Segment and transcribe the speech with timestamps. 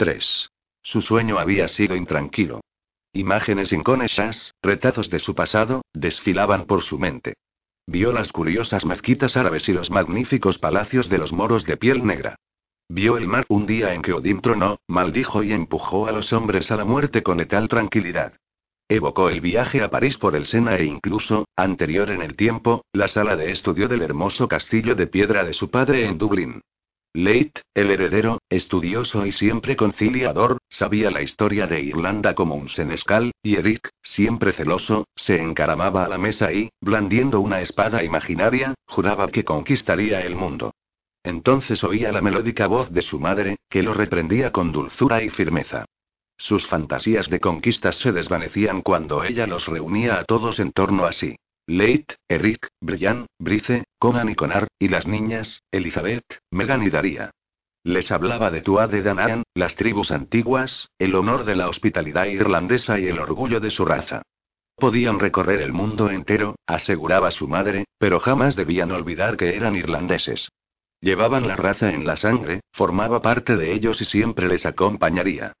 [0.00, 0.48] 3.
[0.80, 2.62] Su sueño había sido intranquilo.
[3.12, 7.34] Imágenes inconexas, retazos de su pasado, desfilaban por su mente.
[7.86, 12.36] Vio las curiosas mezquitas árabes y los magníficos palacios de los moros de piel negra.
[12.88, 16.70] Vio el mar un día en que Odín tronó, maldijo y empujó a los hombres
[16.70, 18.32] a la muerte con tal tranquilidad.
[18.88, 23.06] Evocó el viaje a París por el Sena e incluso, anterior en el tiempo, la
[23.06, 26.62] sala de estudio del hermoso castillo de piedra de su padre en Dublín.
[27.12, 33.32] Leite, el heredero, estudioso y siempre conciliador, sabía la historia de Irlanda como un senescal,
[33.42, 39.28] y Eric, siempre celoso, se encaramaba a la mesa y, blandiendo una espada imaginaria, juraba
[39.28, 40.72] que conquistaría el mundo.
[41.24, 45.86] Entonces oía la melódica voz de su madre, que lo reprendía con dulzura y firmeza.
[46.36, 51.12] Sus fantasías de conquistas se desvanecían cuando ella los reunía a todos en torno a
[51.12, 51.36] sí.
[51.66, 57.32] Leit, Eric, Brian, Brice, Conan y Conar, y las niñas, Elizabeth, Megan y Daria.
[57.84, 62.98] Les hablaba de Tuatha de Danann, las tribus antiguas, el honor de la hospitalidad irlandesa
[62.98, 64.22] y el orgullo de su raza.
[64.76, 70.48] Podían recorrer el mundo entero, aseguraba su madre, pero jamás debían olvidar que eran irlandeses.
[71.02, 75.52] Llevaban la raza en la sangre, formaba parte de ellos y siempre les acompañaría.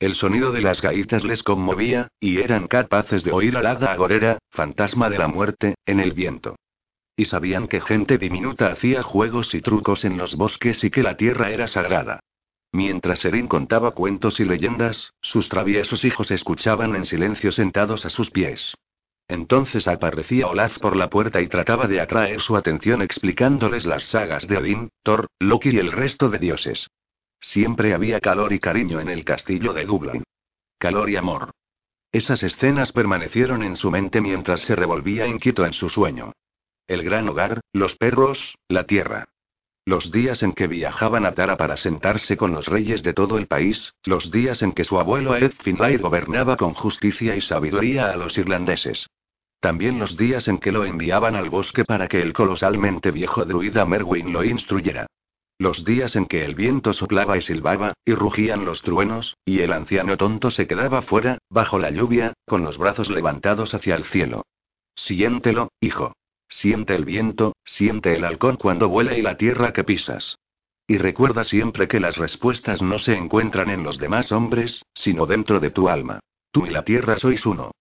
[0.00, 4.38] El sonido de las gaitas les conmovía, y eran capaces de oír al hada agorera,
[4.50, 6.56] fantasma de la muerte, en el viento.
[7.16, 11.16] Y sabían que gente diminuta hacía juegos y trucos en los bosques y que la
[11.16, 12.20] tierra era sagrada.
[12.72, 18.30] Mientras Erin contaba cuentos y leyendas, sus traviesos hijos escuchaban en silencio sentados a sus
[18.30, 18.74] pies.
[19.28, 24.48] Entonces aparecía Olaf por la puerta y trataba de atraer su atención explicándoles las sagas
[24.48, 26.88] de Odín, Thor, Loki y el resto de dioses.
[27.40, 30.24] Siempre había calor y cariño en el castillo de Dublín.
[30.78, 31.52] Calor y amor.
[32.10, 36.32] Esas escenas permanecieron en su mente mientras se revolvía inquieto en su sueño.
[36.86, 39.28] El gran hogar, los perros, la tierra.
[39.86, 43.46] Los días en que viajaban a Tara para sentarse con los reyes de todo el
[43.46, 48.16] país, los días en que su abuelo Ed Finlay gobernaba con justicia y sabiduría a
[48.16, 49.06] los irlandeses.
[49.60, 53.86] También los días en que lo enviaban al bosque para que el colosalmente viejo druida
[53.86, 55.06] Merwin lo instruyera.
[55.58, 59.72] Los días en que el viento soplaba y silbaba, y rugían los truenos, y el
[59.72, 64.44] anciano tonto se quedaba fuera, bajo la lluvia, con los brazos levantados hacia el cielo.
[64.94, 66.12] Siéntelo, hijo.
[66.56, 70.38] Siente el viento, siente el halcón cuando vuela y la tierra que pisas.
[70.86, 75.58] Y recuerda siempre que las respuestas no se encuentran en los demás hombres, sino dentro
[75.58, 76.20] de tu alma.
[76.52, 77.72] Tú y la tierra sois uno.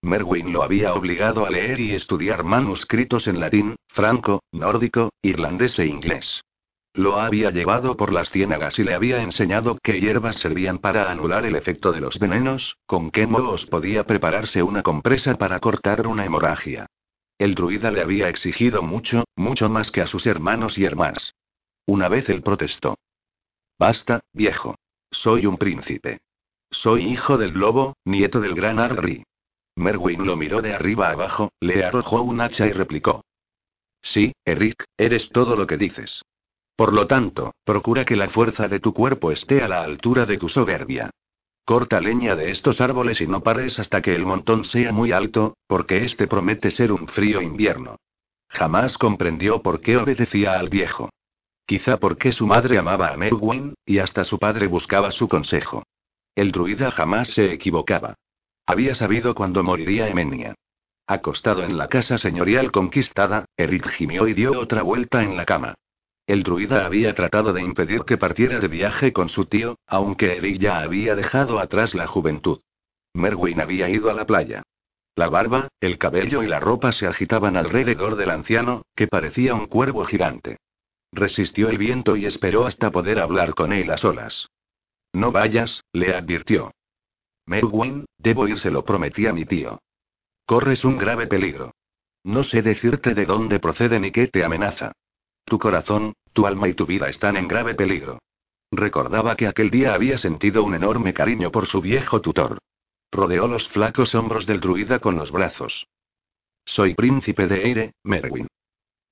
[0.00, 5.86] Merwin lo había obligado a leer y estudiar manuscritos en latín, franco, nórdico, irlandés e
[5.86, 6.40] inglés.
[6.94, 11.44] Lo había llevado por las ciénagas y le había enseñado qué hierbas servían para anular
[11.44, 16.24] el efecto de los venenos, con qué modos podía prepararse una compresa para cortar una
[16.24, 16.86] hemorragia.
[17.42, 21.34] El druida le había exigido mucho, mucho más que a sus hermanos y hermanas.
[21.86, 23.00] Una vez él protestó.
[23.80, 24.76] Basta, viejo.
[25.10, 26.20] Soy un príncipe.
[26.70, 29.24] Soy hijo del lobo, nieto del gran Arri.
[29.74, 33.24] Merwin lo miró de arriba abajo, le arrojó un hacha y replicó.
[34.00, 36.22] Sí, Eric, eres todo lo que dices.
[36.76, 40.38] Por lo tanto, procura que la fuerza de tu cuerpo esté a la altura de
[40.38, 41.10] tu soberbia.
[41.64, 45.56] Corta leña de estos árboles y no pares hasta que el montón sea muy alto,
[45.68, 47.96] porque este promete ser un frío invierno.
[48.48, 51.10] Jamás comprendió por qué obedecía al viejo.
[51.64, 55.84] Quizá porque su madre amaba a Merwin, y hasta su padre buscaba su consejo.
[56.34, 58.14] El druida jamás se equivocaba.
[58.66, 60.54] Había sabido cuándo moriría Emenia.
[61.06, 65.74] Acostado en la casa señorial conquistada, Eric gimió y dio otra vuelta en la cama.
[66.26, 70.58] El druida había tratado de impedir que partiera de viaje con su tío, aunque Eric
[70.58, 72.60] ya había dejado atrás la juventud.
[73.12, 74.62] Merwin había ido a la playa.
[75.14, 79.66] La barba, el cabello y la ropa se agitaban alrededor del anciano, que parecía un
[79.66, 80.56] cuervo gigante.
[81.12, 84.48] Resistió el viento y esperó hasta poder hablar con él a solas.
[85.12, 86.72] No vayas, le advirtió.
[87.44, 89.80] Merwin, debo ir, se lo prometí a mi tío.
[90.46, 91.74] Corres un grave peligro.
[92.24, 94.92] No sé decirte de dónde procede ni qué te amenaza.
[95.44, 98.18] Tu corazón, tu alma y tu vida están en grave peligro.
[98.70, 102.58] Recordaba que aquel día había sentido un enorme cariño por su viejo tutor.
[103.10, 105.86] Rodeó los flacos hombros del druida con los brazos.
[106.64, 108.46] Soy príncipe de Eire, Merwin.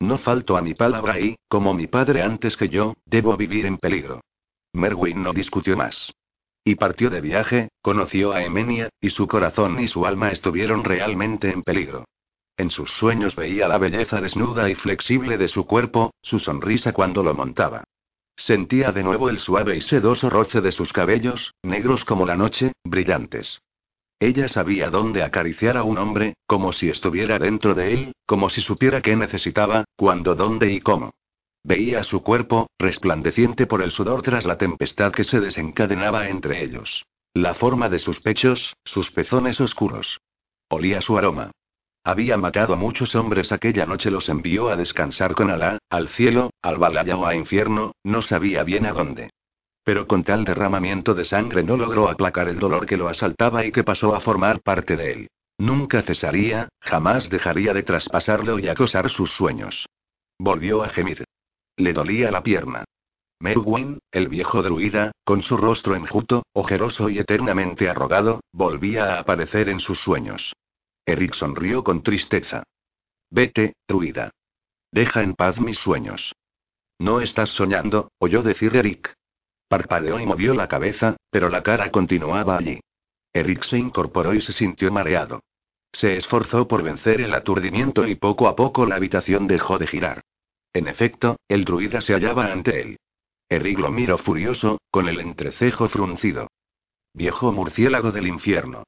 [0.01, 3.77] No falto a mi palabra y, como mi padre antes que yo, debo vivir en
[3.77, 4.23] peligro.
[4.73, 6.13] Merwin no discutió más.
[6.65, 11.51] Y partió de viaje, conoció a Emenia, y su corazón y su alma estuvieron realmente
[11.51, 12.07] en peligro.
[12.61, 17.23] En sus sueños veía la belleza desnuda y flexible de su cuerpo, su sonrisa cuando
[17.23, 17.85] lo montaba.
[18.37, 22.73] Sentía de nuevo el suave y sedoso roce de sus cabellos, negros como la noche,
[22.85, 23.63] brillantes.
[24.21, 28.61] Ella sabía dónde acariciar a un hombre, como si estuviera dentro de él, como si
[28.61, 31.15] supiera qué necesitaba, cuándo, dónde y cómo.
[31.65, 37.07] Veía su cuerpo, resplandeciente por el sudor tras la tempestad que se desencadenaba entre ellos.
[37.33, 40.21] La forma de sus pechos, sus pezones oscuros.
[40.69, 41.53] Olía su aroma.
[42.03, 46.51] Había matado a muchos hombres aquella noche, los envió a descansar con Alá, al cielo,
[46.63, 49.31] al Balaya o a infierno, no sabía bien a dónde.
[49.85, 53.73] Pero con tal derramamiento de sangre no logró aplacar el dolor que lo asaltaba y
[53.73, 55.29] que pasó a formar parte de él.
[55.59, 59.87] Nunca cesaría, jamás dejaría de traspasarlo y acosar sus sueños.
[60.39, 61.25] Volvió a gemir.
[61.77, 62.85] Le dolía la pierna.
[63.41, 69.69] Merwin, el viejo druida, con su rostro enjuto, ojeroso y eternamente arrogado, volvía a aparecer
[69.69, 70.53] en sus sueños.
[71.11, 72.63] Eric sonrió con tristeza.
[73.31, 74.31] Vete, druida.
[74.93, 76.33] Deja en paz mis sueños.
[77.01, 79.15] No estás soñando, oyó decir Eric.
[79.69, 82.81] Parpadeó y movió la cabeza, pero la cara continuaba allí.
[83.33, 85.41] Eric se incorporó y se sintió mareado.
[85.93, 90.23] Se esforzó por vencer el aturdimiento y poco a poco la habitación dejó de girar.
[90.73, 92.99] En efecto, el druida se hallaba ante él.
[93.49, 96.47] Eric lo miró furioso, con el entrecejo fruncido.
[97.15, 98.85] Viejo murciélago del infierno.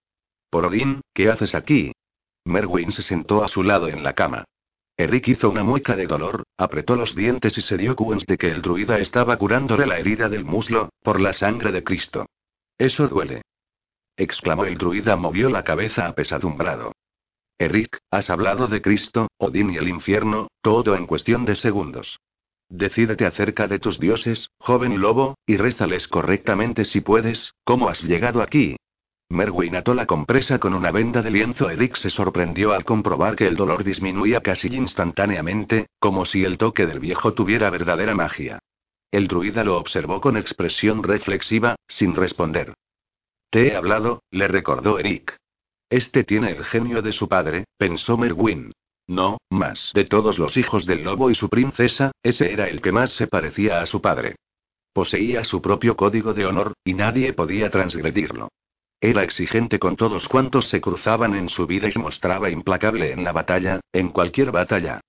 [0.51, 1.93] Por Odín, ¿qué haces aquí?
[2.45, 4.45] Merwin se sentó a su lado en la cama.
[4.97, 8.51] Eric hizo una mueca de dolor, apretó los dientes y se dio cuenta de que
[8.51, 12.27] el druida estaba curándole la herida del muslo, por la sangre de Cristo.
[12.79, 13.43] Eso duele.
[14.17, 16.93] exclamó el druida, movió la cabeza apesadumbrado.
[17.59, 22.19] Eric, has hablado de Cristo, Odín y el infierno, todo en cuestión de segundos.
[22.69, 28.43] Decídete acerca de tus dioses, joven lobo, y rézales correctamente si puedes, ¿cómo has llegado
[28.43, 28.77] aquí?
[29.33, 31.71] Merwin ató la compresa con una venda de lienzo.
[31.71, 36.87] Eric se sorprendió al comprobar que el dolor disminuía casi instantáneamente, como si el toque
[36.87, 38.59] del viejo tuviera verdadera magia.
[39.11, 42.75] El druida lo observó con expresión reflexiva, sin responder.
[43.51, 45.37] Te he hablado, le recordó Eric.
[45.89, 48.73] Este tiene el genio de su padre, pensó Merwin.
[49.07, 49.93] No, más.
[49.95, 53.27] De todos los hijos del lobo y su princesa, ese era el que más se
[53.27, 54.37] parecía a su padre.
[54.93, 58.49] Poseía su propio código de honor, y nadie podía transgredirlo.
[59.05, 63.25] Era exigente con todos cuantos se cruzaban en su vida y se mostraba implacable en
[63.25, 65.01] la batalla, en cualquier batalla.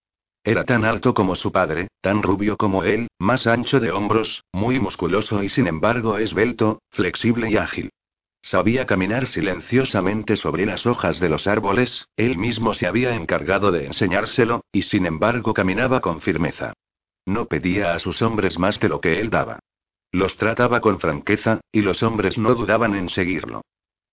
[0.43, 4.79] Era tan alto como su padre, tan rubio como él, más ancho de hombros, muy
[4.79, 7.91] musculoso y sin embargo esbelto, flexible y ágil.
[8.41, 13.85] Sabía caminar silenciosamente sobre las hojas de los árboles, él mismo se había encargado de
[13.85, 16.73] enseñárselo, y sin embargo caminaba con firmeza.
[17.27, 19.59] No pedía a sus hombres más de lo que él daba.
[20.11, 23.61] Los trataba con franqueza, y los hombres no dudaban en seguirlo.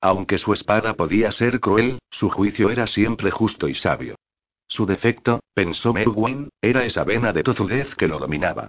[0.00, 4.16] Aunque su espada podía ser cruel, su juicio era siempre justo y sabio.
[4.66, 8.68] Su defecto, pensó Merwin, era esa vena de tozudez que lo dominaba.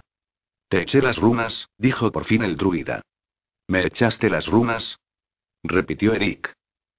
[0.68, 3.02] Te eché las runas, dijo por fin el druida.
[3.68, 4.98] ¿Me echaste las runas?
[5.62, 6.52] repitió Eric.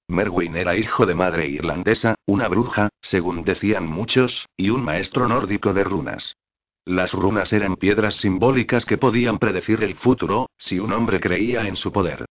[0.08, 5.72] Merwin era hijo de madre irlandesa, una bruja, según decían muchos, y un maestro nórdico
[5.72, 6.36] de runas.
[6.84, 11.76] Las runas eran piedras simbólicas que podían predecir el futuro, si un hombre creía en
[11.76, 12.26] su poder.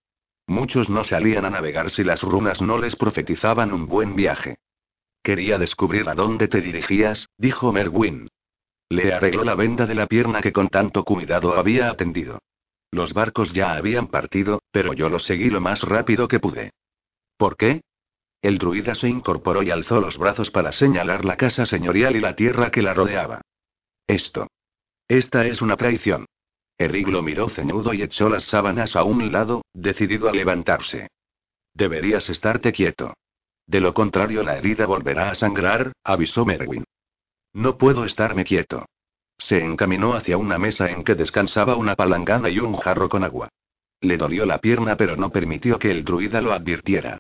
[0.48, 4.58] Muchos no salían a navegar si las runas no les profetizaban un buen viaje.
[5.24, 8.28] Quería descubrir a dónde te dirigías, dijo Merwin.
[8.90, 12.40] Le arregló la venda de la pierna que con tanto cuidado había atendido.
[12.92, 16.72] Los barcos ya habían partido, pero yo los seguí lo más rápido que pude.
[17.38, 17.82] ¿Por qué?
[18.42, 22.36] El druida se incorporó y alzó los brazos para señalar la casa señorial y la
[22.36, 23.42] tierra que la rodeaba.
[24.06, 24.48] Esto.
[25.08, 26.26] Esta es una traición.
[26.78, 31.08] Eric lo miró ceñudo y echó las sábanas a un lado, decidido a levantarse.
[31.74, 33.14] Deberías estarte quieto.
[33.66, 36.84] De lo contrario, la herida volverá a sangrar, avisó Merwin.
[37.54, 38.86] No puedo estarme quieto.
[39.38, 43.50] Se encaminó hacia una mesa en que descansaba una palangana y un jarro con agua.
[44.02, 47.20] Le dolió la pierna, pero no permitió que el druida lo advirtiera.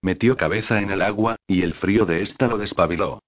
[0.00, 3.20] Metió cabeza en el agua, y el frío de ésta lo despabiló.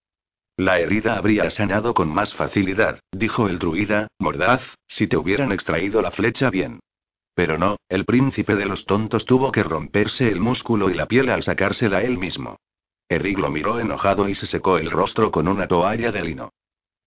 [0.56, 6.00] La herida habría sanado con más facilidad, dijo el druida, mordaz, si te hubieran extraído
[6.00, 6.78] la flecha bien.
[7.34, 11.30] Pero no, el príncipe de los tontos tuvo que romperse el músculo y la piel
[11.30, 12.56] al sacársela él mismo.
[13.08, 16.50] Eric lo miró enojado y se secó el rostro con una toalla de lino.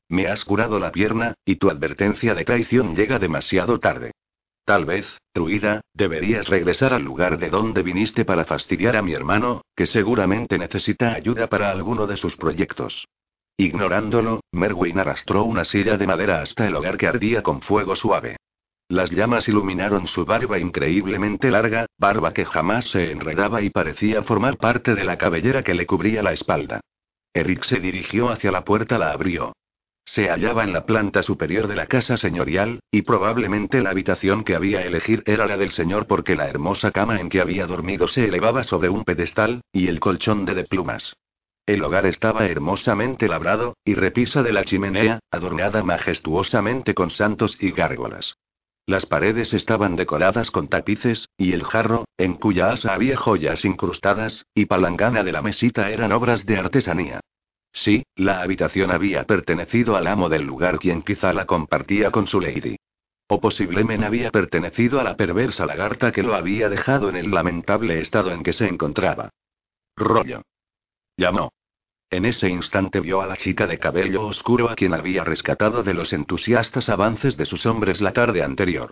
[0.09, 4.11] Me has curado la pierna, y tu advertencia de traición llega demasiado tarde.
[4.65, 9.61] Tal vez, druida, deberías regresar al lugar de donde viniste para fastidiar a mi hermano,
[9.73, 13.07] que seguramente necesita ayuda para alguno de sus proyectos.
[13.57, 18.37] Ignorándolo, Merwin arrastró una silla de madera hasta el hogar que ardía con fuego suave.
[18.87, 24.57] Las llamas iluminaron su barba increíblemente larga, barba que jamás se enredaba y parecía formar
[24.57, 26.81] parte de la cabellera que le cubría la espalda.
[27.33, 29.53] Eric se dirigió hacia la puerta, la abrió.
[30.05, 34.55] Se hallaba en la planta superior de la casa señorial, y probablemente la habitación que
[34.55, 38.25] había elegir era la del señor porque la hermosa cama en que había dormido se
[38.25, 41.13] elevaba sobre un pedestal, y el colchón de de plumas.
[41.67, 47.71] El hogar estaba hermosamente labrado, y repisa de la chimenea, adornada majestuosamente con santos y
[47.71, 48.37] gárgolas.
[48.85, 54.45] Las paredes estaban decoradas con tapices, y el jarro, en cuya asa había joyas incrustadas,
[54.55, 57.19] y palangana de la mesita eran obras de artesanía.
[57.73, 62.39] Sí, la habitación había pertenecido al amo del lugar quien quizá la compartía con su
[62.39, 62.77] lady.
[63.27, 67.99] O posiblemente había pertenecido a la perversa lagarta que lo había dejado en el lamentable
[67.99, 69.31] estado en que se encontraba.
[69.97, 70.43] Rollo.
[71.17, 71.51] Llamó.
[72.09, 75.93] En ese instante vio a la chica de cabello oscuro a quien había rescatado de
[75.93, 78.91] los entusiastas avances de sus hombres la tarde anterior.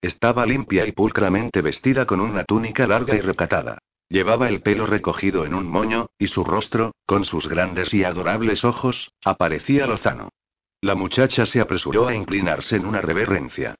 [0.00, 3.78] Estaba limpia y pulcramente vestida con una túnica larga y recatada.
[4.08, 8.64] Llevaba el pelo recogido en un moño, y su rostro, con sus grandes y adorables
[8.64, 10.28] ojos, aparecía lozano.
[10.80, 13.74] La muchacha se apresuró a inclinarse en una reverencia.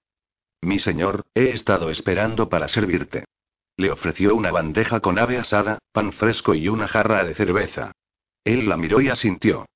[0.63, 3.25] Mi señor, he estado esperando para servirte.
[3.77, 7.93] Le ofreció una bandeja con ave asada, pan fresco y una jarra de cerveza.
[8.45, 9.67] Él la miró y asintió.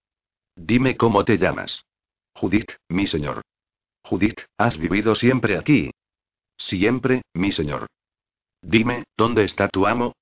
[0.55, 1.85] Dime cómo te llamas.
[2.35, 3.43] Judith, mi señor.
[4.03, 5.91] Judith, ¿has vivido siempre aquí?
[6.57, 7.87] Siempre, mi señor.
[8.63, 10.15] Dime, ¿dónde está tu amo?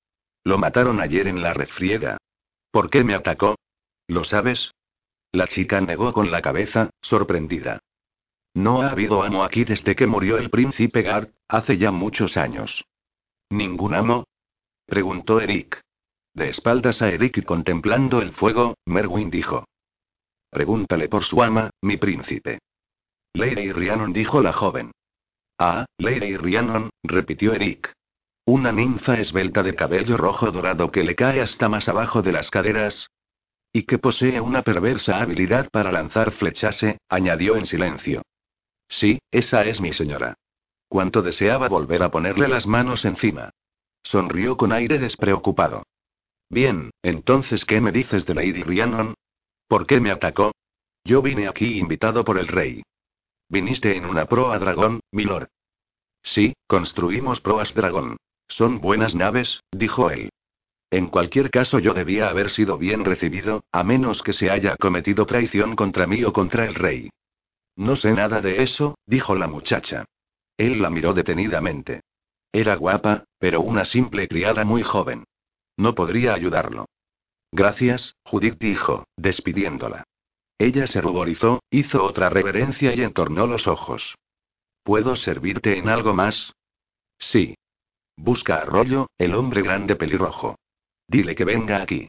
[0.43, 2.17] Lo mataron ayer en la refriega.
[2.71, 3.55] ¿Por qué me atacó?
[4.07, 4.71] ¿Lo sabes?
[5.31, 7.79] La chica negó con la cabeza, sorprendida.
[8.53, 12.85] No ha habido amo aquí desde que murió el príncipe Gard, hace ya muchos años.
[13.49, 14.25] ¿Ningún amo?
[14.85, 15.81] preguntó Eric.
[16.33, 19.65] De espaldas a Eric y contemplando el fuego, Merwin dijo.
[20.49, 22.59] Pregúntale por su ama, mi príncipe.
[23.33, 24.91] Lady Rhiannon dijo la joven.
[25.57, 27.93] Ah, Lady Rhiannon, repitió Eric.
[28.45, 32.49] Una ninfa esbelta de cabello rojo dorado que le cae hasta más abajo de las
[32.49, 33.09] caderas.
[33.73, 38.21] Y que posee una perversa habilidad para lanzar flechase, añadió en silencio.
[38.87, 40.35] Sí, esa es mi señora.
[40.87, 43.51] Cuanto deseaba volver a ponerle las manos encima.
[44.03, 45.83] Sonrió con aire despreocupado.
[46.49, 49.13] Bien, entonces, ¿qué me dices de Lady Rhiannon?
[49.67, 50.53] ¿Por qué me atacó?
[51.03, 52.83] Yo vine aquí invitado por el rey.
[53.49, 55.47] Viniste en una proa dragón, milord.
[56.23, 58.17] Sí, construimos proas dragón.
[58.47, 60.29] Son buenas naves, dijo él.
[60.89, 65.25] En cualquier caso yo debía haber sido bien recibido, a menos que se haya cometido
[65.25, 67.09] traición contra mí o contra el rey.
[67.75, 70.05] No sé nada de eso, dijo la muchacha.
[70.57, 72.01] Él la miró detenidamente.
[72.51, 75.25] Era guapa, pero una simple criada muy joven.
[75.77, 76.87] No podría ayudarlo.
[77.51, 80.03] Gracias, Judith dijo, despidiéndola.
[80.57, 84.15] Ella se ruborizó, hizo otra reverencia y entornó los ojos.
[84.83, 86.53] ¿Puedo servirte en algo más?
[87.19, 87.55] Sí.
[88.15, 90.55] Busca a Rollo, el hombre grande pelirrojo.
[91.07, 92.07] Dile que venga aquí.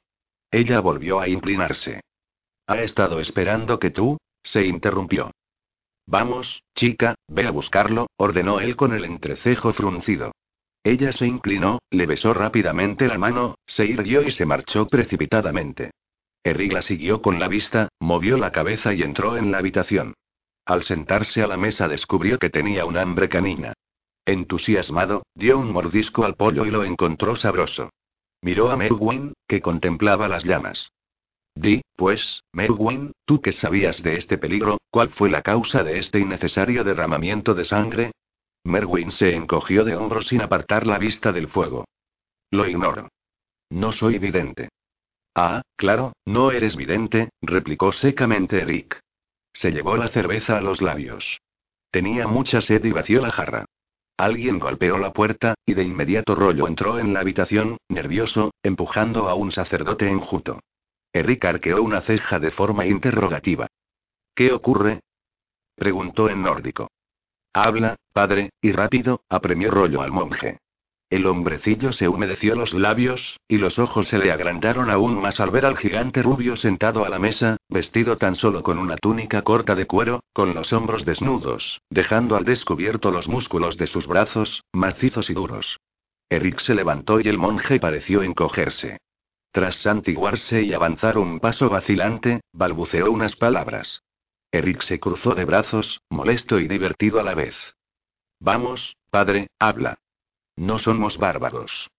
[0.50, 2.00] Ella volvió a inclinarse.
[2.66, 5.30] Ha estado esperando que tú, se interrumpió.
[6.10, 10.32] Vamos, chica, ve a buscarlo, ordenó él con el entrecejo fruncido.
[10.82, 15.90] Ella se inclinó, le besó rápidamente la mano, se irguió y se marchó precipitadamente.
[16.42, 20.14] Eric la siguió con la vista, movió la cabeza y entró en la habitación.
[20.64, 23.74] Al sentarse a la mesa descubrió que tenía un hambre canina.
[24.24, 27.90] Entusiasmado, dio un mordisco al pollo y lo encontró sabroso.
[28.40, 30.90] Miró a Merwin, que contemplaba las llamas.
[31.60, 36.20] Di, pues, Merwin, tú que sabías de este peligro, ¿cuál fue la causa de este
[36.20, 38.12] innecesario derramamiento de sangre?
[38.62, 41.84] Merwin se encogió de hombros sin apartar la vista del fuego.
[42.52, 43.08] Lo ignoro.
[43.70, 44.68] No soy vidente.
[45.34, 49.00] Ah, claro, no eres vidente, replicó secamente Eric.
[49.52, 51.40] Se llevó la cerveza a los labios.
[51.90, 53.64] Tenía mucha sed y vació la jarra.
[54.16, 59.34] Alguien golpeó la puerta, y de inmediato Rollo entró en la habitación, nervioso, empujando a
[59.34, 60.60] un sacerdote enjuto.
[61.12, 63.66] Eric arqueó una ceja de forma interrogativa.
[64.34, 65.00] ¿Qué ocurre?
[65.74, 66.90] preguntó en nórdico.
[67.52, 70.58] Habla, padre, y rápido, apremió rollo al monje.
[71.10, 75.50] El hombrecillo se humedeció los labios, y los ojos se le agrandaron aún más al
[75.50, 79.74] ver al gigante rubio sentado a la mesa, vestido tan solo con una túnica corta
[79.74, 85.30] de cuero, con los hombros desnudos, dejando al descubierto los músculos de sus brazos, macizos
[85.30, 85.78] y duros.
[86.28, 88.98] Eric se levantó y el monje pareció encogerse.
[89.50, 94.02] Tras santiguarse y avanzar un paso vacilante, balbuceó unas palabras.
[94.52, 97.56] Eric se cruzó de brazos, molesto y divertido a la vez.
[98.40, 99.98] Vamos, padre, habla.
[100.56, 101.90] No somos bárbaros.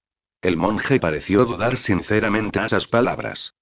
[0.41, 3.53] El monje pareció dudar sinceramente a esas palabras.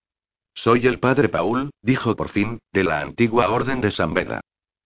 [0.53, 4.41] Soy el padre Paul, dijo por fin, de la antigua orden de San Beda.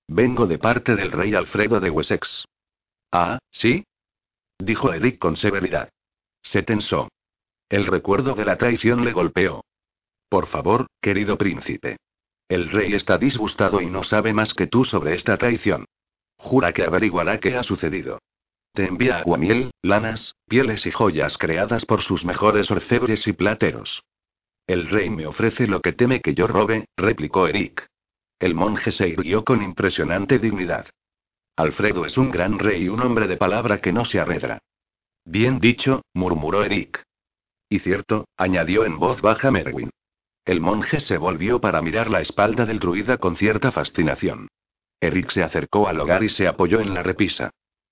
[0.07, 2.45] Vengo de parte del rey Alfredo de Wessex.
[3.11, 3.85] Ah, ¿sí?
[4.59, 5.89] dijo Eric con severidad.
[6.41, 7.09] Se tensó.
[7.71, 9.63] El recuerdo de la traición le golpeó.
[10.27, 11.95] Por favor, querido príncipe.
[12.49, 15.85] El rey está disgustado y no sabe más que tú sobre esta traición.
[16.35, 18.19] Jura que averiguará qué ha sucedido.
[18.73, 24.03] Te envía aguamiel, lanas, pieles y joyas creadas por sus mejores orfebres y plateros.
[24.67, 27.87] El rey me ofrece lo que teme que yo robe, replicó Eric.
[28.37, 30.87] El monje se irguió con impresionante dignidad.
[31.55, 34.59] Alfredo es un gran rey y un hombre de palabra que no se arredra.
[35.23, 37.01] Bien dicho, murmuró Eric.
[37.71, 39.91] Y cierto, añadió en voz baja Merwin.
[40.43, 44.49] El monje se volvió para mirar la espalda del druida con cierta fascinación.
[44.99, 47.51] Eric se acercó al hogar y se apoyó en la repisa.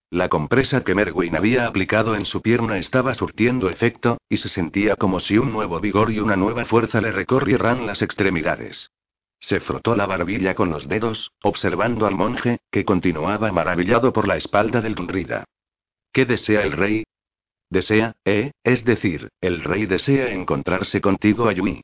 [0.10, 4.98] La compresa que Merwin había aplicado en su pierna estaba surtiendo efecto, y se sentía
[4.98, 8.92] como si un nuevo vigor y una nueva fuerza le recorrieran las extremidades.
[9.40, 14.36] Se frotó la barbilla con los dedos, observando al monje, que continuaba maravillado por la
[14.36, 15.46] espalda del druida.
[16.12, 17.06] ¿Qué desea el rey?
[17.70, 21.82] Desea, eh, es decir, el rey desea encontrarse contigo, Ayumi.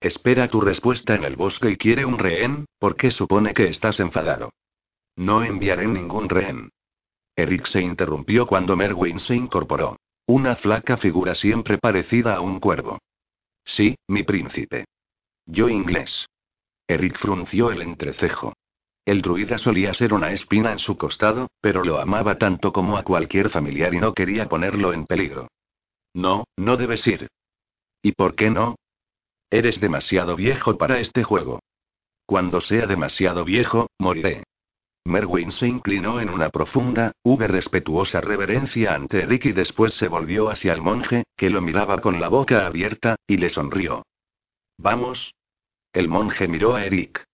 [0.00, 4.50] Espera tu respuesta en el bosque y quiere un rehén, porque supone que estás enfadado.
[5.16, 6.70] No enviaré ningún rehén.
[7.34, 9.98] Eric se interrumpió cuando Merwin se incorporó.
[10.26, 12.98] Una flaca figura siempre parecida a un cuervo.
[13.64, 14.86] Sí, mi príncipe.
[15.44, 16.26] Yo inglés.
[16.88, 18.54] Eric frunció el entrecejo.
[19.06, 23.04] El druida solía ser una espina en su costado, pero lo amaba tanto como a
[23.04, 25.46] cualquier familiar y no quería ponerlo en peligro.
[26.12, 27.28] No, no debes ir.
[28.02, 28.74] ¿Y por qué no?
[29.48, 31.60] Eres demasiado viejo para este juego.
[32.26, 34.42] Cuando sea demasiado viejo, moriré.
[35.04, 40.50] Merwin se inclinó en una profunda, hube respetuosa reverencia ante Eric y después se volvió
[40.50, 44.04] hacia el monje, que lo miraba con la boca abierta, y le sonrió.
[44.78, 45.32] Vamos.
[45.92, 47.24] El monje miró a Eric.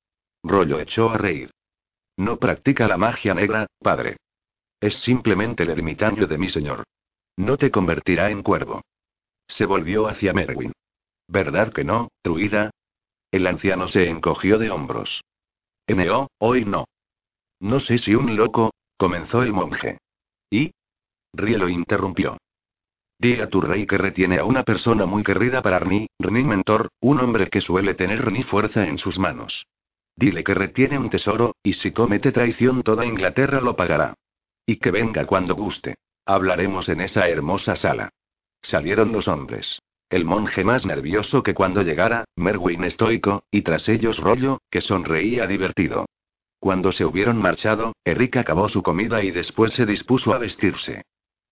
[0.42, 1.50] Rollo echó a reír.
[2.16, 4.16] No practica la magia negra, padre.
[4.81, 6.85] Es simplemente el ermitaño de mi señor.
[7.37, 8.83] No te convertirá en cuervo.
[9.49, 10.73] Se volvió hacia Merwin.
[11.28, 12.71] ¿Verdad que no, truida?
[13.31, 15.23] El anciano se encogió de hombros.
[15.87, 16.85] N.O., hoy no.
[17.61, 19.99] No sé si un loco, comenzó el monje.
[20.50, 20.73] ¿Y?
[21.33, 22.37] Rie lo interrumpió.
[23.19, 26.88] Di a tu rey que retiene a una persona muy querida para Rni, Rni mentor,
[27.00, 29.64] un hombre que suele tener Rni fuerza en sus manos.
[30.16, 34.14] Dile que retiene un tesoro, y si comete traición toda Inglaterra lo pagará.
[34.66, 35.97] Y que venga cuando guste.
[36.25, 38.11] Hablaremos en esa hermosa sala.
[38.61, 39.81] Salieron los hombres.
[40.09, 45.46] El monje más nervioso que cuando llegara, Merwin estoico, y tras ellos Rollo, que sonreía
[45.46, 46.07] divertido.
[46.61, 51.03] Cuando se hubieron marchado, Eric acabó su comida y después se dispuso a vestirse.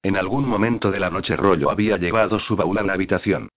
[0.03, 3.49] En algún momento de la noche Rollo había llevado su baúl a la habitación.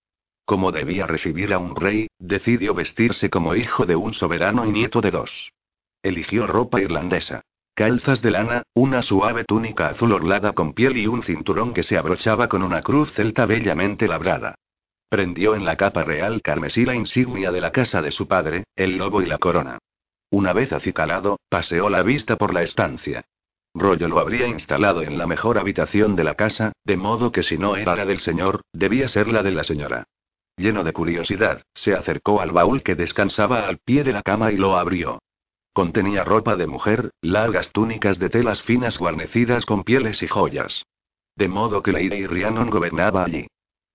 [0.45, 4.99] Como debía recibir a un rey, decidió vestirse como hijo de un soberano y nieto
[4.99, 5.53] de dos.
[6.01, 7.43] Eligió ropa irlandesa.
[7.75, 11.97] Calzas de lana, una suave túnica azul orlada con piel y un cinturón que se
[11.97, 14.55] abrochaba con una cruz celta bellamente labrada.
[15.09, 18.97] Prendió en la capa real carmesí la insignia de la casa de su padre, el
[18.97, 19.79] lobo y la corona.
[20.29, 23.23] Una vez acicalado, paseó la vista por la estancia.
[23.73, 27.57] Rollo lo habría instalado en la mejor habitación de la casa, de modo que si
[27.57, 30.05] no era la del señor, debía ser la de la señora.
[30.55, 34.57] Lleno de curiosidad, se acercó al baúl que descansaba al pie de la cama y
[34.57, 35.19] lo abrió.
[35.73, 40.85] Contenía ropa de mujer, largas túnicas de telas finas guarnecidas con pieles y joyas.
[41.35, 43.47] De modo que Lady Rhiannon gobernaba allí.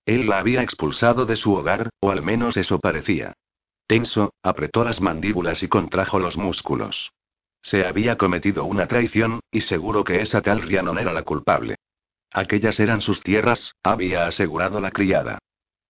[0.05, 3.33] Él la había expulsado de su hogar, o al menos eso parecía.
[3.87, 7.13] Tenso, apretó las mandíbulas y contrajo los músculos.
[7.61, 11.75] Se había cometido una traición, y seguro que esa tal Rhiannon era la culpable.
[12.31, 15.39] Aquellas eran sus tierras, había asegurado la criada.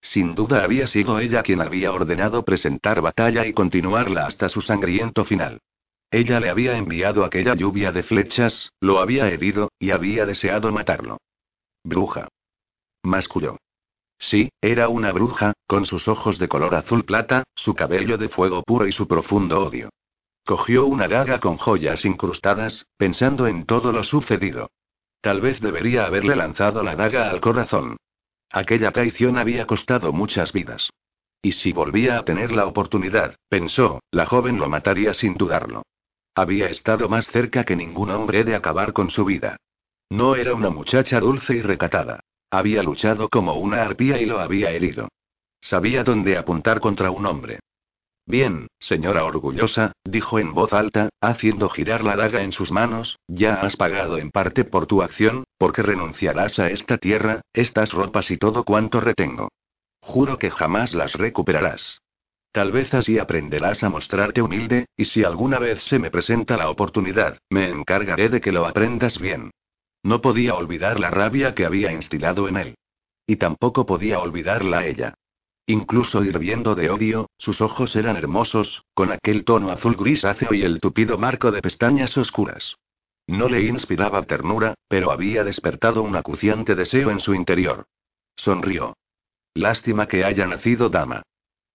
[0.01, 5.25] Sin duda había sido ella quien había ordenado presentar batalla y continuarla hasta su sangriento
[5.25, 5.59] final.
[6.11, 11.19] Ella le había enviado aquella lluvia de flechas, lo había herido, y había deseado matarlo.
[11.83, 12.27] Bruja.
[13.03, 13.57] Masculló.
[14.17, 18.63] Sí, era una bruja, con sus ojos de color azul plata, su cabello de fuego
[18.63, 19.89] puro y su profundo odio.
[20.45, 24.71] Cogió una daga con joyas incrustadas, pensando en todo lo sucedido.
[25.21, 27.97] Tal vez debería haberle lanzado la daga al corazón.
[28.51, 30.89] Aquella traición había costado muchas vidas.
[31.41, 35.83] Y si volvía a tener la oportunidad, pensó, la joven lo mataría sin dudarlo.
[36.35, 39.57] Había estado más cerca que ningún hombre de acabar con su vida.
[40.09, 42.21] No era una muchacha dulce y recatada.
[42.49, 45.09] Había luchado como una arpía y lo había herido.
[45.61, 47.59] Sabía dónde apuntar contra un hombre.
[48.29, 53.55] Bien, señora orgullosa, dijo en voz alta, haciendo girar la daga en sus manos, ya
[53.55, 58.37] has pagado en parte por tu acción, porque renunciarás a esta tierra, estas ropas y
[58.37, 59.49] todo cuanto retengo.
[59.99, 62.03] Juro que jamás las recuperarás.
[62.51, 66.69] Tal vez así aprenderás a mostrarte humilde, y si alguna vez se me presenta la
[66.69, 69.49] oportunidad, me encargaré de que lo aprendas bien.
[70.03, 72.75] No podía olvidar la rabia que había instilado en él.
[73.25, 75.15] Y tampoco podía olvidarla a ella.
[75.69, 80.79] Incluso hirviendo de odio, sus ojos eran hermosos, con aquel tono azul grisáceo y el
[80.79, 82.75] tupido marco de pestañas oscuras.
[83.27, 87.85] No le inspiraba ternura, pero había despertado un acuciante deseo en su interior.
[88.35, 88.97] Sonrió.
[89.53, 91.21] Lástima que haya nacido dama.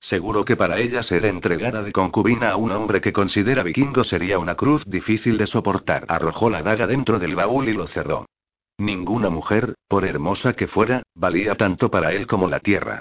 [0.00, 4.40] Seguro que para ella ser entregada de concubina a un hombre que considera vikingo sería
[4.40, 6.04] una cruz difícil de soportar.
[6.08, 8.26] Arrojó la daga dentro del baúl y lo cerró.
[8.76, 13.00] Ninguna mujer, por hermosa que fuera, valía tanto para él como la tierra.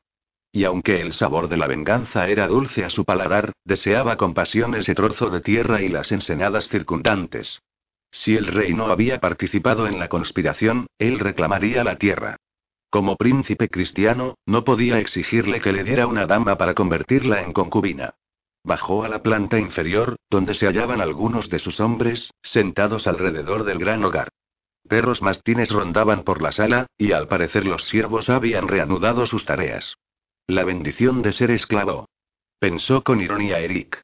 [0.55, 4.75] Y aunque el sabor de la venganza era dulce a su paladar, deseaba con pasión
[4.75, 7.63] ese trozo de tierra y las ensenadas circundantes.
[8.11, 12.37] Si el rey no había participado en la conspiración, él reclamaría la tierra.
[12.91, 18.13] Como príncipe cristiano, no podía exigirle que le diera una dama para convertirla en concubina.
[18.63, 23.79] Bajó a la planta inferior, donde se hallaban algunos de sus hombres, sentados alrededor del
[23.79, 24.29] gran hogar.
[24.87, 29.95] Perros mastines rondaban por la sala, y al parecer los siervos habían reanudado sus tareas.
[30.47, 32.09] La bendición de ser esclavo.
[32.59, 34.01] Pensó con ironía Eric.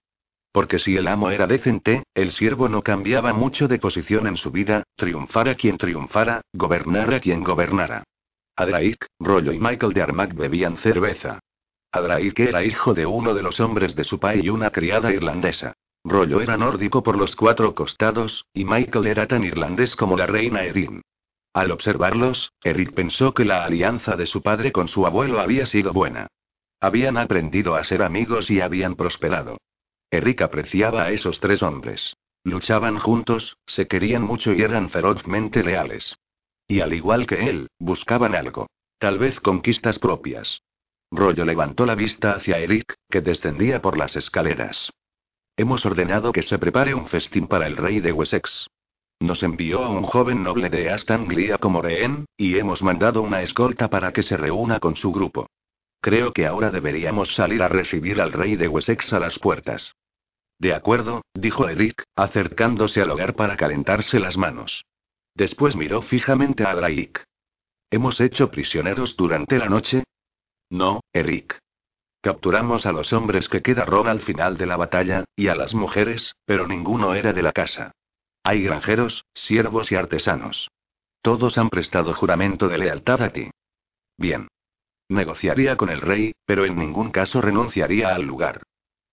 [0.54, 4.50] Porque si el amo era decente, el siervo no cambiaba mucho de posición en su
[4.50, 8.06] vida, triunfara quien triunfara, gobernara quien gobernara.
[8.56, 11.40] Adraik, Rollo y Michael de Armagh bebían cerveza.
[11.92, 15.74] Adraik era hijo de uno de los hombres de su padre y una criada irlandesa.
[16.06, 20.64] Rollo era nórdico por los cuatro costados, y Michael era tan irlandés como la reina
[20.64, 21.02] Erin.
[21.60, 25.92] Al observarlos, Eric pensó que la alianza de su padre con su abuelo había sido
[25.92, 26.28] buena.
[26.80, 29.58] Habían aprendido a ser amigos y habían prosperado.
[30.10, 32.16] Eric apreciaba a esos tres hombres.
[32.46, 36.16] Luchaban juntos, se querían mucho y eran ferozmente leales.
[36.66, 38.68] Y al igual que él, buscaban algo.
[38.98, 40.62] Tal vez conquistas propias.
[41.12, 44.94] Rollo levantó la vista hacia Eric, que descendía por las escaleras.
[45.58, 48.70] Hemos ordenado que se prepare un festín para el rey de Wessex.
[49.20, 53.90] Nos envió a un joven noble de Astanglia como rehén, y hemos mandado una escolta
[53.90, 55.48] para que se reúna con su grupo.
[56.02, 59.94] Creo que ahora deberíamos salir a recibir al rey de Wessex a las puertas.
[60.58, 64.86] De acuerdo, dijo Eric, acercándose al hogar para calentarse las manos.
[65.36, 67.24] Después miró fijamente a Drake.
[67.92, 70.04] ¿Hemos hecho prisioneros durante la noche?
[70.70, 71.60] No, Eric.
[72.22, 76.36] Capturamos a los hombres que quedaron al final de la batalla, y a las mujeres,
[76.46, 77.94] pero ninguno era de la casa.
[78.44, 80.70] Hay granjeros, siervos y artesanos.
[81.22, 83.50] Todos han prestado juramento de lealtad a ti.
[84.18, 84.48] Bien.
[85.10, 88.64] Negociaría con el rey, pero en ningún caso renunciaría al lugar.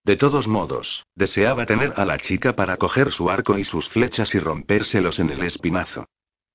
[0.03, 4.33] De todos modos, deseaba tener a la chica para coger su arco y sus flechas
[4.35, 6.05] y rompérselos en el espinazo.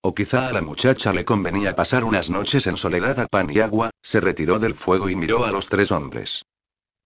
[0.01, 3.61] O quizá a la muchacha le convenía pasar unas noches en soledad a pan y
[3.61, 6.45] agua, se retiró del fuego y miró a los tres hombres.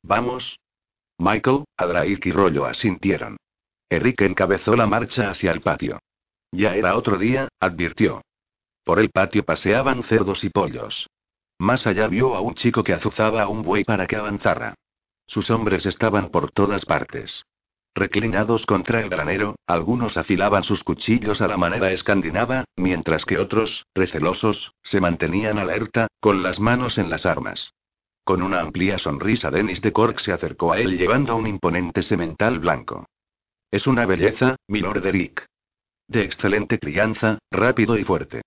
[0.02, 0.58] ¿Vamos?
[1.18, 3.36] Michael, Adraik y Rollo asintieron.
[3.88, 6.00] Enrique encabezó la marcha hacia el patio.
[6.52, 8.22] Ya era otro día, advirtió.
[8.84, 11.08] Por el patio paseaban cerdos y pollos.
[11.58, 14.74] Más allá vio a un chico que azuzaba a un buey para que avanzara.
[15.26, 17.44] Sus hombres estaban por todas partes.
[17.94, 23.86] Reclinados contra el granero, algunos afilaban sus cuchillos a la manera escandinava, mientras que otros,
[23.94, 27.72] recelosos, se mantenían alerta, con las manos en las armas.
[28.22, 32.58] Con una amplia sonrisa, Dennis de Cork se acercó a él llevando un imponente semental
[32.58, 33.06] blanco.
[33.70, 35.46] Es una belleza, milord Eric.
[36.08, 38.42] De excelente crianza, rápido y fuerte.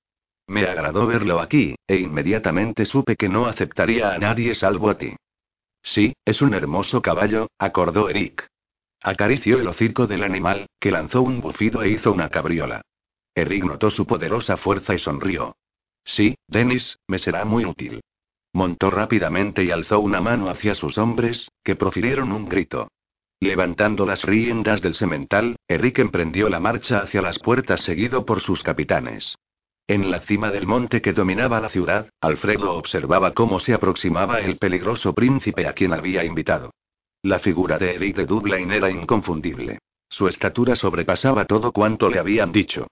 [0.48, 5.16] Me agradó verlo aquí, e inmediatamente supe que no aceptaría a nadie salvo a ti.
[5.84, 8.48] Sí, es un hermoso caballo, acordó Eric.
[9.02, 12.82] Acarició el hocico del animal, que lanzó un bufido e hizo una cabriola.
[13.36, 15.56] Eric notó su poderosa fuerza y sonrió.
[16.04, 18.02] Sí, Dennis, me será muy útil.
[18.54, 22.90] Montó rápidamente y alzó una mano hacia sus hombres, que profirieron un grito.
[23.42, 28.64] Levantando las riendas del semental, Eric emprendió la marcha hacia las puertas seguido por sus
[28.64, 29.38] capitanes.
[29.88, 34.58] En la cima del monte que dominaba la ciudad, Alfredo observaba cómo se aproximaba el
[34.58, 36.72] peligroso príncipe a quien había invitado.
[37.24, 39.80] La figura de Eric de Dublin era inconfundible.
[40.10, 42.88] Su estatura sobrepasaba todo cuanto le habían dicho.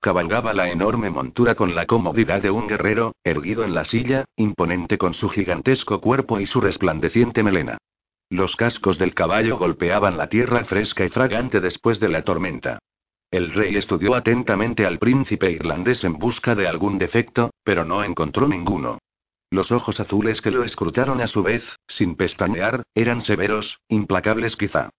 [0.00, 4.96] Cabalgaba la enorme montura con la comodidad de un guerrero, erguido en la silla, imponente
[4.96, 7.78] con su gigantesco cuerpo y su resplandeciente melena.
[8.30, 12.78] Los cascos del caballo golpeaban la tierra fresca y fragante después de la tormenta.
[13.30, 18.48] El rey estudió atentamente al príncipe irlandés en busca de algún defecto, pero no encontró
[18.48, 18.98] ninguno.
[19.50, 24.90] Los ojos azules que lo escrutaron a su vez, sin pestañear, eran severos, implacables quizá.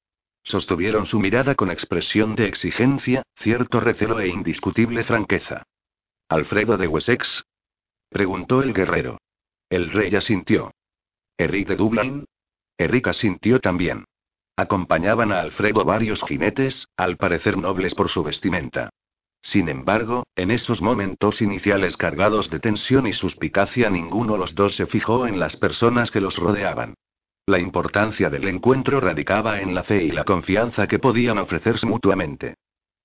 [0.43, 5.63] Sostuvieron su mirada con expresión de exigencia, cierto recelo e indiscutible franqueza.
[6.29, 7.43] ¿Alfredo de Wessex?
[8.09, 9.19] preguntó el guerrero.
[9.69, 10.71] El rey asintió.
[11.37, 12.25] ¿Eric de Dublin?
[12.79, 14.05] Eric asintió también.
[14.55, 18.89] Acompañaban a Alfredo varios jinetes, al parecer nobles por su vestimenta.
[19.41, 24.75] Sin embargo, en esos momentos iniciales cargados de tensión y suspicacia ninguno de los dos
[24.77, 26.93] se fijó en las personas que los rodeaban.
[27.45, 32.55] La importancia del encuentro radicaba en la fe y la confianza que podían ofrecerse mutuamente.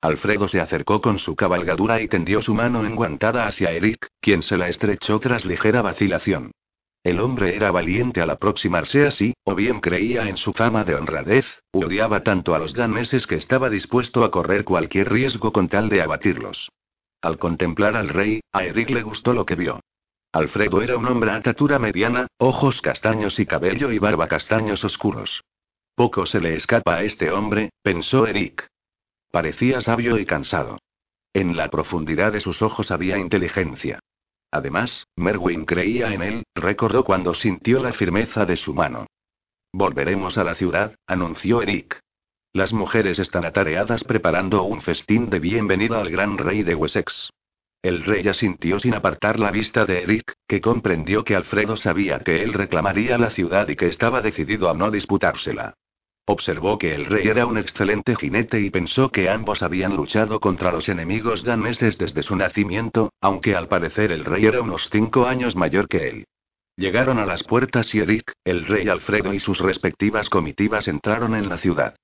[0.00, 4.56] Alfredo se acercó con su cabalgadura y tendió su mano enguantada hacia Eric, quien se
[4.56, 6.52] la estrechó tras ligera vacilación.
[7.04, 11.44] El hombre era valiente al aproximarse así, o bien creía en su fama de honradez,
[11.70, 15.90] u odiaba tanto a los daneses que estaba dispuesto a correr cualquier riesgo con tal
[15.90, 16.70] de abatirlos.
[17.20, 19.80] Al contemplar al rey, a Eric le gustó lo que vio.
[20.32, 25.42] Alfredo era un hombre a estatura mediana, ojos castaños y cabello y barba castaños oscuros.
[25.94, 28.66] Poco se le escapa a este hombre, pensó Eric.
[29.30, 30.78] Parecía sabio y cansado.
[31.34, 34.00] En la profundidad de sus ojos había inteligencia.
[34.54, 39.08] Además, Merwin creía en él, recordó cuando sintió la firmeza de su mano.
[39.72, 41.98] Volveremos a la ciudad, anunció Eric.
[42.52, 47.30] Las mujeres están atareadas preparando un festín de bienvenida al gran rey de Wessex.
[47.82, 52.44] El rey asintió sin apartar la vista de Eric, que comprendió que Alfredo sabía que
[52.44, 55.74] él reclamaría la ciudad y que estaba decidido a no disputársela.
[56.26, 60.72] Observó que el rey era un excelente jinete y pensó que ambos habían luchado contra
[60.72, 65.54] los enemigos daneses desde su nacimiento, aunque al parecer el rey era unos cinco años
[65.54, 66.24] mayor que él.
[66.76, 71.48] Llegaron a las puertas y Eric, el rey Alfredo y sus respectivas comitivas entraron en
[71.48, 71.94] la ciudad.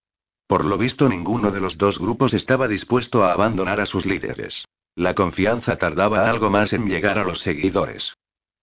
[0.46, 4.64] Por lo visto ninguno de los dos grupos estaba dispuesto a abandonar a sus líderes.
[4.96, 8.12] La confianza tardaba algo más en llegar a los seguidores.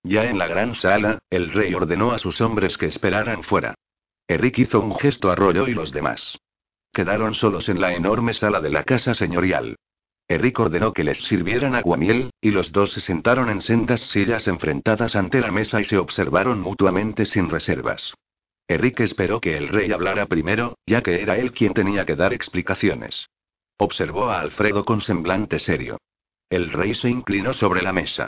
[0.03, 3.73] Ya en la gran sala, el rey ordenó a sus hombres que esperaran fuera.
[4.27, 6.37] Eric hizo un gesto a y los demás.
[6.91, 9.77] Quedaron solos en la enorme sala de la casa señorial.
[10.27, 15.15] Eric ordenó que les sirvieran aguamiel, y los dos se sentaron en sendas sillas enfrentadas
[15.15, 18.13] ante la mesa y se observaron mutuamente sin reservas.
[18.67, 22.33] Eric esperó que el rey hablara primero, ya que era él quien tenía que dar
[22.33, 23.29] explicaciones.
[23.77, 25.97] Observó a Alfredo con semblante serio.
[26.49, 28.27] El rey se inclinó sobre la mesa.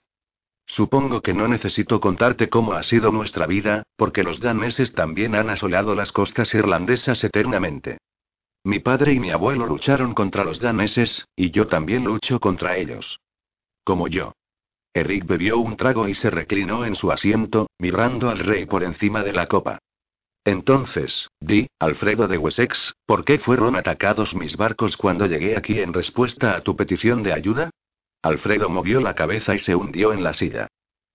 [0.69, 5.49] Supongo que no necesito contarte cómo ha sido nuestra vida, porque los daneses también han
[5.49, 7.97] asolado las costas irlandesas eternamente.
[8.63, 13.19] Mi padre y mi abuelo lucharon contra los daneses, y yo también lucho contra ellos.
[13.84, 14.34] Como yo.
[14.93, 19.23] Eric bebió un trago y se reclinó en su asiento, mirando al rey por encima
[19.23, 19.79] de la copa.
[20.45, 25.93] Entonces, di, Alfredo de Wessex, ¿por qué fueron atacados mis barcos cuando llegué aquí en
[25.93, 27.71] respuesta a tu petición de ayuda?
[28.21, 30.67] Alfredo movió la cabeza y se hundió en la silla.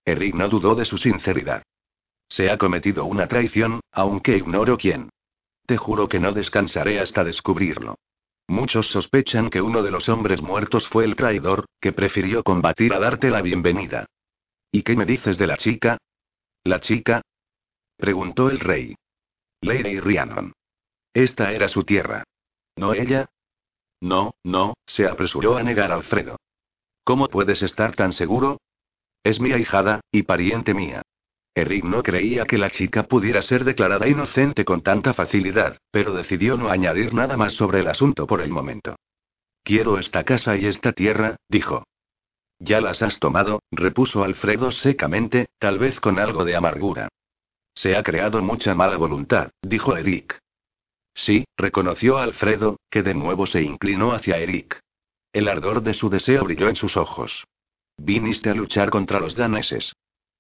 [0.05, 1.63] Eric no dudó de su sinceridad.
[2.29, 5.11] Se ha cometido una traición, aunque ignoro quién.
[5.67, 7.97] Te juro que no descansaré hasta descubrirlo.
[8.49, 12.99] Muchos sospechan que uno de los hombres muertos fue el traidor, que prefirió combatir a
[12.99, 14.07] darte la bienvenida.
[14.71, 15.99] ¿Y qué me dices de la chica?
[16.65, 17.23] ¿La chica?
[17.97, 18.97] preguntó el rey.
[19.61, 20.53] Lady Rhiannon.
[21.15, 22.25] Esta era su tierra.
[22.77, 23.31] ¿No ella?
[24.01, 26.37] No, no, se apresuró a negar Alfredo.
[27.05, 28.59] ¿Cómo puedes estar tan seguro?
[29.23, 31.03] Es mi ahijada, y pariente mía.
[31.55, 36.57] Eric no creía que la chica pudiera ser declarada inocente con tanta facilidad, pero decidió
[36.57, 38.97] no añadir nada más sobre el asunto por el momento.
[39.63, 41.85] Quiero esta casa y esta tierra, dijo.
[42.59, 47.09] Ya las has tomado, repuso Alfredo secamente, tal vez con algo de amargura.
[47.75, 50.39] Se ha creado mucha mala voluntad, dijo Eric.
[51.15, 54.81] Sí, reconoció Alfredo, que de nuevo se inclinó hacia Eric.
[55.35, 57.45] El ardor de su deseo brilló en sus ojos.
[57.97, 59.93] Viniste a luchar contra los daneses.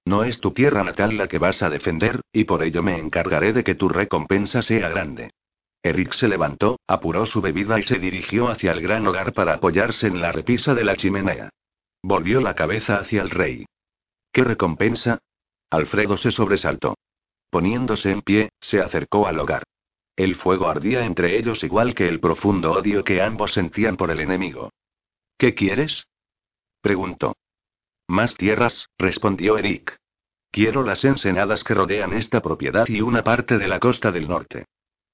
[0.06, 3.52] No es tu tierra natal la que vas a defender, y por ello me encargaré
[3.52, 5.32] de que tu recompensa sea grande.
[5.82, 10.06] Eric se levantó, apuró su bebida y se dirigió hacia el gran hogar para apoyarse
[10.06, 11.50] en la repisa de la chimenea.
[12.00, 13.66] Volvió la cabeza hacia el rey.
[14.30, 15.18] ¿Qué recompensa?
[15.70, 16.94] Alfredo se sobresaltó.
[17.50, 19.64] Poniéndose en pie, se acercó al hogar.
[20.14, 24.20] El fuego ardía entre ellos igual que el profundo odio que ambos sentían por el
[24.20, 24.70] enemigo.
[25.38, 26.06] ¿Qué quieres?
[26.80, 27.36] preguntó.
[28.06, 29.96] Más tierras, respondió Eric.
[30.50, 34.66] Quiero las ensenadas que rodean esta propiedad y una parte de la costa del norte.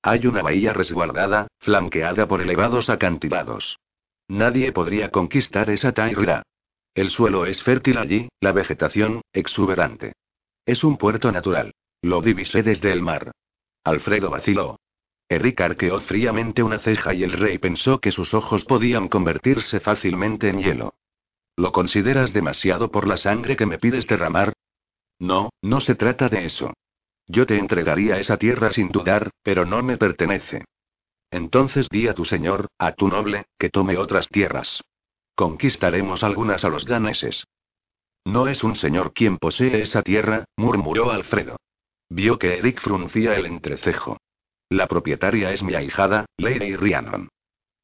[0.03, 3.79] Hay una bahía resguardada, flanqueada por elevados acantilados.
[4.29, 6.43] Nadie podría conquistar esa tierra.
[6.95, 10.13] El suelo es fértil allí, la vegetación, exuberante.
[10.67, 11.73] Es un puerto natural.
[12.03, 13.33] Lo divisé desde el mar.
[13.85, 14.80] Alfredo vaciló.
[15.31, 20.49] Eric arqueó fríamente una ceja y el rey pensó que sus ojos podían convertirse fácilmente
[20.49, 20.95] en hielo.
[21.57, 24.55] ¿Lo consideras demasiado por la sangre que me pides derramar?
[25.21, 26.73] No, no se trata de eso.
[27.29, 30.65] Yo te entregaría esa tierra sin dudar, pero no me pertenece.
[31.31, 34.83] Entonces di a tu señor, a tu noble, que tome otras tierras.
[35.37, 37.45] Conquistaremos algunas a los daneses.
[38.25, 41.57] No es un señor quien posee esa tierra, murmuró Alfredo.
[42.09, 44.19] Vio que Eric fruncía el entrecejo.
[44.71, 47.29] La propietaria es mi ahijada, Lady Rhiannon.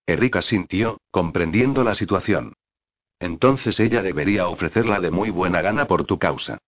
[0.06, 2.52] Erika sintió, comprendiendo la situación.
[3.18, 6.58] Entonces ella debería ofrecerla de muy buena gana por tu causa.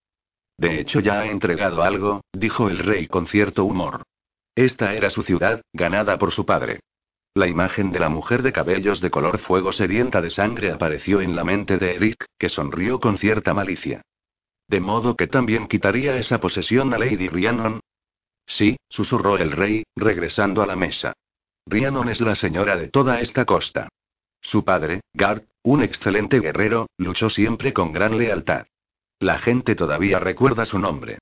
[0.57, 4.03] De hecho ya ha entregado algo, dijo el rey con cierto humor.
[4.55, 6.81] Esta era su ciudad, ganada por su padre.
[7.33, 11.37] La imagen de la mujer de cabellos de color fuego sedienta de sangre apareció en
[11.37, 14.01] la mente de Eric, que sonrió con cierta malicia.
[14.67, 17.79] ¿De modo que también quitaría esa posesión a Lady Rhiannon?
[18.49, 21.13] Sí, susurró el rey, regresando a la mesa.
[21.67, 23.89] Rhiannon es la señora de toda esta costa.
[24.41, 28.65] Su padre, Gard, un excelente guerrero, luchó siempre con gran lealtad.
[29.19, 31.19] La gente todavía recuerda su nombre.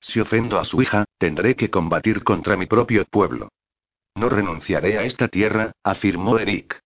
[0.00, 3.48] Si ofendo a su hija, tendré que combatir contra mi propio pueblo.
[4.14, 6.80] No renunciaré a esta tierra, afirmó Eric.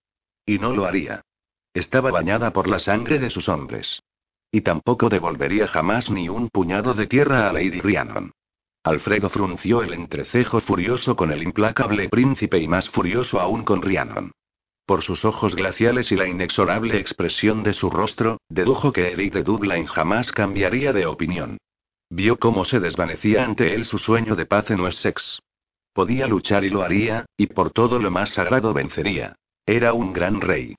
[0.46, 1.20] Y no lo haría.
[1.74, 4.02] Estaba bañada por la sangre de sus hombres.
[4.50, 8.32] Y tampoco devolvería jamás ni un puñado de tierra a Lady Rhiannon.
[8.84, 14.32] Alfredo frunció el entrecejo furioso con el implacable príncipe y más furioso aún con Rhiannon.
[14.86, 19.44] Por sus ojos glaciales y la inexorable expresión de su rostro, dedujo que Eric de
[19.44, 21.58] Dublin jamás cambiaría de opinión.
[22.10, 25.38] Vio cómo se desvanecía ante él su sueño de paz en Wessex.
[25.92, 29.36] Podía luchar y lo haría, y por todo lo más sagrado vencería.
[29.64, 30.74] Era un gran rey.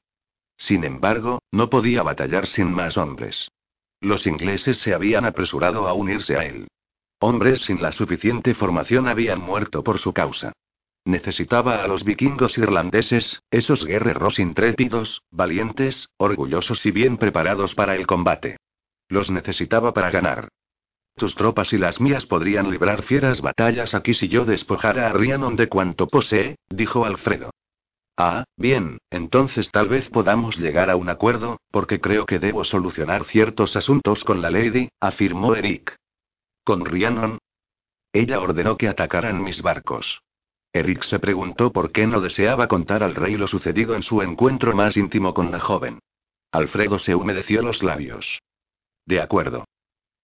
[0.58, 3.50] Sin embargo, no podía batallar sin más hombres.
[4.02, 6.68] Los ingleses se habían apresurado a unirse a él.
[7.26, 10.52] Hombres sin la suficiente formación habían muerto por su causa.
[11.06, 18.08] Necesitaba a los vikingos irlandeses, esos guerreros intrépidos, valientes, orgullosos y bien preparados para el
[18.08, 18.58] combate.
[19.08, 20.50] Los necesitaba para ganar.
[21.16, 25.56] Tus tropas y las mías podrían librar fieras batallas aquí si yo despojara a Rhiannon
[25.56, 27.52] de cuanto posee, dijo Alfredo.
[28.18, 33.24] Ah, bien, entonces tal vez podamos llegar a un acuerdo, porque creo que debo solucionar
[33.24, 35.96] ciertos asuntos con la Lady, afirmó Eric.
[36.63, 37.39] ¿Con Rhiannon?
[38.13, 40.21] Ella ordenó que atacaran mis barcos.
[40.71, 44.73] Eric se preguntó por qué no deseaba contar al rey lo sucedido en su encuentro
[44.73, 45.99] más íntimo con la joven.
[46.52, 48.39] Alfredo se humedeció los labios.
[49.06, 49.65] De acuerdo.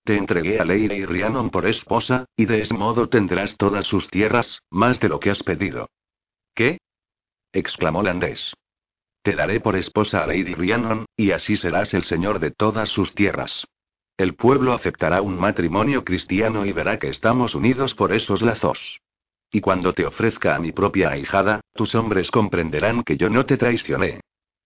[0.05, 4.07] Te entregué a Leire y Rhiannon por esposa, y de ese modo tendrás todas sus
[4.09, 5.89] tierras, más de lo que has pedido.
[6.55, 6.79] ¿Qué?
[7.51, 8.55] exclamó Landés.
[9.21, 13.13] Te daré por esposa a Lady Rhiannon, y así serás el señor de todas sus
[13.13, 13.65] tierras.
[14.19, 18.99] El pueblo aceptará un matrimonio cristiano y verá que estamos unidos por esos lazos.
[19.49, 23.55] Y cuando te ofrezca a mi propia ahijada, tus hombres comprenderán que yo no te
[23.55, 24.19] traicioné.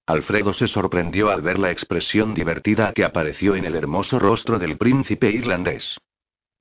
[0.07, 4.75] Alfredo se sorprendió al ver la expresión divertida que apareció en el hermoso rostro del
[4.75, 5.99] príncipe irlandés.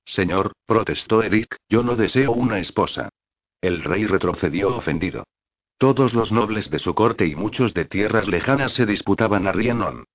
[0.05, 3.09] Señor, protestó Eric, yo no deseo una esposa.
[3.59, 5.23] El rey retrocedió ofendido.
[5.79, 10.05] Todos los nobles de su corte y muchos de tierras lejanas se disputaban a Rhiannon.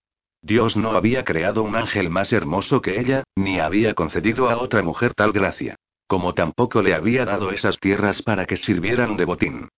[0.43, 4.83] Dios no había creado un ángel más hermoso que ella, ni había concedido a otra
[4.83, 5.77] mujer tal gracia.
[6.07, 9.69] Como tampoco le había dado esas tierras para que sirvieran de botín.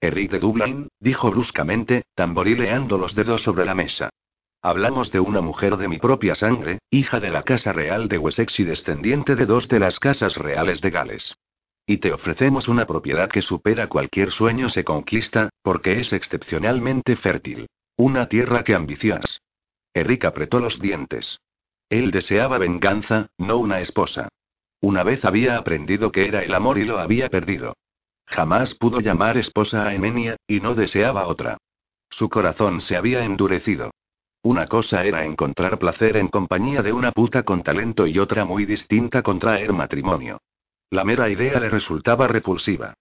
[0.00, 4.10] Eric de Dublin, dijo bruscamente, tamborileando los dedos sobre la mesa.
[4.62, 8.60] Hablamos de una mujer de mi propia sangre, hija de la Casa Real de Wessex
[8.60, 11.34] y descendiente de dos de las casas reales de Gales.
[11.86, 17.66] Y te ofrecemos una propiedad que supera cualquier sueño se conquista, porque es excepcionalmente fértil.
[17.96, 19.42] Una tierra que ambicias.
[19.94, 21.40] Eric apretó los dientes.
[21.88, 24.28] Él deseaba venganza, no una esposa.
[24.80, 27.74] Una vez había aprendido que era el amor y lo había perdido.
[28.26, 31.58] Jamás pudo llamar esposa a Emenia, y no deseaba otra.
[32.10, 33.90] Su corazón se había endurecido.
[34.42, 38.66] Una cosa era encontrar placer en compañía de una puta con talento y otra muy
[38.66, 40.38] distinta contraer matrimonio.
[40.90, 42.94] La mera idea le resultaba repulsiva.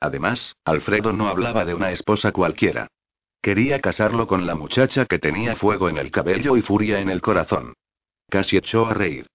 [0.00, 2.88] Además, Alfredo no hablaba de una esposa cualquiera.
[3.40, 7.20] Quería casarlo con la muchacha que tenía fuego en el cabello y furia en el
[7.20, 7.74] corazón.
[8.28, 9.26] Casi echó a reír.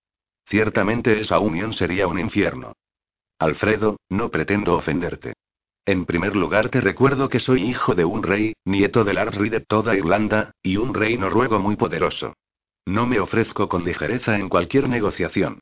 [0.45, 2.73] Ciertamente esa unión sería un infierno.
[3.39, 5.33] Alfredo, no pretendo ofenderte.
[5.85, 9.59] En primer lugar te recuerdo que soy hijo de un rey, nieto del Arri de
[9.59, 12.35] toda Irlanda, y un rey noruego muy poderoso.
[12.85, 15.59] No me ofrezco con ligereza en cualquier negociación.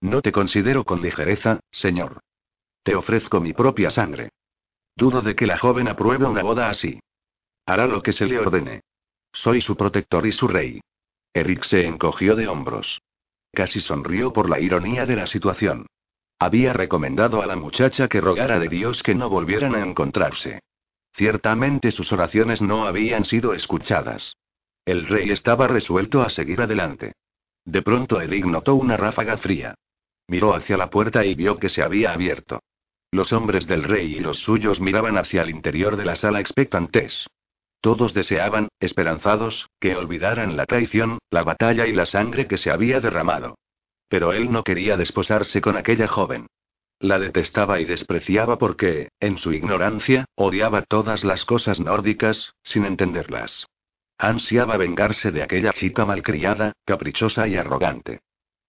[0.00, 2.20] No te considero con ligereza, señor.
[2.82, 4.30] Te ofrezco mi propia sangre.
[4.96, 7.00] Dudo de que la joven apruebe una boda así.
[7.68, 8.80] Hará lo que se le ordene.
[9.30, 10.80] Soy su protector y su rey.
[11.34, 13.02] Eric se encogió de hombros.
[13.52, 15.84] Casi sonrió por la ironía de la situación.
[16.38, 20.60] Había recomendado a la muchacha que rogara de Dios que no volvieran a encontrarse.
[21.12, 24.34] Ciertamente sus oraciones no habían sido escuchadas.
[24.86, 27.12] El rey estaba resuelto a seguir adelante.
[27.66, 29.74] De pronto Eric notó una ráfaga fría.
[30.26, 32.60] Miró hacia la puerta y vio que se había abierto.
[33.10, 37.26] Los hombres del rey y los suyos miraban hacia el interior de la sala expectantes.
[37.80, 43.00] Todos deseaban, esperanzados, que olvidaran la traición, la batalla y la sangre que se había
[43.00, 43.56] derramado.
[44.08, 46.46] Pero él no quería desposarse con aquella joven.
[47.00, 53.66] La detestaba y despreciaba porque, en su ignorancia, odiaba todas las cosas nórdicas, sin entenderlas.
[54.18, 58.20] Ansiaba vengarse de aquella chica malcriada, caprichosa y arrogante.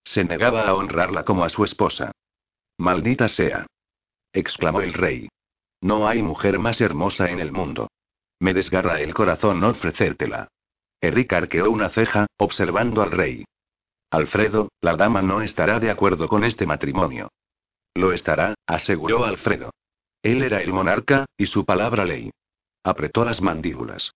[0.03, 2.11] Se negaba a honrarla como a su esposa.
[2.77, 3.65] Maldita sea.
[4.31, 5.27] exclamó el rey.
[5.81, 7.88] No hay mujer más hermosa en el mundo.
[8.39, 10.47] Me desgarra el corazón ofrecértela.
[11.01, 13.45] Eric arqueó una ceja, observando al rey.
[14.11, 17.29] Alfredo, la dama no estará de acuerdo con este matrimonio.
[17.95, 19.71] Lo estará, aseguró Alfredo.
[20.23, 22.31] Él era el monarca, y su palabra ley.
[22.83, 24.13] Apretó las mandíbulas.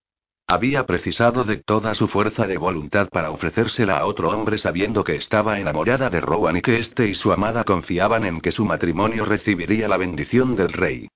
[0.47, 5.15] Había precisado de toda su fuerza de voluntad para ofrecérsela a otro hombre sabiendo que
[5.15, 9.26] estaba enamorada de Rowan y que éste y su amada confiaban en que su matrimonio
[9.26, 11.07] recibiría la bendición del rey.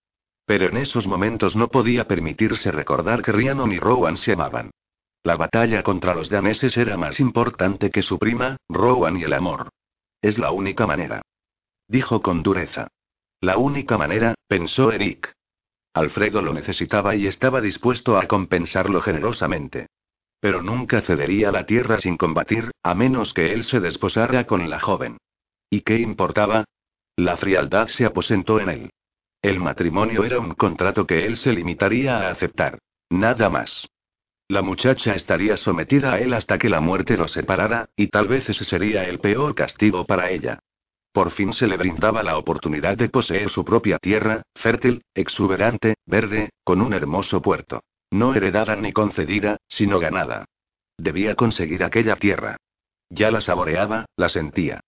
[0.47, 4.71] Pero en esos momentos no podía permitirse recordar que Rhiannon y Rowan se amaban.
[5.21, 9.67] La batalla contra los daneses era más importante que su prima, Rowan y el amor.
[10.21, 11.21] Es la única manera.
[11.89, 12.87] Dijo con dureza.
[13.41, 15.33] La única manera, pensó Eric.
[15.93, 19.87] Alfredo lo necesitaba y estaba dispuesto a compensarlo generosamente.
[20.39, 24.79] Pero nunca cedería la tierra sin combatir, a menos que él se desposara con la
[24.79, 25.17] joven.
[25.69, 26.63] ¿Y qué importaba?
[27.17, 28.89] La frialdad se aposentó en él.
[29.47, 32.79] El matrimonio era un contrato que él se limitaría a aceptar.
[33.09, 33.87] Nada más.
[34.49, 38.49] La muchacha estaría sometida a él hasta que la muerte lo separara, y tal vez
[38.49, 40.59] ese sería el peor castigo para ella.
[41.13, 46.49] Por fin se le brindaba la oportunidad de poseer su propia tierra, fértil, exuberante, verde,
[46.65, 47.79] con un hermoso puerto.
[48.11, 50.43] No heredada ni concedida, sino ganada.
[50.97, 52.57] Debía conseguir aquella tierra.
[53.09, 54.81] Ya la saboreaba, la sentía.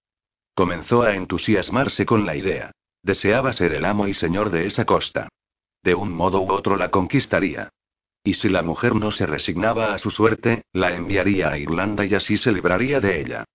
[0.53, 2.73] Comenzó a entusiasmarse con la idea.
[3.03, 5.29] Deseaba ser el amo y señor de esa costa.
[5.83, 7.69] De un modo u otro la conquistaría.
[8.23, 12.15] Y si la mujer no se resignaba a su suerte, la enviaría a Irlanda y
[12.15, 13.45] así se libraría de ella.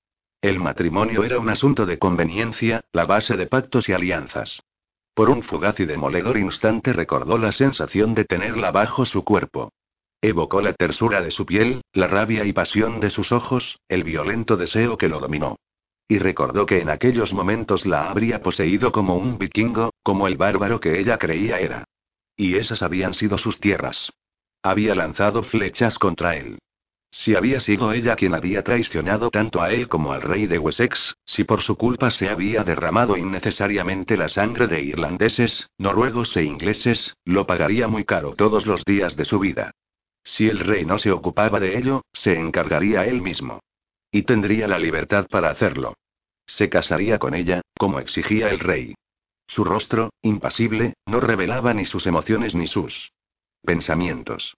[0.40, 4.62] El matrimonio era un asunto de conveniencia, la base de pactos y alianzas.
[5.14, 9.72] Por un fugaz y demoledor instante recordó la sensación de tenerla bajo su cuerpo.
[10.20, 14.57] Evocó la tersura de su piel, la rabia y pasión de sus ojos, el violento
[14.57, 15.57] deseo que lo dominó.
[16.07, 20.80] Y recordó que en aquellos momentos la habría poseído como un vikingo, como el bárbaro
[20.80, 21.84] que ella creía era.
[22.36, 24.12] Y esas habían sido sus tierras.
[24.62, 26.59] Había lanzado flechas contra él.
[27.11, 31.14] Si había sido ella quien había traicionado tanto a él como al rey de Wessex,
[31.24, 37.14] si por su culpa se había derramado innecesariamente la sangre de irlandeses, noruegos e ingleses,
[37.24, 39.70] lo pagaría muy caro todos los días de su vida.
[40.24, 43.61] Si el rey no se ocupaba de ello, se encargaría él mismo.
[44.14, 45.96] Y tendría la libertad para hacerlo.
[46.46, 48.94] Se casaría con ella, como exigía el rey.
[49.48, 53.10] Su rostro, impasible, no revelaba ni sus emociones ni sus
[53.64, 54.54] pensamientos.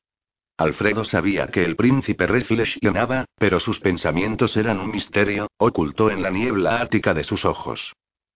[0.59, 6.29] Alfredo sabía que el príncipe reflexionaba, pero sus pensamientos eran un misterio, oculto en la
[6.29, 7.95] niebla ática de sus ojos.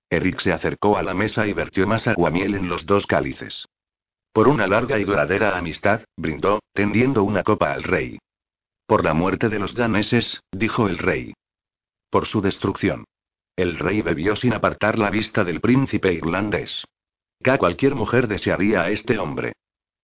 [0.09, 3.67] Eric se acercó a la mesa y vertió más aguamiel en los dos cálices.
[4.33, 8.19] Por una larga y duradera amistad, brindó, tendiendo una copa al rey.
[8.91, 11.33] Por la muerte de los daneses, dijo el rey.
[12.11, 13.05] Por su destrucción.
[13.55, 16.85] El rey bebió sin apartar la vista del príncipe irlandés.
[17.41, 19.53] Que cualquier mujer desearía a este hombre.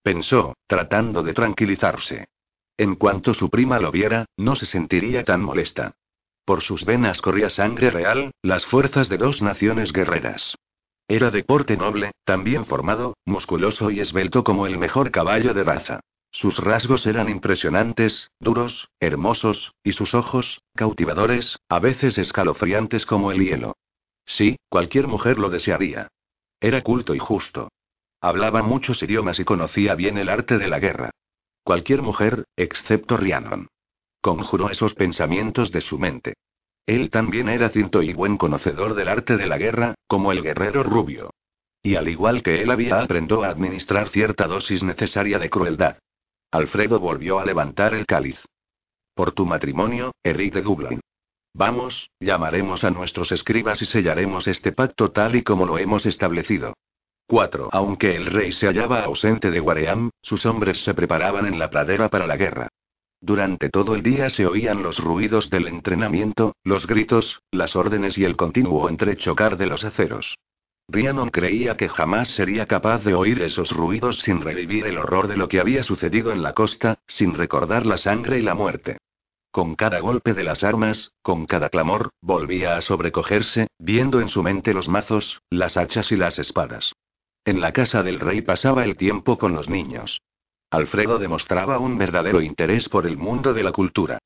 [0.05, 2.29] Pensó, tratando de tranquilizarse.
[2.77, 5.97] En cuanto su prima lo viera, no se sentiría tan molesta.
[6.45, 10.55] Por sus venas corría sangre real, las fuerzas de dos naciones guerreras.
[11.09, 16.01] Era de porte noble, también formado, musculoso y esbelto como el mejor caballo de raza.
[16.37, 23.43] Sus rasgos eran impresionantes, duros, hermosos, y sus ojos, cautivadores, a veces escalofriantes como el
[23.43, 23.75] hielo.
[24.27, 26.09] Sí, cualquier mujer lo desearía.
[26.61, 27.71] Era culto y justo.
[28.21, 31.11] Hablaba muchos idiomas y conocía bien el arte de la guerra.
[31.65, 33.69] Cualquier mujer, excepto Rhiannon.
[34.21, 36.35] Conjuró esos pensamientos de su mente.
[36.85, 40.83] Él también era cinto y buen conocedor del arte de la guerra, como el guerrero
[40.83, 41.31] rubio.
[41.83, 45.97] Y al igual que él había aprendido a administrar cierta dosis necesaria de crueldad.
[46.51, 48.39] Alfredo volvió a levantar el cáliz.
[49.15, 51.01] Por tu matrimonio, Eric de Dublin.
[51.55, 56.75] Vamos, llamaremos a nuestros escribas y sellaremos este pacto tal y como lo hemos establecido.
[57.29, 57.71] 4.
[57.73, 62.09] Aunque el rey se hallaba ausente de Guaream, sus hombres se preparaban en la pradera
[62.09, 62.69] para la guerra.
[63.21, 68.25] Durante todo el día se oían los ruidos del entrenamiento, los gritos, las órdenes y
[68.25, 70.37] el continuo entrechocar de los aceros.
[70.89, 75.37] Rhiannon creía que jamás sería capaz de oír esos ruidos sin revivir el horror de
[75.37, 78.99] lo que había sucedido en la costa, sin recordar la sangre y la muerte.
[79.51, 84.43] Con cada golpe de las armas, con cada clamor, volvía a sobrecogerse, viendo en su
[84.43, 86.93] mente los mazos, las hachas y las espadas.
[87.45, 90.21] En la casa del rey pasaba el tiempo con los niños.
[90.71, 94.19] Alfredo demostraba un verdadero interés por el mundo de la cultura.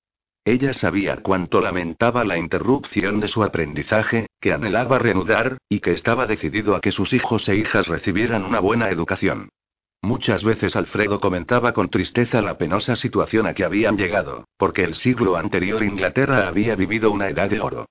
[0.45, 6.27] Ella sabía cuánto lamentaba la interrupción de su aprendizaje, que anhelaba reanudar, y que estaba
[6.27, 9.51] decidido a que sus hijos e hijas recibieran una buena educación.
[10.03, 14.95] Muchas veces Alfredo comentaba con tristeza la penosa situación a que habían llegado, porque el
[14.95, 17.87] siglo anterior Inglaterra había vivido una edad de oro.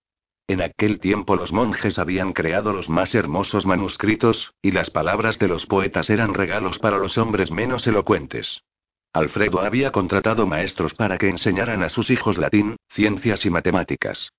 [0.48, 5.48] En aquel tiempo los monjes habían creado los más hermosos manuscritos, y las palabras de
[5.48, 8.64] los poetas eran regalos para los hombres menos elocuentes.
[9.14, 14.32] Alfredo había contratado maestros para que enseñaran a sus hijos latín, ciencias y matemáticas.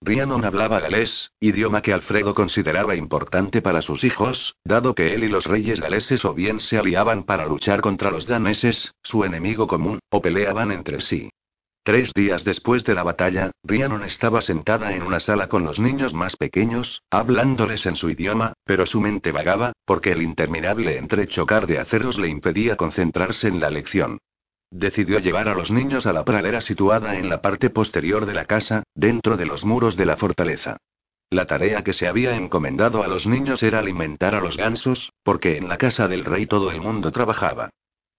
[0.00, 5.28] Rhiannon hablaba galés, idioma que Alfredo consideraba importante para sus hijos, dado que él y
[5.28, 9.98] los reyes galeses o bien se aliaban para luchar contra los daneses, su enemigo común,
[10.10, 11.30] o peleaban entre sí.
[11.88, 16.12] Tres días después de la batalla, Rhiannon estaba sentada en una sala con los niños
[16.12, 21.78] más pequeños, hablándoles en su idioma, pero su mente vagaba, porque el interminable entrechocar de
[21.78, 24.18] aceros le impedía concentrarse en la lección.
[24.70, 28.44] Decidió llevar a los niños a la pradera situada en la parte posterior de la
[28.44, 30.76] casa, dentro de los muros de la fortaleza.
[31.30, 35.56] La tarea que se había encomendado a los niños era alimentar a los gansos, porque
[35.56, 37.70] en la casa del rey todo el mundo trabajaba.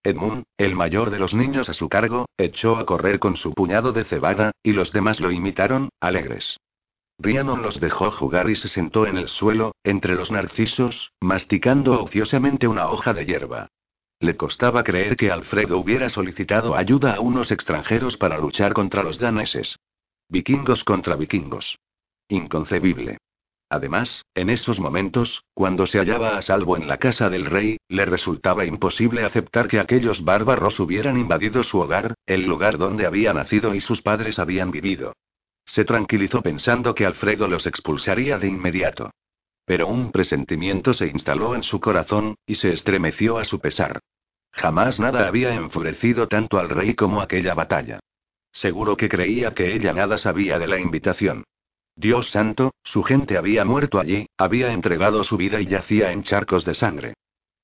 [0.03, 3.91] Edmund, el mayor de los niños a su cargo, echó a correr con su puñado
[3.91, 6.57] de cebada, y los demás lo imitaron, alegres.
[7.19, 12.67] Rhiannon los dejó jugar y se sentó en el suelo, entre los narcisos, masticando ociosamente
[12.67, 13.67] una hoja de hierba.
[14.21, 19.19] Le costaba creer que Alfredo hubiera solicitado ayuda a unos extranjeros para luchar contra los
[19.19, 19.77] daneses.
[20.29, 21.77] Vikingos contra vikingos.
[22.29, 23.17] Inconcebible.
[23.69, 28.05] Además, en esos momentos, cuando se hallaba a salvo en la casa del rey, le
[28.05, 33.75] resultaba imposible aceptar que aquellos bárbaros hubieran invadido su hogar, el lugar donde había nacido
[33.75, 35.13] y sus padres habían vivido.
[35.65, 39.11] Se tranquilizó pensando que Alfredo los expulsaría de inmediato.
[39.65, 43.99] Pero un presentimiento se instaló en su corazón, y se estremeció a su pesar.
[44.51, 47.99] Jamás nada había enfurecido tanto al rey como aquella batalla.
[48.51, 51.43] Seguro que creía que ella nada sabía de la invitación.
[51.99, 56.63] Dios santo, su gente había muerto allí, había entregado su vida y yacía en charcos
[56.63, 57.15] de sangre.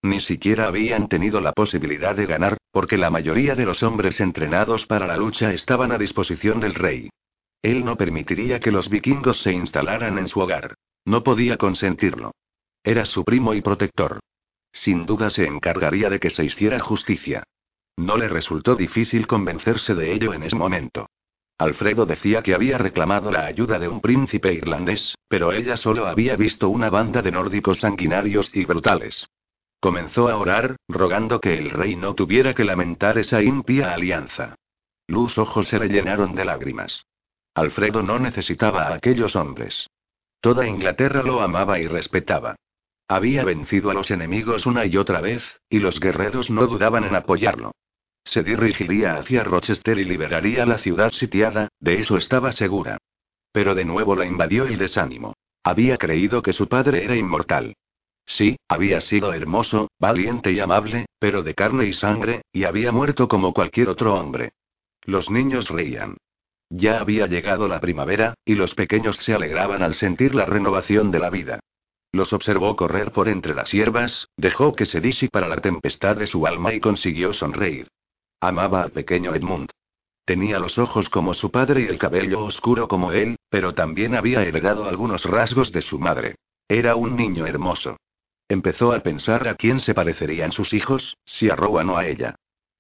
[0.01, 4.88] Ni siquiera habían tenido la posibilidad de ganar, porque la mayoría de los hombres entrenados
[4.88, 7.09] para la lucha estaban a disposición del rey.
[7.61, 10.75] Él no permitiría que los vikingos se instalaran en su hogar.
[11.05, 12.33] No podía consentirlo.
[12.83, 14.19] Era su primo y protector.
[14.73, 17.43] Sin duda se encargaría de que se hiciera justicia.
[17.95, 21.07] No le resultó difícil convencerse de ello en ese momento.
[21.58, 26.36] Alfredo decía que había reclamado la ayuda de un príncipe irlandés, pero ella solo había
[26.36, 29.28] visto una banda de nórdicos sanguinarios y brutales.
[29.80, 34.56] Comenzó a orar, rogando que el rey no tuviera que lamentar esa impía alianza.
[35.08, 37.06] Los ojos se le llenaron de lágrimas.
[37.53, 39.88] Alfredo no necesitaba a aquellos hombres.
[40.41, 42.56] Toda Inglaterra lo amaba y respetaba.
[43.08, 47.16] Había vencido a los enemigos una y otra vez, y los guerreros no dudaban en
[47.16, 47.72] apoyarlo.
[48.26, 52.97] Se dirigiría hacia Rochester y liberaría la ciudad sitiada, de eso estaba segura.
[53.51, 55.36] Pero de nuevo la invadió el desánimo.
[55.63, 57.76] Había creído que su padre era inmortal.
[58.26, 63.28] Sí, había sido hermoso, valiente y amable, pero de carne y sangre, y había muerto
[63.28, 64.51] como cualquier otro hombre.
[65.03, 66.17] Los niños reían.
[66.69, 71.19] Ya había llegado la primavera, y los pequeños se alegraban al sentir la renovación de
[71.19, 71.59] la vida.
[72.11, 76.47] Los observó correr por entre las hierbas, dejó que se disipara la tempestad de su
[76.47, 77.88] alma y consiguió sonreír.
[78.47, 79.71] Amaba al pequeño Edmund.
[80.23, 84.43] Tenía los ojos como su padre y el cabello oscuro como él, pero también había
[84.43, 86.35] heredado algunos rasgos de su madre.
[86.67, 87.97] Era un niño hermoso.
[88.47, 92.35] Empezó a pensar a quién se parecerían sus hijos, si a Rowan o a ella.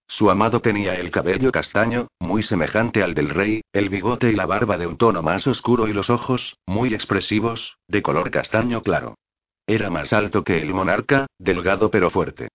[0.07, 4.45] Su amado tenía el cabello castaño, muy semejante al del rey, el bigote y la
[4.45, 9.15] barba de un tono más oscuro y los ojos, muy expresivos, de color castaño claro.
[9.65, 12.49] Era más alto que el monarca, delgado pero fuerte.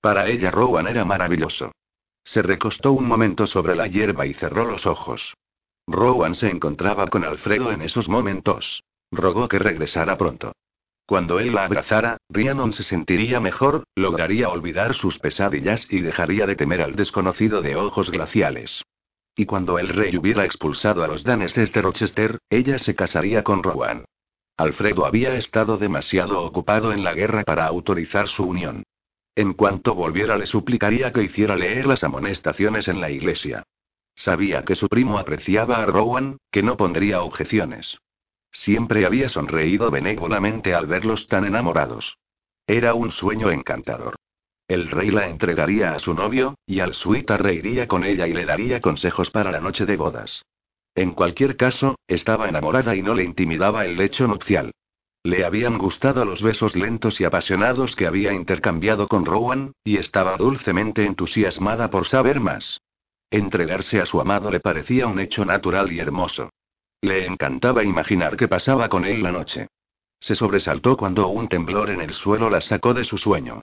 [0.00, 1.72] Para ella Rowan era maravilloso.
[2.24, 5.34] Se recostó un momento sobre la hierba y cerró los ojos.
[5.86, 8.82] Rowan se encontraba con Alfredo en esos momentos.
[9.12, 10.52] Rogó que regresara pronto.
[11.06, 16.56] Cuando él la abrazara, Rhiannon se sentiría mejor, lograría olvidar sus pesadillas y dejaría de
[16.56, 18.82] temer al desconocido de ojos glaciales.
[19.36, 23.62] Y cuando el rey hubiera expulsado a los daneses de Rochester, ella se casaría con
[23.62, 24.06] Rowan.
[24.56, 28.84] Alfredo había estado demasiado ocupado en la guerra para autorizar su unión.
[29.36, 33.64] En cuanto volviera le suplicaría que hiciera leer las amonestaciones en la iglesia.
[34.14, 37.98] Sabía que su primo apreciaba a Rowan, que no pondría objeciones.
[38.52, 42.16] Siempre había sonreído benévolamente al verlos tan enamorados.
[42.66, 44.14] Era un sueño encantador.
[44.68, 48.46] El rey la entregaría a su novio, y al suita reiría con ella y le
[48.46, 50.44] daría consejos para la noche de bodas.
[50.94, 54.72] En cualquier caso, estaba enamorada y no le intimidaba el lecho nupcial.
[55.26, 60.36] Le habían gustado los besos lentos y apasionados que había intercambiado con Rowan, y estaba
[60.36, 62.82] dulcemente entusiasmada por saber más.
[63.30, 66.50] Entregarse a su amado le parecía un hecho natural y hermoso.
[67.00, 69.68] Le encantaba imaginar que pasaba con él la noche.
[70.20, 73.62] Se sobresaltó cuando un temblor en el suelo la sacó de su sueño.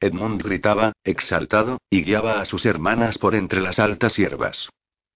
[0.00, 4.68] Edmund gritaba, exaltado, y guiaba a sus hermanas por entre las altas hierbas.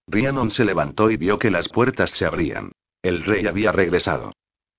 [0.06, 2.72] Rhiannon se levantó y vio que las puertas se abrían.
[3.02, 4.32] El rey había regresado.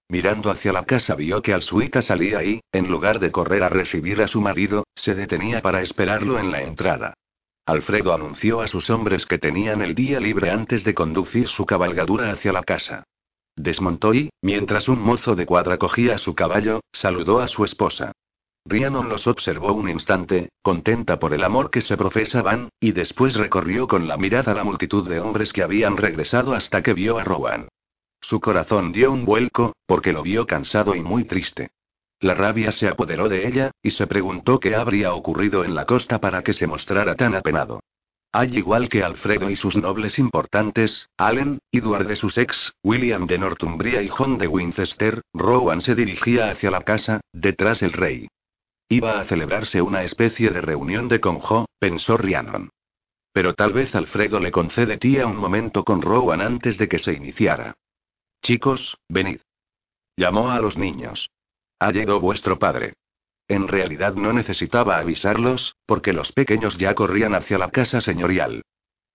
[0.09, 4.21] Mirando hacia la casa vio que Alsuica salía y, en lugar de correr a recibir
[4.21, 7.13] a su marido, se detenía para esperarlo en la entrada.
[7.65, 12.31] Alfredo anunció a sus hombres que tenían el día libre antes de conducir su cabalgadura
[12.31, 13.03] hacia la casa.
[13.55, 18.11] desmontó y, mientras un mozo de cuadra cogía su caballo, saludó a su esposa.
[18.65, 23.87] Rhiannon los observó un instante, contenta por el amor que se profesaban, y después recorrió
[23.87, 27.67] con la mirada la multitud de hombres que habían regresado hasta que vio a Rowan.
[28.23, 31.71] Su corazón dio un vuelco, porque lo vio cansado y muy triste.
[32.21, 36.21] La rabia se apoderó de ella, y se preguntó qué habría ocurrido en la costa
[36.21, 37.81] para que se mostrara tan apenado.
[38.31, 44.01] Al igual que Alfredo y sus nobles importantes, Allen, Edward de Sussex, William de Northumbria
[44.01, 48.29] y John de Winchester, Rowan se dirigía hacia la casa, detrás el rey.
[48.87, 52.69] Iba a celebrarse una especie de reunión de conjo, pensó Rhiannon.
[53.33, 57.11] Pero tal vez Alfredo le concede tía un momento con Rowan antes de que se
[57.11, 57.75] iniciara.
[58.43, 59.39] Chicos, venid.
[60.17, 61.29] Llamó a los niños.
[61.79, 62.93] Ha llegado vuestro padre.
[63.47, 68.61] En realidad no necesitaba avisarlos, porque los pequeños ya corrían hacia la casa señorial.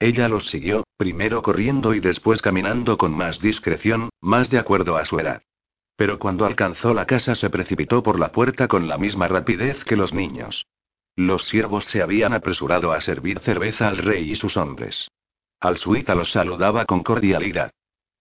[0.01, 5.05] Ella los siguió, primero corriendo y después caminando con más discreción, más de acuerdo a
[5.05, 5.43] su edad.
[5.97, 9.97] Pero cuando alcanzó la casa se precipitó por la puerta con la misma rapidez que
[9.97, 10.64] los niños.
[11.16, 15.11] Los siervos se habían apresurado a servir cerveza al rey y sus hombres.
[15.61, 17.72] Al suita los saludaba con cordialidad.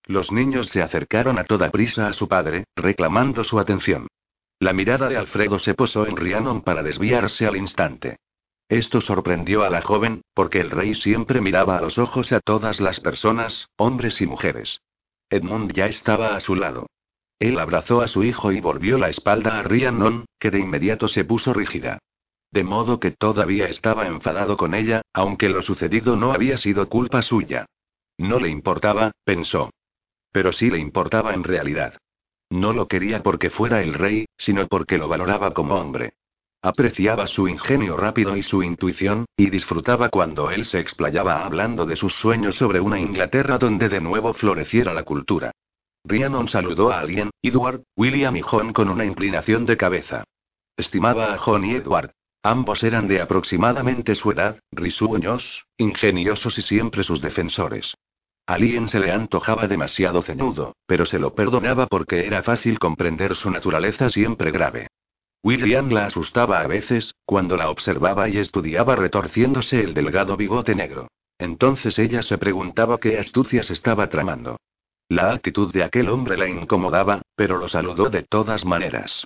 [0.07, 4.07] Los niños se acercaron a toda prisa a su padre, reclamando su atención.
[4.59, 8.17] La mirada de Alfredo se posó en Rhiannon para desviarse al instante.
[8.69, 12.79] Esto sorprendió a la joven, porque el rey siempre miraba a los ojos a todas
[12.79, 14.81] las personas, hombres y mujeres.
[15.29, 16.87] Edmund ya estaba a su lado.
[17.39, 21.25] Él abrazó a su hijo y volvió la espalda a Rhiannon, que de inmediato se
[21.25, 21.99] puso rígida.
[22.51, 27.21] De modo que todavía estaba enfadado con ella, aunque lo sucedido no había sido culpa
[27.21, 27.65] suya.
[28.17, 29.69] No le importaba, pensó.
[30.31, 31.97] Pero sí le importaba en realidad.
[32.49, 36.13] No lo quería porque fuera el rey, sino porque lo valoraba como hombre.
[36.61, 41.95] Apreciaba su ingenio rápido y su intuición, y disfrutaba cuando él se explayaba hablando de
[41.95, 45.51] sus sueños sobre una Inglaterra donde de nuevo floreciera la cultura.
[46.03, 50.23] Rhiannon saludó a alguien, Edward, William y John con una inclinación de cabeza.
[50.75, 52.11] Estimaba a John y Edward.
[52.43, 57.95] Ambos eran de aproximadamente su edad, risueños, ingeniosos y siempre sus defensores.
[58.47, 63.51] A se le antojaba demasiado ceñudo, pero se lo perdonaba porque era fácil comprender su
[63.51, 64.87] naturaleza siempre grave.
[65.43, 71.09] William la asustaba a veces, cuando la observaba y estudiaba retorciéndose el delgado bigote negro.
[71.37, 74.57] Entonces ella se preguntaba qué astucias estaba tramando.
[75.09, 79.25] La actitud de aquel hombre la incomodaba, pero lo saludó de todas maneras.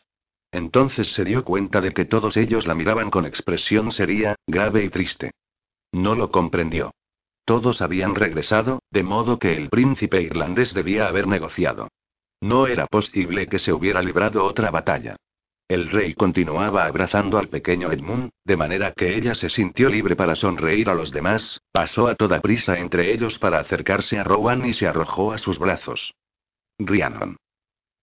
[0.51, 4.89] Entonces se dio cuenta de que todos ellos la miraban con expresión seria, grave y
[4.89, 5.31] triste.
[5.91, 6.91] No lo comprendió.
[7.45, 11.87] Todos habían regresado, de modo que el príncipe irlandés debía haber negociado.
[12.39, 15.15] No era posible que se hubiera librado otra batalla.
[15.67, 20.35] El rey continuaba abrazando al pequeño Edmund, de manera que ella se sintió libre para
[20.35, 24.73] sonreír a los demás, pasó a toda prisa entre ellos para acercarse a Rowan y
[24.73, 26.13] se arrojó a sus brazos.
[26.77, 27.37] Rhiannon.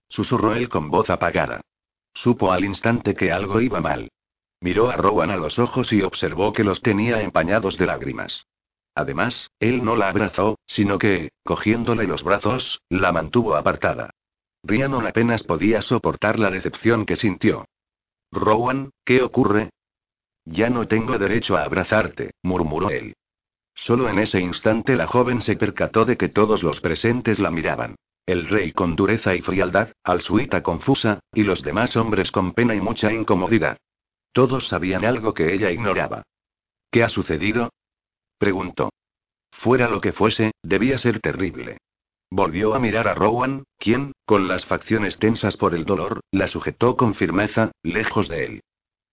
[0.09, 1.61] Susurró él con voz apagada.
[2.15, 4.09] Supo al instante que algo iba mal.
[4.61, 8.47] Miró a Rowan a los ojos y observó que los tenía empañados de lágrimas.
[8.99, 14.11] Además, él no la abrazó, sino que, cogiéndole los brazos, la mantuvo apartada.
[14.65, 17.65] Rhiannon apenas podía soportar la decepción que sintió.
[18.33, 19.71] Rowan, ¿qué ocurre?
[20.45, 23.15] Ya no tengo derecho a abrazarte, murmuró él.
[23.73, 27.95] Solo en ese instante la joven se percató de que todos los presentes la miraban.
[28.27, 32.81] El rey con dureza y frialdad, Alsuita confusa, y los demás hombres con pena y
[32.81, 33.77] mucha incomodidad.
[34.33, 36.25] Todos sabían algo que ella ignoraba.
[36.91, 37.71] ¿Qué ha sucedido?
[38.39, 38.91] Preguntó.
[39.51, 41.79] Fuera lo que fuese, debía ser terrible.
[42.31, 46.97] Volvió a mirar a Rowan, quien, con las facciones tensas por el dolor, la sujetó
[46.97, 48.61] con firmeza, lejos de él.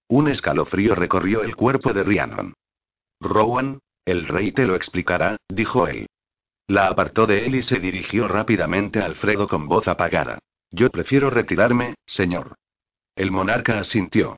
[0.07, 2.53] Un escalofrío recorrió el cuerpo de Rhiannon.
[3.19, 6.07] Rowan, el rey te lo explicará, dijo él.
[6.67, 10.39] La apartó de él y se dirigió rápidamente a Alfredo con voz apagada.
[10.71, 12.55] Yo prefiero retirarme, señor.
[13.15, 14.37] El monarca asintió.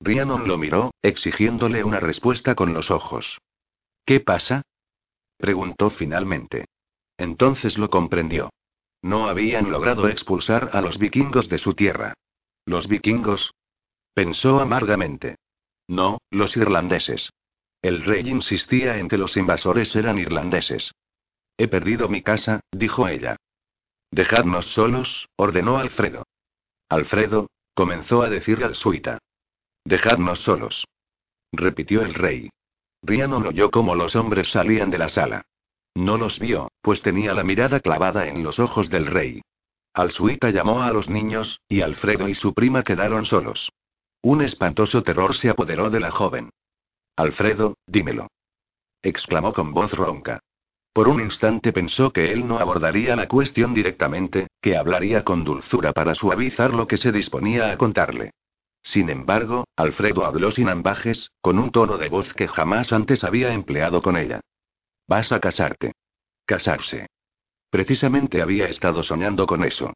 [0.00, 3.38] Rhiannon lo miró, exigiéndole una respuesta con los ojos.
[4.06, 4.62] ¿Qué pasa?
[5.36, 6.66] preguntó finalmente.
[7.18, 8.50] Entonces lo comprendió.
[9.02, 12.14] No habían logrado expulsar a los vikingos de su tierra.
[12.64, 13.52] ¿Los vikingos?
[14.14, 15.36] Pensó amargamente.
[15.88, 17.30] No, los irlandeses.
[17.82, 20.92] El rey insistía en que los invasores eran irlandeses.
[21.58, 23.36] He perdido mi casa, dijo ella.
[24.10, 26.24] Dejadnos solos, ordenó Alfredo.
[26.88, 29.18] Alfredo, comenzó a decirle al suita.
[29.84, 30.86] Dejadnos solos.
[31.52, 32.50] Repitió el rey.
[33.06, 35.46] Rhiannon oyó cómo los hombres salían de la sala.
[35.94, 39.42] No los vio, pues tenía la mirada clavada en los ojos del rey.
[39.94, 43.70] Alsuita llamó a los niños, y Alfredo y su prima quedaron solos.
[44.22, 46.50] Un espantoso terror se apoderó de la joven.
[47.16, 48.26] Alfredo, dímelo.
[49.02, 50.40] exclamó con voz ronca.
[50.92, 55.92] Por un instante pensó que él no abordaría la cuestión directamente, que hablaría con dulzura
[55.92, 58.32] para suavizar lo que se disponía a contarle.
[58.86, 63.52] Sin embargo, Alfredo habló sin ambajes, con un tono de voz que jamás antes había
[63.52, 64.40] empleado con ella.
[65.08, 65.92] Vas a casarte.
[66.44, 67.08] Casarse.
[67.68, 69.92] Precisamente había estado soñando con eso.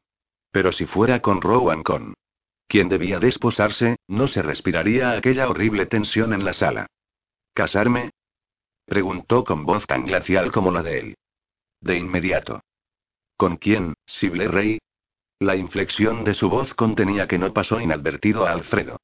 [0.51, 2.15] Pero si fuera con Rowan con
[2.67, 6.87] quien debía desposarse, no se respiraría aquella horrible tensión en la sala.
[7.53, 8.11] ¿Casarme?
[8.85, 11.17] preguntó con voz tan glacial como la de él.
[11.79, 12.59] De inmediato.
[13.37, 14.79] ¿Con quién, Sible Rey?
[15.41, 18.97] La inflexión de su voz contenía que no pasó inadvertido a Alfredo.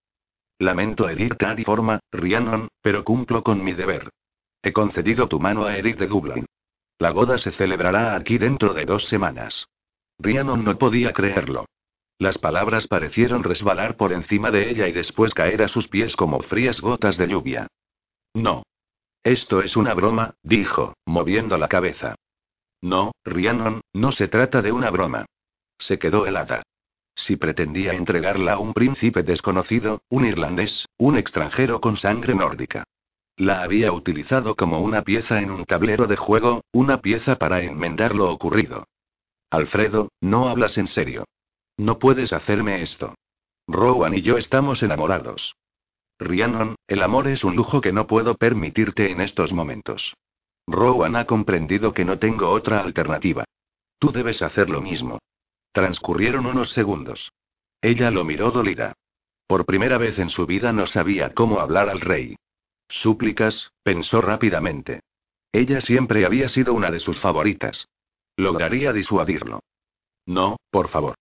[0.59, 4.11] Lamento herir y forma, Rhiannon, pero cumplo con mi deber.
[4.61, 6.45] He concedido tu mano a Eric de Dublin.
[6.99, 9.65] La boda se celebrará aquí dentro de dos semanas.
[10.19, 11.65] Rhiannon no podía creerlo.
[12.19, 16.41] Las palabras parecieron resbalar por encima de ella y después caer a sus pies como
[16.41, 17.65] frías gotas de lluvia.
[18.35, 18.61] No.
[19.23, 22.13] Esto es una broma, dijo, moviendo la cabeza.
[22.79, 25.25] No, Rhiannon, no se trata de una broma.
[25.77, 26.63] Se quedó helada.
[27.15, 32.83] Si pretendía entregarla a un príncipe desconocido, un irlandés, un extranjero con sangre nórdica.
[33.35, 38.15] La había utilizado como una pieza en un tablero de juego, una pieza para enmendar
[38.15, 38.87] lo ocurrido.
[39.49, 41.25] Alfredo, no hablas en serio.
[41.77, 43.15] No puedes hacerme esto.
[43.67, 45.55] Rowan y yo estamos enamorados.
[46.19, 50.15] Rhiannon, el amor es un lujo que no puedo permitirte en estos momentos.
[50.67, 53.45] Rowan ha comprendido que no tengo otra alternativa.
[53.99, 55.19] Tú debes hacer lo mismo.
[55.77, 57.33] Transcurrieron unos segundos.
[57.83, 58.93] Ella lo miró dolida.
[59.45, 62.35] Por primera vez en su vida no sabía cómo hablar al rey.
[62.89, 65.01] Súplicas, pensó rápidamente.
[65.51, 67.87] Ella siempre había sido una de sus favoritas.
[68.37, 69.59] Lograría disuadirlo.
[70.25, 71.13] No, por favor.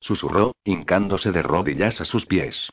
[0.00, 2.68] Susurró, hincándose de rodillas a sus pies.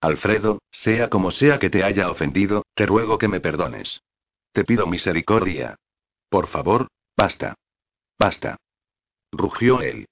[0.00, 4.00] Alfredo, sea como sea que te haya ofendido, te ruego que me perdones.
[4.50, 5.76] Te pido misericordia.
[6.28, 7.54] Por favor, basta.
[8.18, 8.56] Basta.
[9.30, 10.08] Rugió él.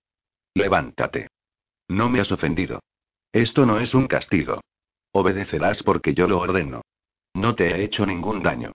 [0.55, 1.28] Levántate.
[1.88, 2.80] No me has ofendido.
[3.32, 4.61] Esto no es un castigo.
[5.12, 6.82] Obedecerás porque yo lo ordeno.
[7.34, 8.72] No te he hecho ningún daño.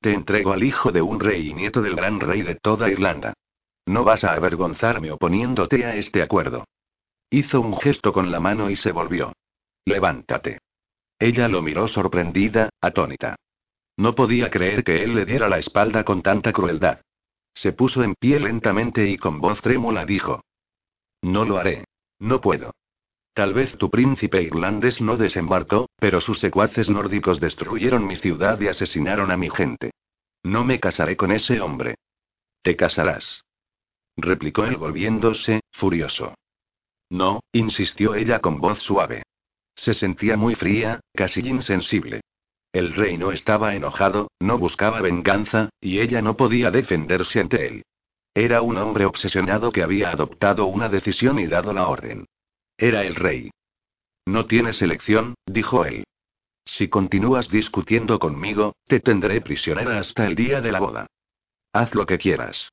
[0.00, 3.34] Te entrego al hijo de un rey y nieto del gran rey de toda Irlanda.
[3.86, 6.64] No vas a avergonzarme oponiéndote a este acuerdo.
[7.30, 9.32] Hizo un gesto con la mano y se volvió.
[9.84, 10.60] Levántate.
[11.18, 13.36] Ella lo miró sorprendida, atónita.
[13.96, 17.00] No podía creer que él le diera la espalda con tanta crueldad.
[17.52, 20.42] Se puso en pie lentamente y con voz trémula dijo.
[21.22, 21.84] No lo haré.
[22.18, 22.72] No puedo.
[23.34, 28.68] Tal vez tu príncipe irlandés no desembarcó, pero sus secuaces nórdicos destruyeron mi ciudad y
[28.68, 29.92] asesinaron a mi gente.
[30.42, 31.96] No me casaré con ese hombre.
[32.62, 33.44] Te casarás.
[34.16, 36.34] Replicó él volviéndose, furioso.
[37.10, 39.22] No, insistió ella con voz suave.
[39.76, 42.22] Se sentía muy fría, casi insensible.
[42.72, 47.84] El rey no estaba enojado, no buscaba venganza, y ella no podía defenderse ante él.
[48.34, 52.26] Era un hombre obsesionado que había adoptado una decisión y dado la orden.
[52.76, 53.50] Era el rey.
[54.26, 56.04] No tienes elección, dijo él.
[56.64, 61.06] Si continúas discutiendo conmigo, te tendré prisionera hasta el día de la boda.
[61.72, 62.68] Haz lo que quieras.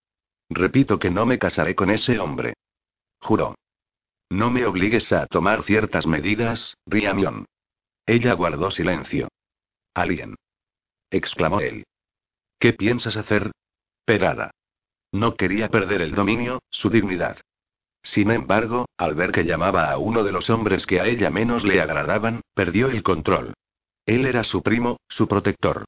[0.49, 2.53] Repito que no me casaré con ese hombre.
[3.21, 3.55] Juro.
[4.29, 7.45] No me obligues a tomar ciertas medidas, Riamión.
[8.05, 9.29] Ella guardó silencio.
[9.93, 10.35] Alien.
[11.09, 11.85] exclamó él.
[12.59, 13.51] ¿Qué piensas hacer?
[14.05, 14.51] Perada.
[15.15, 17.37] No quería perder el dominio, su dignidad.
[18.03, 21.63] Sin embargo, al ver que llamaba a uno de los hombres que a ella menos
[21.63, 23.53] le agradaban, perdió el control.
[24.05, 25.85] Él era su primo, su protector.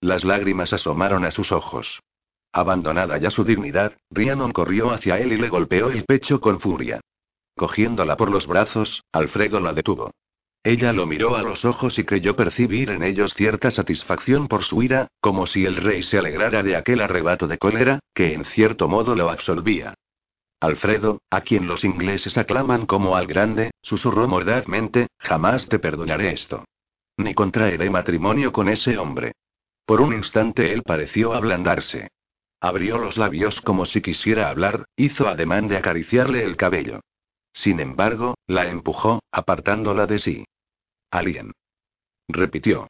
[0.00, 1.98] Las lágrimas asomaron a sus ojos.
[2.52, 7.00] Abandonada ya su dignidad, Rhiannon corrió hacia él y le golpeó el pecho con furia.
[7.56, 10.12] Cogiéndola por los brazos, Alfredo la detuvo.
[10.62, 14.82] Ella lo miró a los ojos y creyó percibir en ellos cierta satisfacción por su
[14.82, 18.86] ira, como si el rey se alegrara de aquel arrebato de cólera, que en cierto
[18.86, 19.94] modo lo absolvía.
[20.60, 26.66] Alfredo, a quien los ingleses aclaman como al grande, susurró mordazmente, jamás te perdonaré esto.
[27.16, 29.32] Ni contraeré matrimonio con ese hombre.
[29.86, 32.08] Por un instante él pareció ablandarse.
[32.60, 37.00] Abrió los labios como si quisiera hablar, hizo ademán de acariciarle el cabello.
[37.52, 40.44] Sin embargo, la empujó, apartándola de sí.
[41.10, 41.52] Alien.
[42.28, 42.88] Repitió.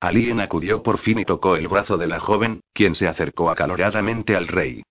[0.00, 4.34] Alien acudió por fin y tocó el brazo de la joven, quien se acercó acaloradamente
[4.34, 4.82] al rey.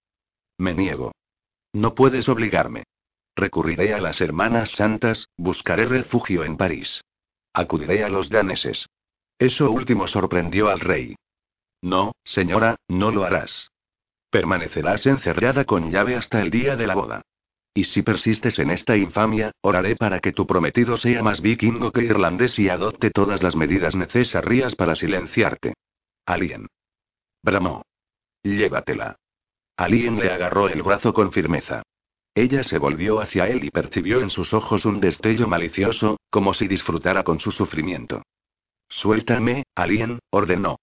[0.58, 1.12] Me niego.
[1.74, 2.84] No puedes obligarme.
[3.36, 7.02] Recurriré a las hermanas santas, buscaré refugio en París.
[7.54, 8.88] Acudiré a los daneses.
[9.38, 11.16] Eso último sorprendió al rey.
[11.82, 13.72] No, señora, no lo harás.
[14.30, 17.22] Permanecerás encerrada con llave hasta el día de la boda.
[17.74, 22.04] Y si persistes en esta infamia, oraré para que tu prometido sea más vikingo que
[22.04, 25.74] irlandés y adopte todas las medidas necesarias para silenciarte.
[26.26, 26.68] Alien.
[27.42, 27.84] Bramó.
[28.44, 29.16] Llévatela.
[29.78, 31.84] Alien le agarró el brazo con firmeza.
[32.36, 36.68] Ella se volvió hacia él y percibió en sus ojos un destello malicioso, como si
[36.68, 38.24] disfrutara con su sufrimiento.
[38.90, 40.78] Suéltame, Alien, ordenó.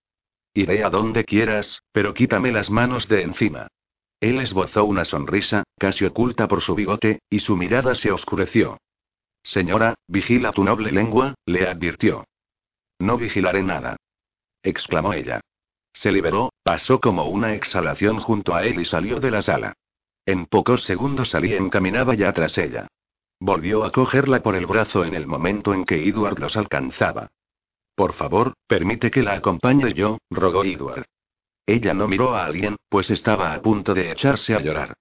[0.54, 3.68] Iré a donde quieras, pero quítame las manos de encima.
[4.20, 8.78] Él esbozó una sonrisa, casi oculta por su bigote, y su mirada se oscureció.
[9.42, 12.24] Señora, vigila tu noble lengua, le advirtió.
[12.98, 13.96] No vigilaré nada.
[14.62, 15.40] exclamó ella.
[15.92, 19.74] Se liberó, pasó como una exhalación junto a él y salió de la sala.
[20.26, 22.88] En pocos segundos Alien caminaba ya tras ella.
[23.40, 27.30] Volvió a cogerla por el brazo en el momento en que Edward los alcanzaba.
[27.94, 31.06] Por favor, permite que la acompañe yo, rogó Edward.
[31.68, 34.94] Ella no miró a alguien, pues estaba a punto de echarse a llorar.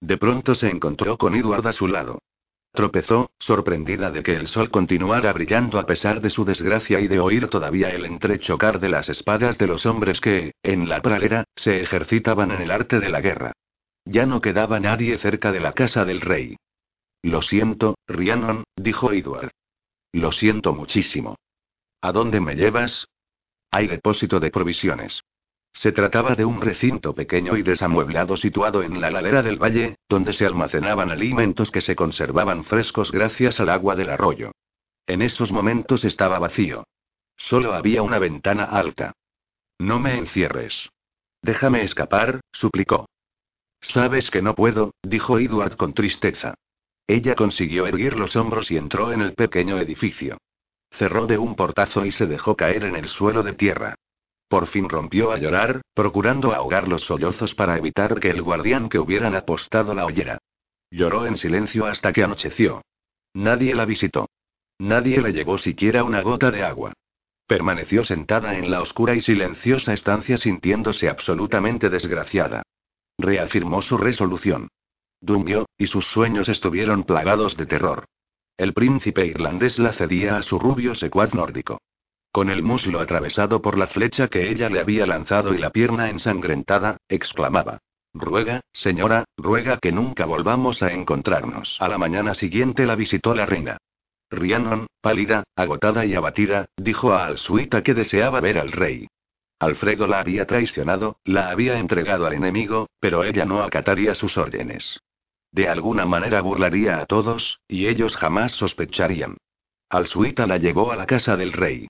[0.00, 2.20] De pronto se encontró con Edward a su lado.
[2.70, 7.18] Tropezó, sorprendida de que el sol continuara brillando a pesar de su desgracia y de
[7.18, 11.80] oír todavía el entrechocar de las espadas de los hombres que, en la pradera, se
[11.80, 13.52] ejercitaban en el arte de la guerra.
[14.04, 16.56] Ya no quedaba nadie cerca de la casa del rey.
[17.22, 19.50] Lo siento, Rhiannon, dijo Edward.
[20.12, 21.34] Lo siento muchísimo.
[22.00, 23.08] ¿A dónde me llevas?
[23.72, 25.20] Hay depósito de provisiones.
[25.72, 30.32] Se trataba de un recinto pequeño y desamueblado situado en la ladera del valle, donde
[30.32, 34.52] se almacenaban alimentos que se conservaban frescos gracias al agua del arroyo.
[35.06, 36.84] En esos momentos estaba vacío.
[37.36, 39.12] Solo había una ventana alta.
[39.78, 40.90] No me encierres.
[41.42, 43.08] Déjame escapar, suplicó.
[43.80, 46.54] Sabes que no puedo, dijo Edward con tristeza.
[47.08, 50.38] Ella consiguió erguir los hombros y entró en el pequeño edificio.
[50.92, 53.96] Cerró de un portazo y se dejó caer en el suelo de tierra.
[54.52, 58.98] Por fin rompió a llorar, procurando ahogar los sollozos para evitar que el guardián que
[58.98, 60.36] hubieran apostado la oyera.
[60.90, 62.82] Lloró en silencio hasta que anocheció.
[63.32, 64.28] Nadie la visitó.
[64.78, 66.92] Nadie le llevó siquiera una gota de agua.
[67.46, 72.62] Permaneció sentada en la oscura y silenciosa estancia sintiéndose absolutamente desgraciada.
[73.16, 74.68] Reafirmó su resolución.
[75.18, 78.04] Durmió, y sus sueños estuvieron plagados de terror.
[78.58, 81.78] El príncipe irlandés la cedía a su rubio secuaz nórdico.
[82.32, 86.08] Con el muslo atravesado por la flecha que ella le había lanzado y la pierna
[86.08, 87.80] ensangrentada, exclamaba.
[88.14, 91.76] Ruega, señora, ruega que nunca volvamos a encontrarnos.
[91.78, 93.76] A la mañana siguiente la visitó la reina.
[94.30, 99.08] Rhiannon, pálida, agotada y abatida, dijo a Alsuita que deseaba ver al rey.
[99.58, 104.98] Alfredo la había traicionado, la había entregado al enemigo, pero ella no acataría sus órdenes.
[105.52, 109.36] De alguna manera burlaría a todos, y ellos jamás sospecharían.
[109.90, 111.88] Alsuita la llevó a la casa del rey.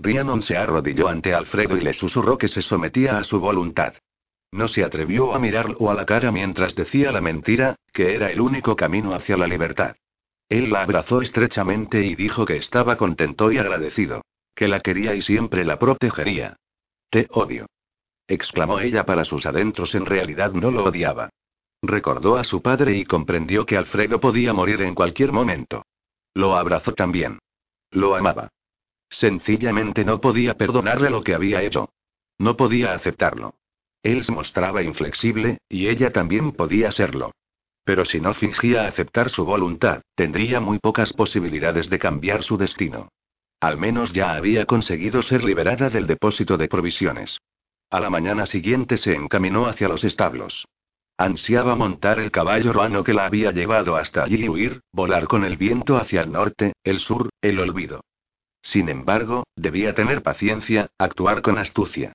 [0.00, 3.94] Rhiannon se arrodilló ante Alfredo y le susurró que se sometía a su voluntad.
[4.52, 8.40] No se atrevió a mirarlo a la cara mientras decía la mentira, que era el
[8.40, 9.94] único camino hacia la libertad.
[10.48, 14.22] Él la abrazó estrechamente y dijo que estaba contento y agradecido.
[14.54, 16.56] Que la quería y siempre la protegería.
[17.10, 17.66] Te odio.
[18.26, 21.30] exclamó ella para sus adentros, en realidad no lo odiaba.
[21.82, 25.84] Recordó a su padre y comprendió que Alfredo podía morir en cualquier momento.
[26.34, 27.38] Lo abrazó también.
[27.90, 28.50] Lo amaba.
[29.10, 31.90] Sencillamente no podía perdonarle lo que había hecho.
[32.38, 33.54] No podía aceptarlo.
[34.02, 37.32] Él se mostraba inflexible, y ella también podía serlo.
[37.84, 43.08] Pero si no fingía aceptar su voluntad, tendría muy pocas posibilidades de cambiar su destino.
[43.60, 47.38] Al menos ya había conseguido ser liberada del depósito de provisiones.
[47.90, 50.66] A la mañana siguiente se encaminó hacia los establos.
[51.18, 55.44] Ansiaba montar el caballo ruano que la había llevado hasta allí y huir, volar con
[55.44, 58.00] el viento hacia el norte, el sur, el olvido.
[58.62, 62.12] Sin embargo, debía tener paciencia, actuar con astucia.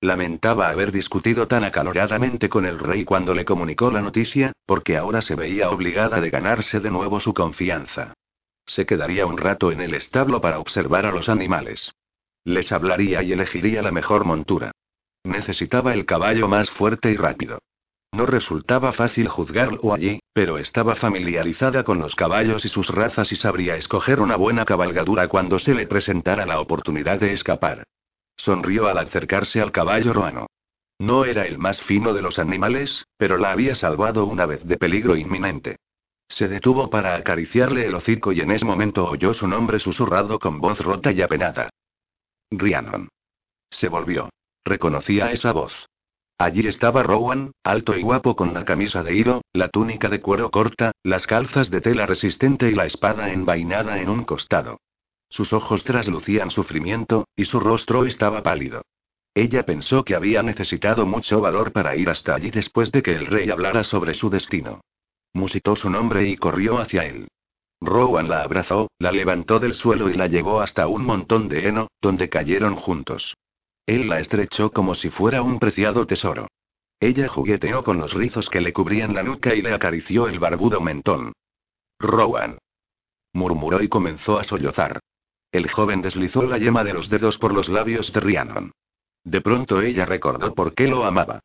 [0.00, 5.22] Lamentaba haber discutido tan acaloradamente con el rey cuando le comunicó la noticia, porque ahora
[5.22, 8.12] se veía obligada de ganarse de nuevo su confianza.
[8.66, 11.92] Se quedaría un rato en el establo para observar a los animales.
[12.44, 14.72] Les hablaría y elegiría la mejor montura.
[15.24, 17.58] Necesitaba el caballo más fuerte y rápido.
[18.16, 23.36] No resultaba fácil juzgarlo allí, pero estaba familiarizada con los caballos y sus razas y
[23.36, 27.84] sabría escoger una buena cabalgadura cuando se le presentara la oportunidad de escapar.
[28.34, 30.46] Sonrió al acercarse al caballo roano.
[30.98, 34.78] No era el más fino de los animales, pero la había salvado una vez de
[34.78, 35.76] peligro inminente.
[36.26, 40.58] Se detuvo para acariciarle el hocico y en ese momento oyó su nombre susurrado con
[40.58, 41.68] voz rota y apenada.
[42.50, 43.10] Rhiannon.
[43.68, 44.30] Se volvió.
[44.64, 45.86] Reconocía esa voz.
[46.38, 50.50] Allí estaba Rowan, alto y guapo con la camisa de hilo, la túnica de cuero
[50.50, 54.78] corta, las calzas de tela resistente y la espada envainada en un costado.
[55.30, 58.82] Sus ojos traslucían sufrimiento, y su rostro estaba pálido.
[59.34, 63.26] Ella pensó que había necesitado mucho valor para ir hasta allí después de que el
[63.26, 64.82] rey hablara sobre su destino.
[65.32, 67.28] Musitó su nombre y corrió hacia él.
[67.80, 71.88] Rowan la abrazó, la levantó del suelo y la llevó hasta un montón de heno,
[72.00, 73.34] donde cayeron juntos.
[73.86, 76.48] Él la estrechó como si fuera un preciado tesoro.
[76.98, 80.80] Ella jugueteó con los rizos que le cubrían la nuca y le acarició el barbudo
[80.80, 81.32] mentón.
[82.00, 82.58] Rowan.
[83.32, 84.98] murmuró y comenzó a sollozar.
[85.52, 88.72] El joven deslizó la yema de los dedos por los labios de Rhiannon.
[89.24, 91.40] De pronto ella recordó por qué lo amaba.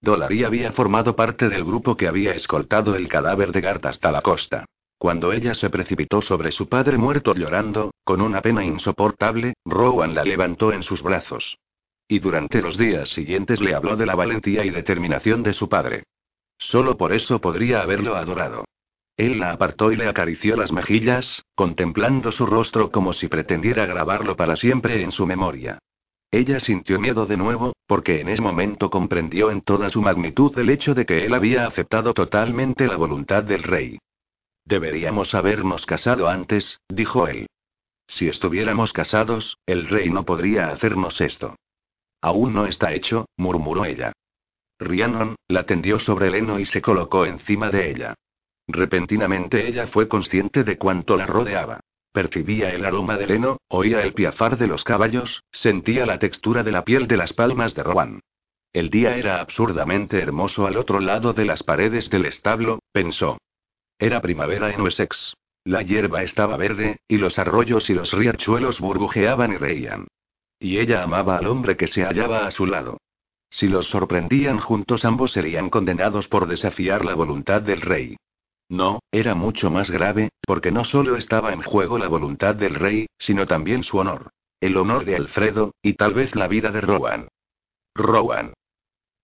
[0.00, 4.22] Dolary había formado parte del grupo que había escoltado el cadáver de Gart hasta la
[4.22, 4.66] costa.
[4.98, 10.24] Cuando ella se precipitó sobre su padre muerto llorando, con una pena insoportable, Rowan la
[10.24, 11.58] levantó en sus brazos.
[12.06, 16.04] Y durante los días siguientes le habló de la valentía y determinación de su padre.
[16.58, 18.64] Solo por eso podría haberlo adorado.
[19.16, 24.34] Él la apartó y le acarició las mejillas, contemplando su rostro como si pretendiera grabarlo
[24.34, 25.78] para siempre en su memoria.
[26.30, 30.68] Ella sintió miedo de nuevo, porque en ese momento comprendió en toda su magnitud el
[30.68, 33.98] hecho de que él había aceptado totalmente la voluntad del rey.
[34.64, 37.46] Deberíamos habernos casado antes, dijo él.
[38.08, 41.54] Si estuviéramos casados, el rey no podría hacernos esto.
[42.24, 44.14] Aún no está hecho, murmuró ella.
[44.78, 48.14] Rhiannon, la tendió sobre el heno y se colocó encima de ella.
[48.66, 51.80] Repentinamente ella fue consciente de cuánto la rodeaba.
[52.14, 56.72] Percibía el aroma del heno, oía el piafar de los caballos, sentía la textura de
[56.72, 58.20] la piel de las palmas de Rowan.
[58.72, 63.36] El día era absurdamente hermoso al otro lado de las paredes del establo, pensó.
[63.98, 65.34] Era primavera en Wessex.
[65.64, 70.06] La hierba estaba verde, y los arroyos y los riachuelos burbujeaban y reían.
[70.58, 72.98] Y ella amaba al hombre que se hallaba a su lado.
[73.50, 78.16] Si los sorprendían juntos ambos serían condenados por desafiar la voluntad del rey.
[78.68, 83.06] No, era mucho más grave, porque no solo estaba en juego la voluntad del rey,
[83.18, 84.30] sino también su honor.
[84.60, 87.28] El honor de Alfredo, y tal vez la vida de Rowan.
[87.94, 88.54] Rowan.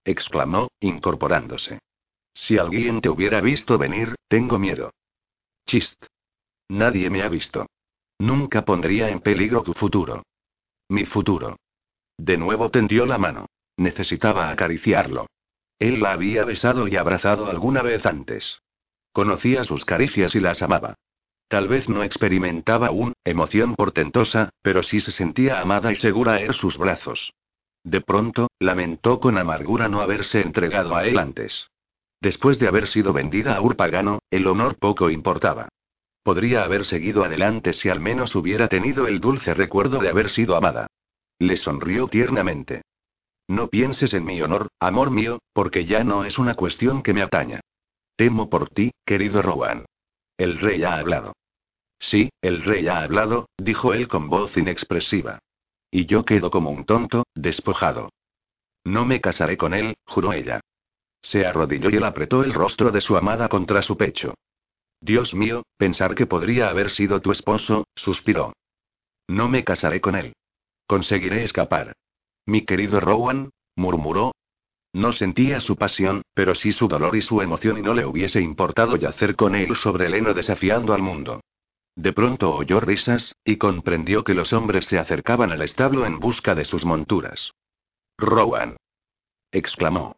[0.05, 1.81] exclamó, incorporándose.
[2.35, 4.93] Si alguien te hubiera visto venir, tengo miedo.
[5.67, 6.05] Chist.
[6.69, 7.67] Nadie me ha visto.
[8.19, 10.23] Nunca pondría en peligro tu futuro.
[10.91, 11.57] Mi futuro.
[12.19, 13.47] De nuevo tendió la mano.
[13.77, 15.27] Necesitaba acariciarlo.
[15.79, 18.61] Él la había besado y abrazado alguna vez antes.
[19.13, 20.97] Conocía sus caricias y las amaba.
[21.47, 26.53] Tal vez no experimentaba aún emoción portentosa, pero sí se sentía amada y segura en
[26.55, 27.35] sus brazos.
[27.85, 31.71] De pronto, lamentó con amargura no haberse entregado a él antes.
[32.21, 35.69] Después de haber sido vendida a Urpagano, el honor poco importaba.
[36.23, 40.57] Podría haber seguido adelante si al menos hubiera tenido el dulce recuerdo de haber sido
[40.57, 40.87] amada.
[41.39, 42.83] Le sonrió tiernamente.
[43.49, 47.23] No pienses en mi honor, amor mío, porque ya no es una cuestión que me
[47.23, 47.61] ataña.
[48.17, 49.87] Temo por ti, querido Rowan.
[50.37, 51.33] El rey ha hablado.
[51.99, 55.39] Sí, el rey ha hablado, dijo él con voz inexpresiva.
[55.91, 58.11] Y yo quedo como un tonto, despojado.
[58.85, 60.61] No me casaré con él, juró ella.
[61.23, 64.35] Se arrodilló y él apretó el rostro de su amada contra su pecho.
[65.01, 68.53] Dios mío, pensar que podría haber sido tu esposo, suspiró.
[69.29, 70.35] No me casaré con él.
[70.87, 71.95] Conseguiré escapar.
[72.47, 74.33] Mi querido Rowan, murmuró,
[74.93, 78.41] no sentía su pasión, pero sí su dolor y su emoción y no le hubiese
[78.41, 81.41] importado yacer con él sobre el heno desafiando al mundo.
[81.95, 86.55] De pronto oyó risas, y comprendió que los hombres se acercaban al establo en busca
[86.55, 87.53] de sus monturas.
[88.19, 88.77] Rowan.
[89.53, 90.17] exclamó.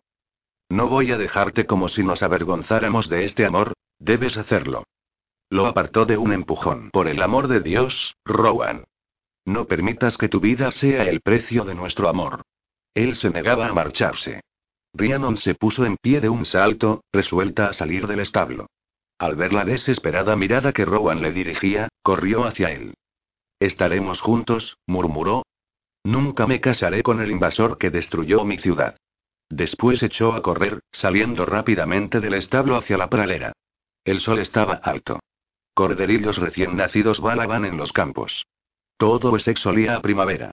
[0.71, 4.85] No voy a dejarte como si nos avergonzáramos de este amor, debes hacerlo.
[5.49, 6.91] Lo apartó de un empujón.
[6.91, 8.85] Por el amor de Dios, Rowan.
[9.45, 12.43] No permitas que tu vida sea el precio de nuestro amor.
[12.95, 14.43] Él se negaba a marcharse.
[14.95, 18.67] Rhiannon se puso en pie de un salto, resuelta a salir del establo.
[19.19, 22.95] Al ver la desesperada mirada que Rowan le dirigía, corrió hacia él.
[23.61, 25.45] Estaremos juntos, murmuró.
[26.05, 28.97] Nunca me casaré con el invasor que destruyó mi ciudad.
[29.49, 33.53] Después echó a correr, saliendo rápidamente del establo hacia la pralera.
[34.05, 35.21] El sol estaba alto.
[35.75, 38.45] Corderillos recién nacidos balaban en los campos.
[38.97, 40.51] Todo Essex olía a primavera.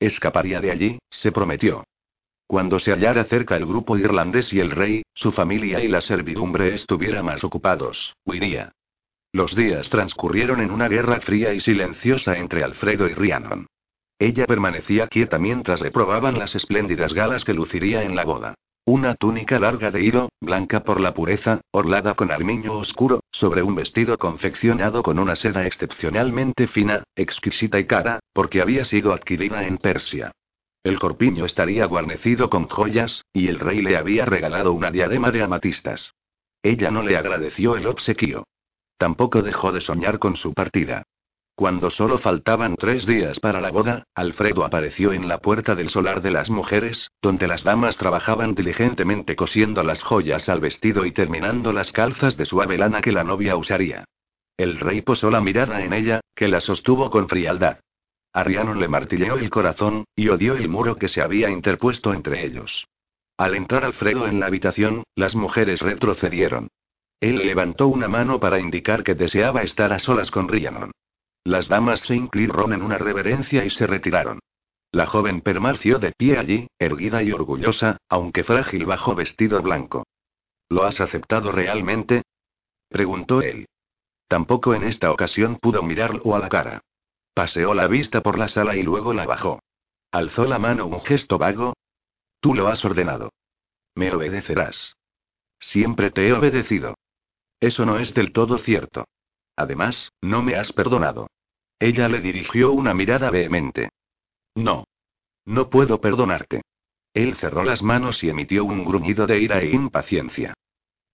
[0.00, 1.84] Escaparía de allí, se prometió.
[2.46, 6.74] Cuando se hallara cerca el grupo irlandés y el rey, su familia y la servidumbre
[6.74, 8.72] estuviera más ocupados, huiría.
[9.32, 13.66] Los días transcurrieron en una guerra fría y silenciosa entre Alfredo y Rhiannon.
[14.18, 18.54] Ella permanecía quieta mientras le probaban las espléndidas galas que luciría en la boda.
[18.88, 23.74] Una túnica larga de hilo, blanca por la pureza, orlada con armiño oscuro, sobre un
[23.74, 29.76] vestido confeccionado con una seda excepcionalmente fina, exquisita y cara, porque había sido adquirida en
[29.76, 30.32] Persia.
[30.82, 35.42] El corpiño estaría guarnecido con joyas, y el rey le había regalado una diadema de
[35.42, 36.14] amatistas.
[36.62, 38.44] Ella no le agradeció el obsequio.
[38.96, 41.02] Tampoco dejó de soñar con su partida.
[41.58, 46.22] Cuando solo faltaban tres días para la boda, Alfredo apareció en la puerta del solar
[46.22, 51.72] de las mujeres, donde las damas trabajaban diligentemente cosiendo las joyas al vestido y terminando
[51.72, 54.04] las calzas de suave lana que la novia usaría.
[54.56, 57.80] El rey posó la mirada en ella, que la sostuvo con frialdad.
[58.32, 62.86] Ariano le martilleó el corazón, y odió el muro que se había interpuesto entre ellos.
[63.36, 66.68] Al entrar Alfredo en la habitación, las mujeres retrocedieron.
[67.18, 70.92] Él levantó una mano para indicar que deseaba estar a solas con Rhiannon.
[71.48, 74.38] Las damas se inclinaron en una reverencia y se retiraron.
[74.92, 80.06] La joven permaneció de pie allí, erguida y orgullosa, aunque frágil bajo vestido blanco.
[80.68, 82.20] ¿Lo has aceptado realmente?
[82.90, 83.66] preguntó él.
[84.26, 86.82] Tampoco en esta ocasión pudo mirarlo a la cara.
[87.32, 89.60] Paseó la vista por la sala y luego la bajó.
[90.12, 91.72] Alzó la mano un gesto vago.
[92.40, 93.32] Tú lo has ordenado.
[93.94, 94.96] Me obedecerás.
[95.58, 96.98] Siempre te he obedecido.
[97.58, 99.06] Eso no es del todo cierto.
[99.56, 101.26] Además, no me has perdonado.
[101.78, 103.90] Ella le dirigió una mirada vehemente.
[104.54, 104.84] No.
[105.44, 106.62] No puedo perdonarte.
[107.14, 110.54] Él cerró las manos y emitió un gruñido de ira e impaciencia.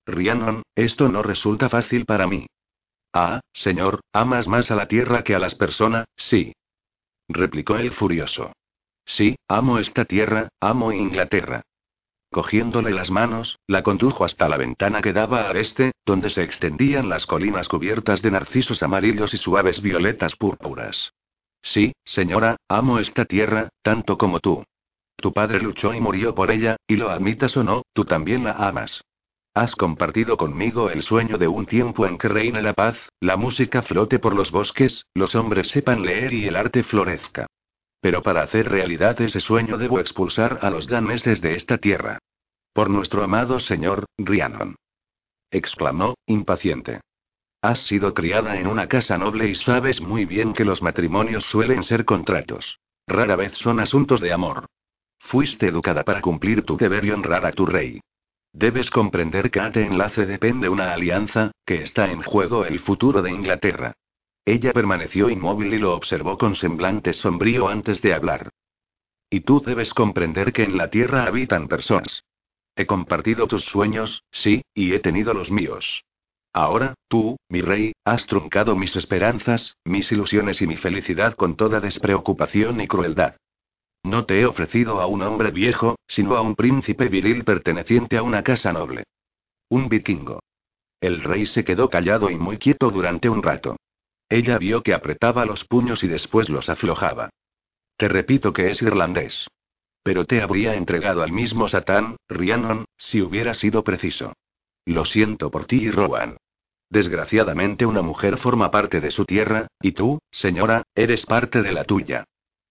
[0.06, 2.46] Rhiannon, esto no resulta fácil para mí.
[3.12, 6.52] Ah, señor, amas más a la tierra que a las personas, sí.
[7.28, 8.52] Replicó él furioso.
[9.04, 11.62] Sí, amo esta tierra, amo Inglaterra.
[12.34, 17.08] Cogiéndole las manos, la condujo hasta la ventana que daba al este, donde se extendían
[17.08, 21.12] las colinas cubiertas de narcisos amarillos y suaves violetas púrpuras.
[21.62, 24.64] Sí, señora, amo esta tierra, tanto como tú.
[25.14, 28.54] Tu padre luchó y murió por ella, y lo admitas o no, tú también la
[28.54, 29.04] amas.
[29.54, 33.82] Has compartido conmigo el sueño de un tiempo en que reine la paz, la música
[33.82, 37.46] flote por los bosques, los hombres sepan leer y el arte florezca.
[38.04, 42.18] Pero para hacer realidad ese sueño debo expulsar a los daneses de esta tierra.
[42.74, 44.76] Por nuestro amado señor, Rhiannon.
[45.50, 47.00] exclamó, impaciente.
[47.62, 51.82] Has sido criada en una casa noble y sabes muy bien que los matrimonios suelen
[51.82, 52.78] ser contratos.
[53.06, 54.66] Rara vez son asuntos de amor.
[55.20, 58.02] Fuiste educada para cumplir tu deber y honrar a tu rey.
[58.52, 63.22] Debes comprender que a este enlace depende una alianza, que está en juego el futuro
[63.22, 63.94] de Inglaterra.
[64.46, 68.50] Ella permaneció inmóvil y lo observó con semblante sombrío antes de hablar.
[69.30, 72.24] Y tú debes comprender que en la tierra habitan personas.
[72.76, 76.04] He compartido tus sueños, sí, y he tenido los míos.
[76.52, 81.80] Ahora, tú, mi rey, has truncado mis esperanzas, mis ilusiones y mi felicidad con toda
[81.80, 83.36] despreocupación y crueldad.
[84.04, 88.22] No te he ofrecido a un hombre viejo, sino a un príncipe viril perteneciente a
[88.22, 89.04] una casa noble.
[89.70, 90.40] Un vikingo.
[91.00, 93.76] El rey se quedó callado y muy quieto durante un rato.
[94.28, 97.30] Ella vio que apretaba los puños y después los aflojaba.
[97.96, 99.48] Te repito que es irlandés.
[100.02, 104.34] Pero te habría entregado al mismo Satán, Rhiannon, si hubiera sido preciso.
[104.84, 106.36] Lo siento por ti y Rowan.
[106.90, 111.84] Desgraciadamente una mujer forma parte de su tierra, y tú, señora, eres parte de la
[111.84, 112.24] tuya.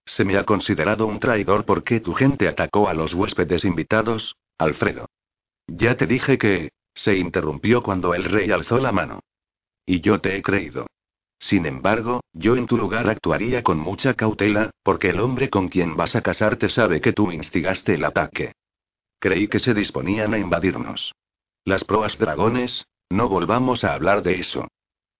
[0.05, 5.07] Se me ha considerado un traidor porque tu gente atacó a los huéspedes invitados, Alfredo.
[5.67, 6.71] Ya te dije que...
[6.95, 9.21] Se interrumpió cuando el rey alzó la mano.
[9.83, 10.85] Y yo te he creído.
[11.43, 15.97] Sin embargo, yo en tu lugar actuaría con mucha cautela, porque el hombre con quien
[15.97, 18.53] vas a casarte sabe que tú instigaste el ataque.
[19.19, 21.13] Creí que se disponían a invadirnos.
[21.65, 24.69] Las proas dragones, no volvamos a hablar de eso.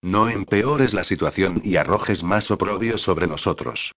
[0.00, 3.92] No empeores la situación y arrojes más oprobio sobre nosotros.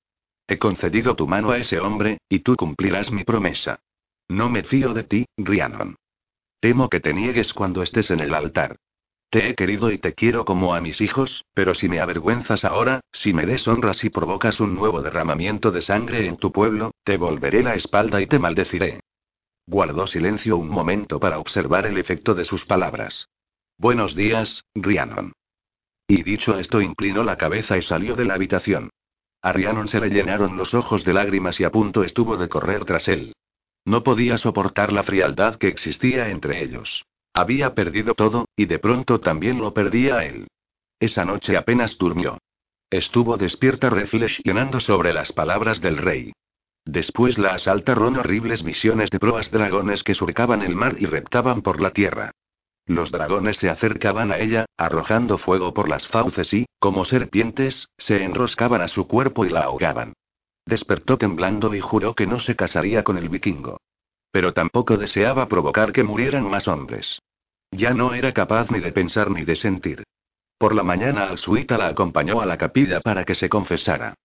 [0.49, 3.79] He concedido tu mano a ese hombre, y tú cumplirás mi promesa.
[4.27, 5.95] No me fío de ti, Rhiannon.
[6.59, 8.75] Temo que te niegues cuando estés en el altar.
[9.29, 13.01] Te he querido y te quiero como a mis hijos, pero si me avergüenzas ahora,
[13.11, 17.61] si me deshonras y provocas un nuevo derramamiento de sangre en tu pueblo, te volveré
[17.61, 19.01] la espalda y te maldeciré.
[19.65, 23.27] Guardó silencio un momento para observar el efecto de sus palabras.
[23.77, 25.33] Buenos días, Rhiannon.
[26.07, 28.89] Y dicho esto inclinó la cabeza y salió de la habitación.
[29.41, 32.85] A Rhiannon se le llenaron los ojos de lágrimas y a punto estuvo de correr
[32.85, 33.33] tras él.
[33.83, 37.05] No podía soportar la frialdad que existía entre ellos.
[37.37, 40.47] Había perdido todo, y de pronto también lo perdía él.
[40.99, 42.39] Esa noche apenas durmió.
[42.89, 46.33] Estuvo despierta reflexionando sobre las palabras del rey.
[46.83, 51.79] Después la asaltaron horribles visiones de proas dragones que surcaban el mar y reptaban por
[51.79, 52.31] la tierra.
[52.87, 58.23] Los dragones se acercaban a ella, arrojando fuego por las fauces y, como serpientes, se
[58.23, 60.13] enroscaban a su cuerpo y la ahogaban.
[60.65, 63.77] Despertó temblando y juró que no se casaría con el vikingo.
[64.31, 67.19] Pero tampoco deseaba provocar que murieran más hombres.
[67.71, 70.03] Ya no era capaz ni de pensar ni de sentir.
[70.57, 74.15] Por la mañana Alsuita la acompañó a la capilla para que se confesara.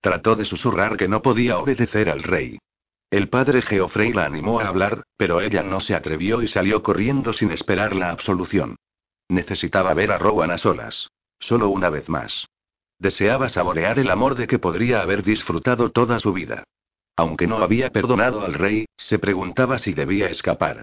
[0.00, 2.58] Trató de susurrar que no podía obedecer al rey.
[3.10, 7.32] El padre Geoffrey la animó a hablar, pero ella no se atrevió y salió corriendo
[7.32, 8.76] sin esperar la absolución.
[9.28, 11.08] Necesitaba ver a Rowan a solas.
[11.40, 12.46] Solo una vez más.
[12.98, 16.64] Deseaba saborear el amor de que podría haber disfrutado toda su vida.
[17.16, 20.82] Aunque no había perdonado al rey, se preguntaba si debía escapar.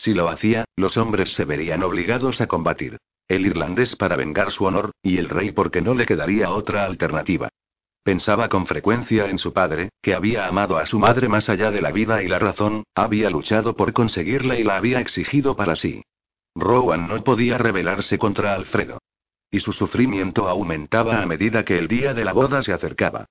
[0.00, 2.96] Si lo hacía, los hombres se verían obligados a combatir.
[3.28, 7.50] El irlandés para vengar su honor, y el rey porque no le quedaría otra alternativa.
[8.02, 11.82] Pensaba con frecuencia en su padre, que había amado a su madre más allá de
[11.82, 16.00] la vida y la razón, había luchado por conseguirla y la había exigido para sí.
[16.54, 19.00] Rowan no podía rebelarse contra Alfredo.
[19.50, 23.26] Y su sufrimiento aumentaba a medida que el día de la boda se acercaba.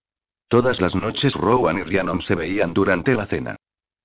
[0.48, 3.56] Todas las noches Rowan y Rhiannon se veían durante la cena.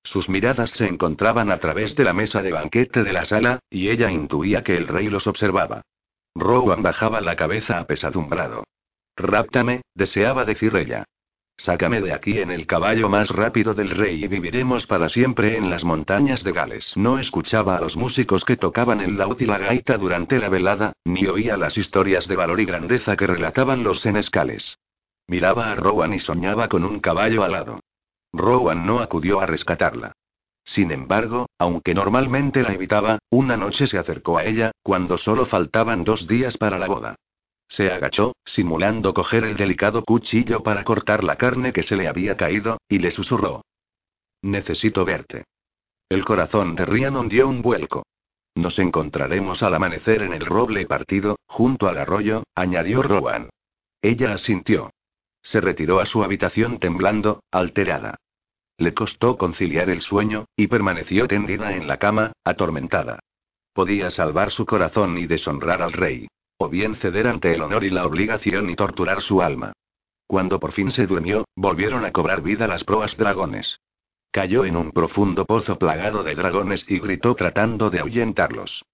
[0.05, 3.89] Sus miradas se encontraban a través de la mesa de banquete de la sala, y
[3.89, 5.83] ella intuía que el rey los observaba.
[6.35, 8.65] Rowan bajaba la cabeza apesadumbrado.
[9.17, 11.05] Ráptame, deseaba decir ella.
[11.57, 15.71] Sácame de aquí en el caballo más rápido del rey y viviremos para siempre en
[15.71, 16.93] las montañas de Gales.
[16.97, 20.95] No escuchaba a los músicos que tocaban el laúd y la gaita durante la velada,
[21.05, 24.79] ni oía las historias de valor y grandeza que relataban los senescales.
[25.29, 27.81] Miraba a Rowan y soñaba con un caballo alado.
[28.35, 30.12] Rowan no acudió a rescatarla.
[30.65, 36.05] Sin embargo, aunque normalmente la evitaba, una noche se acercó a ella, cuando solo faltaban
[36.05, 37.16] dos días para la boda.
[37.69, 42.36] Se agachó, simulando coger el delicado cuchillo para cortar la carne que se le había
[42.36, 43.62] caído, y le susurró.
[44.43, 45.44] Necesito verte.
[46.09, 48.05] El corazón de Rhiannon dio un vuelco.
[48.55, 53.51] Nos encontraremos al amanecer en el roble partido, junto al arroyo, añadió Rowan.
[54.02, 54.90] Ella asintió.
[55.43, 58.16] Se retiró a su habitación temblando, alterada.
[58.77, 63.21] Le costó conciliar el sueño, y permaneció tendida en la cama, atormentada.
[63.73, 66.29] Podía salvar su corazón y deshonrar al rey.
[66.59, 69.73] O bien ceder ante el honor y la obligación y torturar su alma.
[70.27, 73.79] Cuando por fin se durmió, volvieron a cobrar vida las proas dragones.
[74.31, 78.85] Cayó en un profundo pozo plagado de dragones y gritó tratando de ahuyentarlos.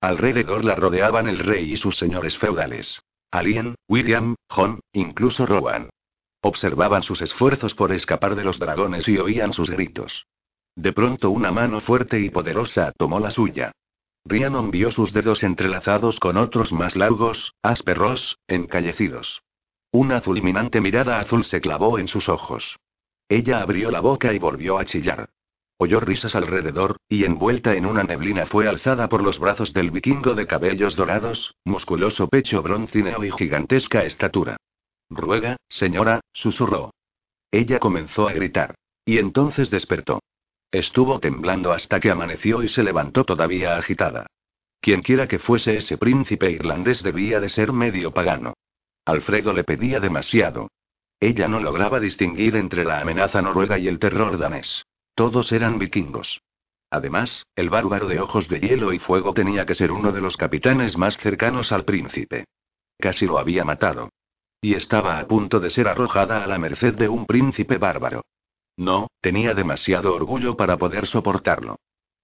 [0.00, 3.00] Alrededor la rodeaban el rey y sus señores feudales.
[3.30, 5.90] Alien, William, John, incluso Rowan.
[6.42, 10.26] Observaban sus esfuerzos por escapar de los dragones y oían sus gritos.
[10.74, 13.72] De pronto una mano fuerte y poderosa tomó la suya.
[14.24, 19.42] Rhiannon vio sus dedos entrelazados con otros más largos, ásperos, encallecidos.
[19.92, 22.76] Una fulminante mirada azul se clavó en sus ojos.
[23.28, 25.30] Ella abrió la boca y volvió a chillar.
[25.78, 30.34] Oyó risas alrededor, y envuelta en una neblina fue alzada por los brazos del vikingo
[30.34, 34.58] de cabellos dorados, musculoso pecho broncíneo y gigantesca estatura.
[35.10, 36.92] Ruega, señora, susurró.
[37.50, 38.74] Ella comenzó a gritar.
[39.04, 40.20] Y entonces despertó.
[40.70, 44.26] Estuvo temblando hasta que amaneció y se levantó todavía agitada.
[44.80, 48.54] Quienquiera que fuese ese príncipe irlandés debía de ser medio pagano.
[49.04, 50.68] Alfredo le pedía demasiado.
[51.18, 54.86] Ella no lograba distinguir entre la amenaza noruega y el terror danés.
[55.14, 56.40] Todos eran vikingos.
[56.88, 60.36] Además, el bárbaro de ojos de hielo y fuego tenía que ser uno de los
[60.36, 62.44] capitanes más cercanos al príncipe.
[62.98, 64.10] Casi lo había matado.
[64.62, 68.22] Y estaba a punto de ser arrojada a la merced de un príncipe bárbaro.
[68.76, 71.76] No, tenía demasiado orgullo para poder soportarlo.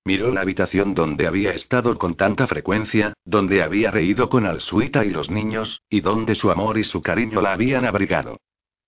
[0.04, 5.10] Miró la habitación donde había estado con tanta frecuencia, donde había reído con Alsuita y
[5.10, 8.38] los niños, y donde su amor y su cariño la habían abrigado.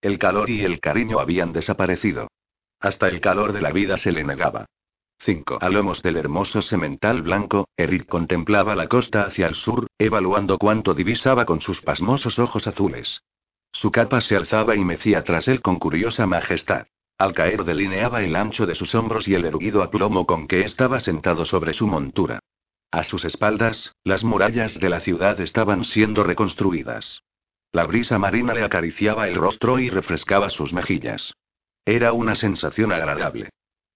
[0.00, 2.28] El calor y el cariño habían desaparecido.
[2.78, 4.66] Hasta el calor de la vida se le negaba.
[5.20, 5.58] 5.
[5.60, 10.94] A lomos del hermoso semental blanco, Eric contemplaba la costa hacia el sur, evaluando cuánto
[10.94, 13.22] divisaba con sus pasmosos ojos azules.
[13.78, 16.88] Su capa se alzaba y mecía tras él con curiosa majestad.
[17.16, 20.98] Al caer delineaba el ancho de sus hombros y el erguido aplomo con que estaba
[20.98, 22.40] sentado sobre su montura.
[22.90, 27.22] A sus espaldas, las murallas de la ciudad estaban siendo reconstruidas.
[27.70, 31.34] La brisa marina le acariciaba el rostro y refrescaba sus mejillas.
[31.84, 33.50] Era una sensación agradable.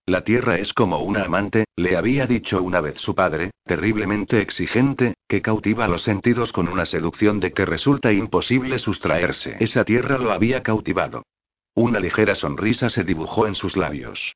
[0.07, 5.15] La tierra es como una amante, le había dicho una vez su padre, terriblemente exigente,
[5.29, 9.57] que cautiva los sentidos con una seducción de que resulta imposible sustraerse.
[9.61, 11.23] Esa tierra lo había cautivado.
[11.75, 14.35] Una ligera sonrisa se dibujó en sus labios.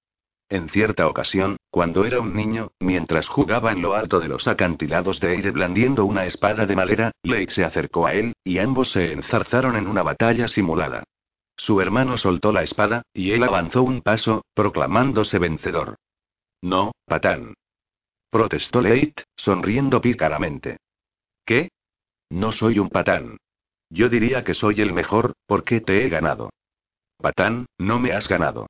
[0.49, 5.19] En cierta ocasión, cuando era un niño, mientras jugaba en lo alto de los acantilados
[5.19, 9.13] de aire blandiendo una espada de madera, Blake se acercó a él, y ambos se
[9.13, 11.03] enzarzaron en una batalla simulada.
[11.57, 15.97] Su hermano soltó la espada, y él avanzó un paso, proclamándose vencedor.
[16.63, 17.55] No, patán.
[18.31, 20.79] Protestó Leit, sonriendo pícaramente.
[21.45, 21.71] ¿Qué?
[22.31, 23.39] No soy un patán.
[23.89, 26.51] Yo diría que soy el mejor, porque te he ganado.
[27.19, 28.67] Patán, no me has ganado.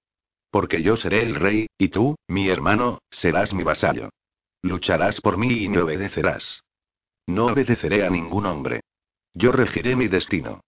[0.51, 4.11] Porque yo seré el rey, y tú, mi hermano, serás mi vasallo.
[4.63, 6.63] Lucharás por mí y me obedecerás.
[7.27, 8.81] No obedeceré a ningún hombre.
[9.35, 10.61] Yo regiré mi destino.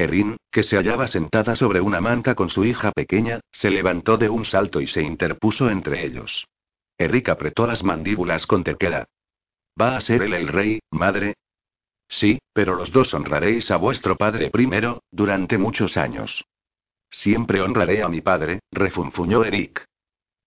[0.00, 4.28] Erin, que se hallaba sentada sobre una manta con su hija pequeña, se levantó de
[4.28, 6.46] un salto y se interpuso entre ellos.
[6.98, 9.06] Eric apretó las mandíbulas con terquedad.
[9.80, 11.34] ¿Va a ser él el rey, madre?
[12.08, 16.44] Sí, pero los dos honraréis a vuestro padre primero, durante muchos años.
[17.10, 19.84] Siempre honraré a mi padre, refunfuñó Eric.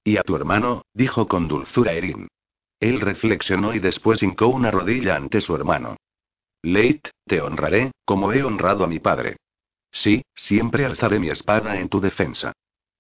[0.03, 2.27] Y a tu hermano, dijo con dulzura Erin.
[2.79, 5.95] Él reflexionó y después hincó una rodilla ante su hermano.
[6.61, 9.37] Leit, te honraré, como he honrado a mi padre.
[9.93, 12.51] Sí, siempre alzaré mi espada en tu defensa.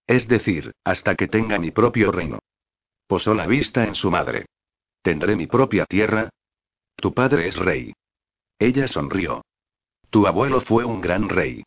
[0.07, 2.39] Es decir, hasta que tenga mi propio reino.
[3.07, 4.45] Posó la vista en su madre.
[5.01, 6.29] ¿Tendré mi propia tierra?
[6.95, 7.93] Tu padre es rey.
[8.59, 9.41] Ella sonrió.
[10.09, 11.63] Tu abuelo fue un gran rey.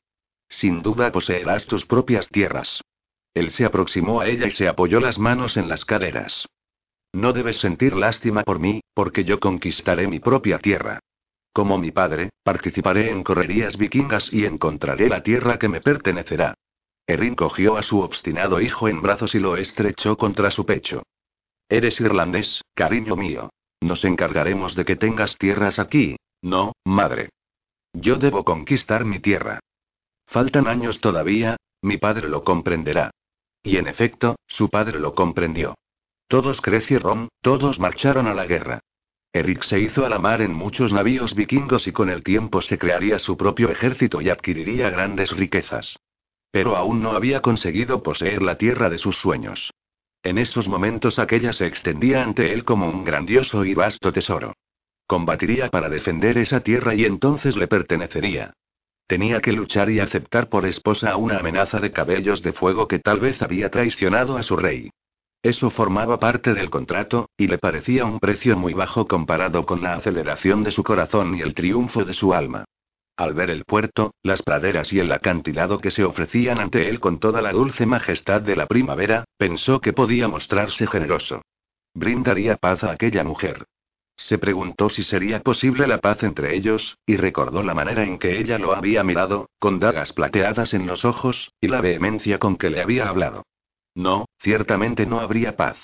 [0.48, 2.80] Sin duda poseerás tus propias tierras.
[3.34, 6.46] Él se aproximó a ella y se apoyó las manos en las caderas.
[7.12, 11.00] No debes sentir lástima por mí, porque yo conquistaré mi propia tierra.
[11.56, 16.52] Como mi padre, participaré en correrías vikingas y encontraré la tierra que me pertenecerá.
[17.06, 21.02] Erin cogió a su obstinado hijo en brazos y lo estrechó contra su pecho.
[21.70, 23.48] Eres irlandés, cariño mío.
[23.80, 26.16] Nos encargaremos de que tengas tierras aquí.
[26.42, 27.30] No, madre.
[27.94, 29.60] Yo debo conquistar mi tierra.
[30.26, 33.12] Faltan años todavía, mi padre lo comprenderá.
[33.62, 35.74] Y en efecto, su padre lo comprendió.
[36.28, 38.80] Todos crecieron, todos marcharon a la guerra.
[39.36, 42.78] Eric se hizo a la mar en muchos navíos vikingos y con el tiempo se
[42.78, 45.98] crearía su propio ejército y adquiriría grandes riquezas.
[46.50, 49.74] Pero aún no había conseguido poseer la tierra de sus sueños.
[50.22, 54.54] En esos momentos aquella se extendía ante él como un grandioso y vasto tesoro.
[55.06, 58.54] Combatiría para defender esa tierra y entonces le pertenecería.
[59.06, 63.00] Tenía que luchar y aceptar por esposa a una amenaza de cabellos de fuego que
[63.00, 64.90] tal vez había traicionado a su rey.
[65.42, 69.94] Eso formaba parte del contrato, y le parecía un precio muy bajo comparado con la
[69.94, 72.64] aceleración de su corazón y el triunfo de su alma.
[73.16, 77.18] Al ver el puerto, las praderas y el acantilado que se ofrecían ante él con
[77.18, 81.40] toda la dulce majestad de la primavera, pensó que podía mostrarse generoso.
[81.94, 83.64] Brindaría paz a aquella mujer.
[84.18, 88.38] Se preguntó si sería posible la paz entre ellos, y recordó la manera en que
[88.38, 92.70] ella lo había mirado, con dagas plateadas en los ojos, y la vehemencia con que
[92.70, 93.44] le había hablado.
[93.96, 95.78] No, ciertamente no habría paz.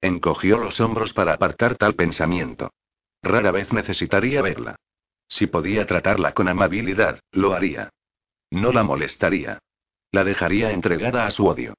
[0.00, 2.70] Encogió los hombros para apartar tal pensamiento.
[3.22, 4.76] Rara vez necesitaría verla.
[5.28, 7.90] Si podía tratarla con amabilidad, lo haría.
[8.50, 9.58] No la molestaría.
[10.10, 11.74] La dejaría entregada a su odio.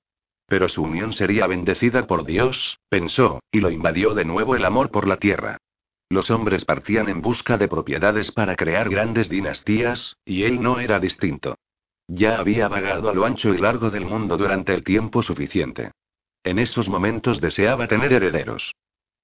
[0.48, 4.92] Pero su unión sería bendecida por Dios, pensó, y lo invadió de nuevo el amor
[4.92, 5.58] por la tierra.
[6.08, 11.00] Los hombres partían en busca de propiedades para crear grandes dinastías, y él no era
[11.00, 11.56] distinto.
[12.08, 15.92] Ya había vagado a lo ancho y largo del mundo durante el tiempo suficiente.
[16.44, 18.74] En esos momentos deseaba tener herederos.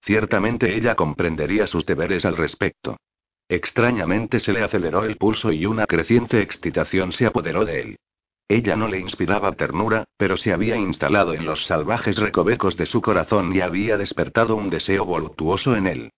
[0.01, 2.97] Ciertamente ella comprendería sus deberes al respecto.
[3.49, 7.95] Extrañamente se le aceleró el pulso y una creciente excitación se apoderó de él.
[8.47, 13.01] Ella no le inspiraba ternura, pero se había instalado en los salvajes recovecos de su
[13.01, 16.11] corazón y había despertado un deseo voluptuoso en él.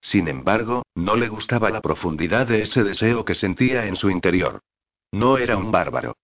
[0.00, 4.60] Sin embargo, no le gustaba la profundidad de ese deseo que sentía en su interior.
[5.12, 6.16] No era un bárbaro.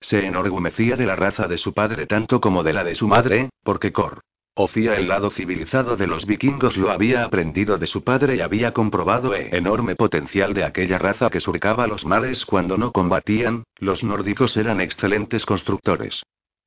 [0.00, 3.50] Se enorgullecía de la raza de su padre tanto como de la de su madre,
[3.62, 4.22] porque Cor
[4.54, 8.72] Ocia el lado civilizado de los vikingos lo había aprendido de su padre y había
[8.72, 14.02] comprobado el enorme potencial de aquella raza que surcaba los mares cuando no combatían, los
[14.02, 16.22] nórdicos eran excelentes constructores.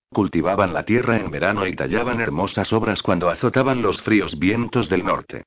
[0.09, 5.03] Cultivaban la tierra en verano y tallaban hermosas obras cuando azotaban los fríos vientos del
[5.03, 5.43] norte.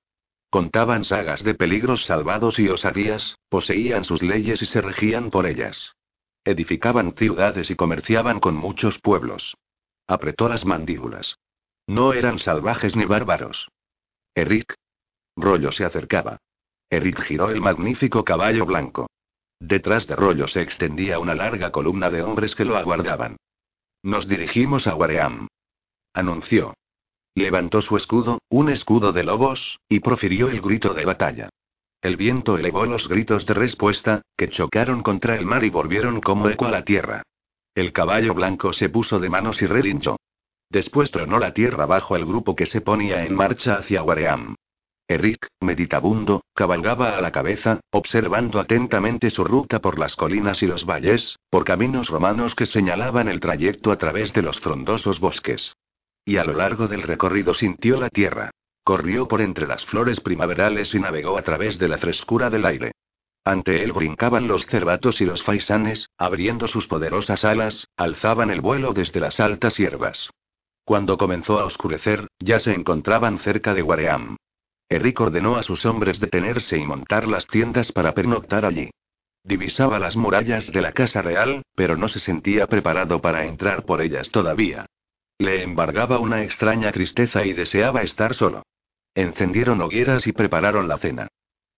[0.50, 5.96] Contaban sagas de peligros salvados y osadías, poseían sus leyes y se regían por ellas.
[6.46, 9.56] Edificaban ciudades y comerciaban con muchos pueblos.
[10.06, 11.40] Apretó las mandíbulas.
[11.88, 13.68] No eran salvajes ni bárbaros.
[14.32, 14.76] Eric.
[15.36, 16.38] Rollo se acercaba.
[16.88, 19.08] Eric giró el magnífico caballo blanco.
[19.58, 23.38] Detrás de Rollo se extendía una larga columna de hombres que lo aguardaban.
[24.04, 25.48] Nos dirigimos a Waream.
[26.14, 26.74] Anunció.
[27.34, 31.48] Levantó su escudo, un escudo de lobos, y profirió el grito de batalla.
[32.00, 36.48] El viento elevó los gritos de respuesta, que chocaron contra el mar y volvieron como
[36.48, 37.22] eco a la tierra.
[37.74, 40.16] El caballo blanco se puso de manos y relinchó.
[40.70, 44.54] Después tronó la tierra bajo el grupo que se ponía en marcha hacia Waream.
[45.08, 50.84] Eric, meditabundo, cabalgaba a la cabeza, observando atentamente su ruta por las colinas y los
[50.84, 55.74] valles, por caminos romanos que señalaban el trayecto a través de los frondosos bosques.
[56.24, 58.50] Y a lo largo del recorrido sintió la tierra.
[58.86, 62.92] Corrió por entre las flores primaverales y navegó a través de la frescura del aire.
[63.44, 68.92] Ante él brincaban los cervatos y los faisanes, abriendo sus poderosas alas, alzaban el vuelo
[68.92, 70.30] desde las altas hierbas.
[70.84, 74.36] Cuando comenzó a oscurecer, ya se encontraban cerca de Waream.
[74.88, 78.90] Eric ordenó a sus hombres detenerse y montar las tiendas para pernoctar allí.
[79.42, 84.00] Divisaba las murallas de la casa real, pero no se sentía preparado para entrar por
[84.00, 84.86] ellas todavía.
[85.38, 88.62] Le embargaba una extraña tristeza y deseaba estar solo.
[89.16, 91.28] Encendieron hogueras y prepararon la cena.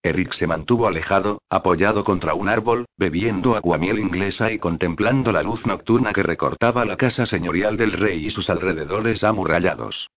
[0.02, 5.64] Eric se mantuvo alejado, apoyado contra un árbol, bebiendo aguamiel inglesa y contemplando la luz
[5.64, 10.08] nocturna que recortaba la casa señorial del rey y sus alrededores amurrallados.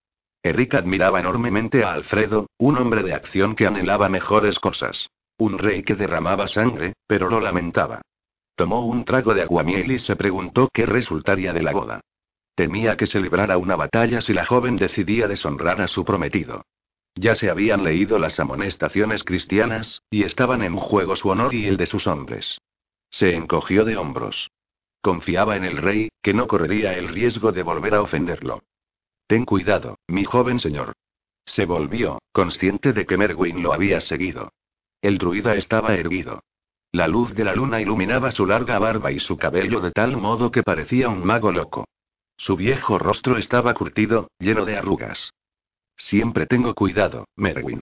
[0.41, 5.11] Eric admiraba enormemente a Alfredo, un hombre de acción que anhelaba mejores cosas.
[5.37, 8.01] Un rey que derramaba sangre, pero lo lamentaba.
[8.55, 12.01] Tomó un trago de aguamiel y se preguntó qué resultaría de la boda.
[12.55, 16.63] Temía que se librara una batalla si la joven decidía deshonrar a su prometido.
[17.15, 21.77] Ya se habían leído las amonestaciones cristianas, y estaban en juego su honor y el
[21.77, 22.59] de sus hombres.
[23.09, 24.49] Se encogió de hombros.
[25.01, 28.63] Confiaba en el rey, que no correría el riesgo de volver a ofenderlo.
[29.27, 30.93] Ten cuidado, mi joven señor.
[31.45, 34.53] Se volvió, consciente de que Merwin lo había seguido.
[35.01, 36.43] El druida estaba erguido.
[36.91, 40.51] La luz de la luna iluminaba su larga barba y su cabello de tal modo
[40.51, 41.85] que parecía un mago loco.
[42.37, 45.31] Su viejo rostro estaba curtido, lleno de arrugas.
[46.07, 47.79] Siempre tengo cuidado, Merwin.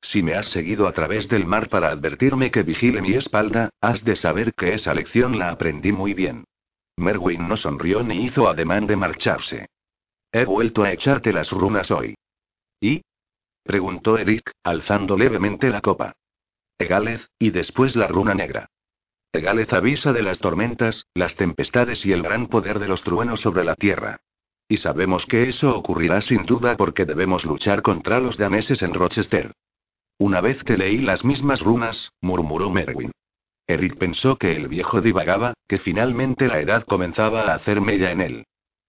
[0.00, 4.04] Si me has seguido a través del mar para advertirme que vigile mi espalda, has
[4.04, 6.44] de saber que esa lección la aprendí muy bien.
[6.96, 9.66] Merwin no sonrió ni hizo ademán de marcharse.
[10.32, 12.14] He vuelto a echarte las runas hoy.
[12.80, 13.02] ¿Y?
[13.64, 16.14] preguntó Eric, alzando levemente la copa.
[16.78, 18.70] Egalez, y después la runa negra.
[19.32, 23.64] Egalez avisa de las tormentas, las tempestades y el gran poder de los truenos sobre
[23.64, 24.20] la tierra.
[24.68, 29.52] Y sabemos que eso ocurrirá sin duda porque debemos luchar contra los daneses en Rochester.
[30.18, 33.12] Una vez que leí las mismas runas, murmuró Merwin.
[33.66, 38.20] Eric pensó que el viejo divagaba, que finalmente la edad comenzaba a hacer mella en
[38.20, 38.44] él.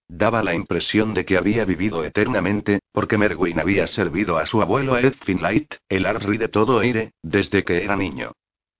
[0.08, 4.98] Daba la impresión de que había vivido eternamente, porque Merwin había servido a su abuelo
[4.98, 8.32] Ed Finlight, el Arri de todo aire, desde que era niño.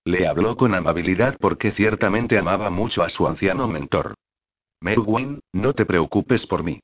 [0.04, 4.14] Le habló con amabilidad porque ciertamente amaba mucho a su anciano mentor.
[4.80, 6.80] Merwin, no te preocupes por mí.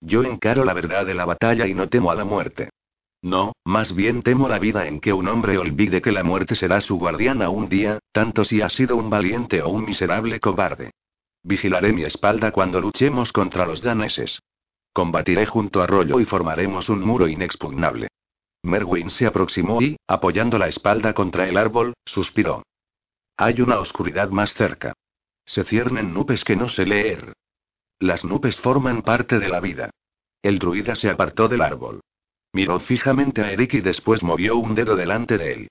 [0.00, 2.70] Yo encaro la verdad de la batalla y no temo a la muerte.
[3.22, 6.80] No, más bien temo la vida en que un hombre olvide que la muerte será
[6.80, 10.92] su guardiana un día, tanto si ha sido un valiente o un miserable cobarde.
[11.42, 14.40] Vigilaré mi espalda cuando luchemos contra los daneses.
[14.92, 18.08] Combatiré junto a Rollo y formaremos un muro inexpugnable.
[18.62, 22.62] Merwin se aproximó y, apoyando la espalda contra el árbol, suspiró.
[23.36, 24.94] Hay una oscuridad más cerca.
[25.44, 27.32] Se ciernen nubes que no sé leer.
[28.00, 29.90] Las nubes forman parte de la vida.
[30.42, 32.00] El druida se apartó del árbol.
[32.52, 35.68] Miró fijamente a Eric y después movió un dedo delante de él.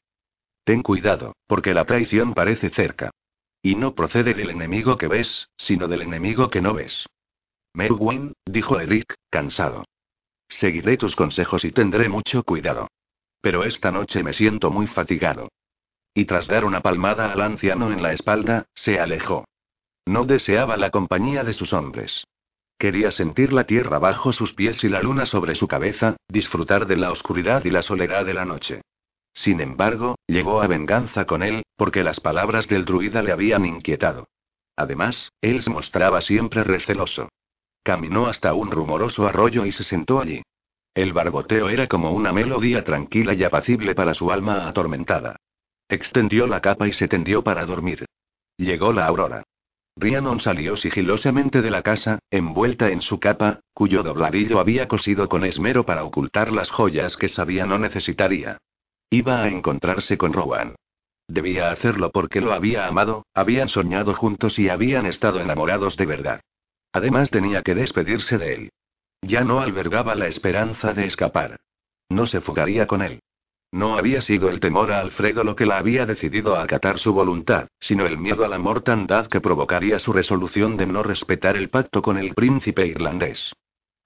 [0.64, 3.12] Ten cuidado, porque la traición parece cerca.
[3.62, 7.06] Y no procede del enemigo que ves, sino del enemigo que no ves.
[7.74, 9.86] Merwin, dijo Eric, cansado.
[10.49, 12.88] Seguiré tus consejos y tendré mucho cuidado.
[13.41, 15.49] Pero esta noche me siento muy fatigado.
[16.14, 19.45] Y tras dar una palmada al anciano en la espalda, se alejó.
[20.07, 22.25] No deseaba la compañía de sus hombres.
[22.79, 26.95] Quería sentir la tierra bajo sus pies y la luna sobre su cabeza, disfrutar de
[26.95, 28.81] la oscuridad y la soledad de la noche.
[29.34, 34.29] Sin embargo, llegó a venganza con él, porque las palabras del druida le habían inquietado.
[34.77, 37.27] Además, él se mostraba siempre receloso.
[37.84, 40.41] Caminó hasta un rumoroso arroyo y se sentó allí.
[40.93, 45.35] El barboteo era como una melodía tranquila y apacible para su alma atormentada.
[45.89, 48.05] Extendió la capa y se tendió para dormir.
[48.57, 49.43] Llegó la aurora.
[49.99, 55.44] Rhiannon salió sigilosamente de la casa, envuelta en su capa, cuyo dobladillo había cosido con
[55.44, 58.60] esmero para ocultar las joyas que sabía no necesitaría.
[59.10, 60.76] Iba a encontrarse con Rowan.
[61.28, 66.41] Debía hacerlo porque lo había amado, habían soñado juntos y habían estado enamorados de verdad.
[66.94, 68.69] Además tenía que despedirse de él.
[69.24, 71.57] Ya no albergaba la esperanza de escapar.
[72.07, 73.19] No se fugaría con él.
[73.78, 77.14] No había sido el temor a Alfredo lo que la había decidido a acatar su
[77.14, 81.70] voluntad, sino el miedo a la mortandad que provocaría su resolución de no respetar el
[81.70, 83.54] pacto con el príncipe irlandés.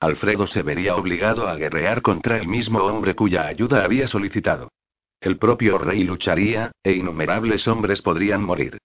[0.01, 4.73] Alfredo se vería obligado a guerrear contra el mismo hombre cuya ayuda había solicitado.
[5.21, 8.77] El propio rey lucharía, e innumerables hombres podrían morir.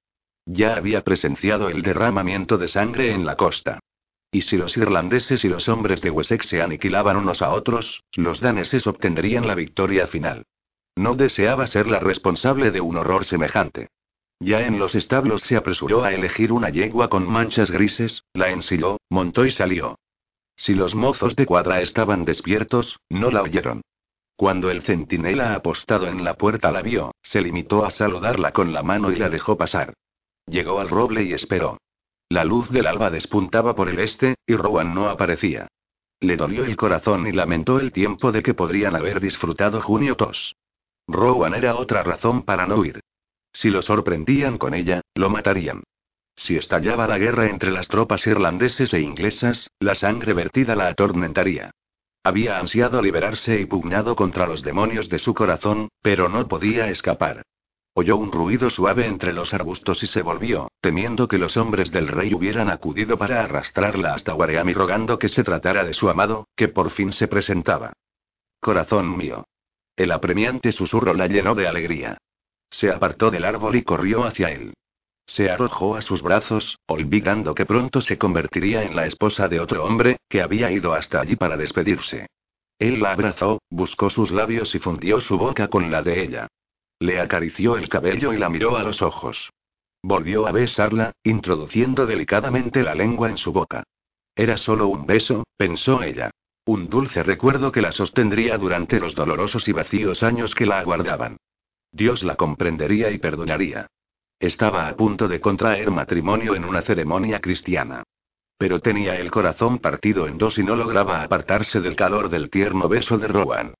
[0.45, 3.81] Ya había presenciado el derramamiento de sangre en la costa.
[4.31, 8.39] Y si los irlandeses y los hombres de Wessex se aniquilaban unos a otros, los
[8.39, 10.45] daneses obtendrían la victoria final.
[10.97, 13.89] No deseaba ser la responsable de un horror semejante.
[14.41, 18.99] Ya en los establos se apresuró a elegir una yegua con manchas grises, la ensilló,
[19.11, 19.99] montó y salió.
[20.57, 23.83] Si los mozos de cuadra estaban despiertos, no la oyeron.
[24.37, 28.83] Cuando el centinela apostado en la puerta la vio, se limitó a saludarla con la
[28.83, 29.95] mano y la dejó pasar.
[30.47, 31.79] Llegó al roble y esperó.
[32.29, 35.69] La luz del alba despuntaba por el este, y Rowan no aparecía.
[36.21, 40.55] Le dolió el corazón y lamentó el tiempo de que podrían haber disfrutado junio tos.
[41.09, 43.01] Rowan era otra razón para no huir.
[43.53, 45.83] Si lo sorprendían con ella, lo matarían.
[46.37, 51.71] Si estallaba la guerra entre las tropas irlandeses e inglesas, la sangre vertida la atormentaría.
[52.23, 57.43] Había ansiado liberarse y pugnado contra los demonios de su corazón, pero no podía escapar.
[57.95, 62.09] Oyó un ruido suave entre los arbustos y se volvió, temiendo que los hombres del
[62.09, 66.69] rey hubieran acudido para arrastrarla hasta Guareami rogando que se tratara de su amado, que
[66.69, 67.95] por fin se presentaba.
[68.61, 69.47] Corazón mío.
[69.97, 72.19] El apremiante susurro la llenó de alegría.
[72.71, 74.75] Se apartó del árbol y corrió hacia él.
[75.27, 79.85] Se arrojó a sus brazos, olvidando que pronto se convertiría en la esposa de otro
[79.85, 82.27] hombre, que había ido hasta allí para despedirse.
[82.79, 86.49] Él la abrazó, buscó sus labios y fundió su boca con la de ella.
[86.99, 89.51] Le acarició el cabello y la miró a los ojos.
[90.03, 93.83] Volvió a besarla, introduciendo delicadamente la lengua en su boca.
[94.35, 96.31] Era solo un beso, pensó ella.
[96.67, 101.37] Un dulce recuerdo que la sostendría durante los dolorosos y vacíos años que la aguardaban.
[101.93, 103.87] Dios la comprendería y perdonaría.
[104.41, 108.03] Estaba a punto de contraer matrimonio en una ceremonia cristiana.
[108.59, 112.89] Pero tenía el corazón partido en dos y no lograba apartarse del calor del tierno
[112.89, 113.75] beso de Rowan.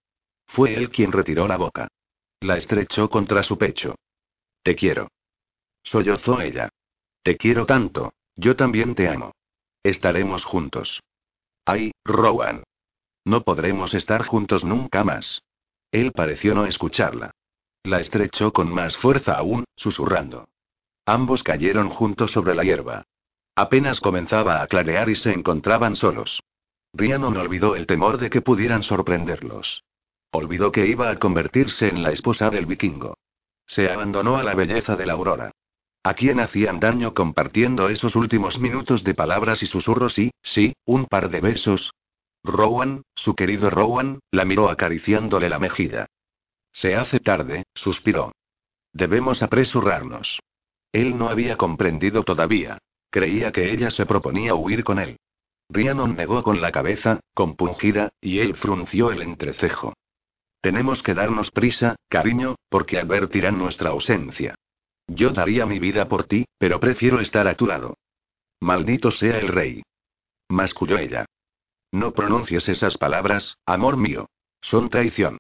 [0.47, 1.89] Fue él quien retiró la boca.
[2.41, 3.97] La estrechó contra su pecho.
[4.63, 5.09] Te quiero.
[5.83, 6.69] Sollozó ella.
[7.25, 9.33] Te quiero tanto, yo también te amo.
[9.83, 11.01] Estaremos juntos.
[11.65, 12.63] Ay, Rowan.
[13.27, 15.43] No podremos estar juntos nunca más.
[15.91, 17.33] Él pareció no escucharla.
[17.83, 20.49] La estrechó con más fuerza aún, susurrando.
[21.05, 23.03] Ambos cayeron juntos sobre la hierba.
[23.57, 26.41] Apenas comenzaba a clarear y se encontraban solos.
[26.93, 29.83] Rhiannon olvidó el temor de que pudieran sorprenderlos.
[30.31, 33.17] Olvidó que iba a convertirse en la esposa del vikingo.
[33.67, 35.51] Se abandonó a la belleza de la aurora.
[36.05, 41.07] ¿A quién hacían daño compartiendo esos últimos minutos de palabras y susurros y, sí, un
[41.07, 41.91] par de besos?
[42.47, 46.07] Rowan, su querido Rowan, la miró acariciándole la mejilla.
[46.73, 48.33] Se hace tarde, suspiró.
[48.93, 50.41] Debemos apresurarnos.
[50.93, 52.79] Él no había comprendido todavía.
[53.11, 55.17] Creía que ella se proponía huir con él.
[55.69, 59.95] Rhiannon negó con la cabeza, compungida, y él frunció el entrecejo.
[60.61, 64.55] Tenemos que darnos prisa, cariño, porque advertirán nuestra ausencia.
[65.07, 67.97] Yo daría mi vida por ti, pero prefiero estar a tu lado.
[68.61, 69.83] Maldito sea el rey.
[70.49, 71.27] Masculló ella.
[71.93, 74.29] No pronuncies esas palabras, amor mío.
[74.61, 75.39] Son traición.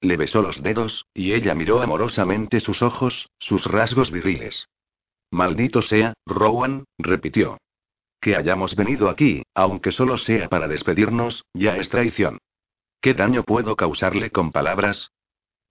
[0.00, 4.68] Le besó los dedos, y ella miró amorosamente sus ojos, sus rasgos viriles.
[5.30, 7.58] Maldito sea, Rowan, repitió.
[8.20, 12.38] Que hayamos venido aquí, aunque solo sea para despedirnos, ya es traición.
[13.00, 15.10] ¿Qué daño puedo causarle con palabras?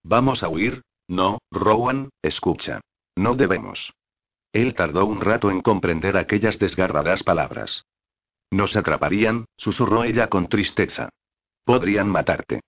[0.04, 0.84] ¿Vamos a huir?
[1.08, 2.82] No, Rowan, escucha.
[3.16, 3.94] No debemos.
[4.54, 7.86] Él tardó un rato en comprender aquellas desgarradas palabras.
[8.52, 11.10] Nos atraparían, susurró ella con tristeza.
[11.66, 12.62] Podrían matarte.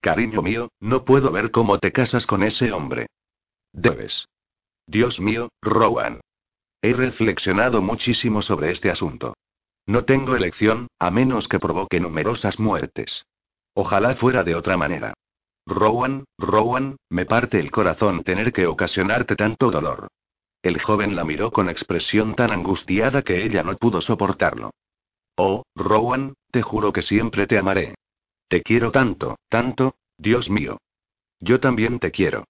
[0.00, 3.06] Cariño mío, no puedo ver cómo te casas con ese hombre.
[3.72, 4.26] Debes.
[4.86, 6.20] Dios mío, Rowan.
[6.82, 9.34] He reflexionado muchísimo sobre este asunto.
[9.86, 13.24] No tengo elección, a menos que provoque numerosas muertes.
[13.74, 15.14] Ojalá fuera de otra manera.
[15.66, 20.08] Rowan, Rowan, me parte el corazón tener que ocasionarte tanto dolor.
[20.62, 24.70] El joven la miró con expresión tan angustiada que ella no pudo soportarlo.
[25.42, 27.94] Oh, Rowan, te juro que siempre te amaré.
[28.48, 30.76] Te quiero tanto, tanto, Dios mío.
[31.38, 32.44] Yo también te quiero.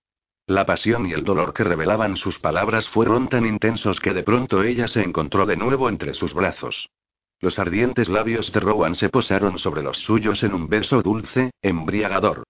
[0.49, 4.65] La pasión y el dolor que revelaban sus palabras fueron tan intensos que de pronto
[4.65, 6.91] ella se encontró de nuevo entre sus brazos.
[7.39, 12.43] Los ardientes labios de Rowan se posaron sobre los suyos en un beso dulce, embriagador.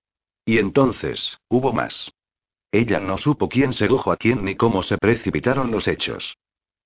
[0.46, 2.12] Y entonces, hubo más.
[2.72, 6.34] Ella no supo quién sedujo a quién ni cómo se precipitaron los hechos.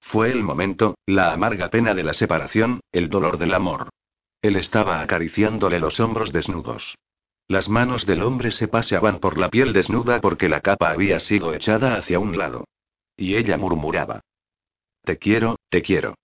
[0.05, 3.89] Fue el momento, la amarga pena de la separación, el dolor del amor.
[4.43, 6.97] Él estaba acariciándole los hombros desnudos.
[7.49, 11.55] Las manos del hombre se paseaban por la piel desnuda porque la capa había sido
[11.55, 12.65] echada hacia un lado.
[13.17, 14.21] Y ella murmuraba.
[15.03, 16.15] Te quiero, te quiero.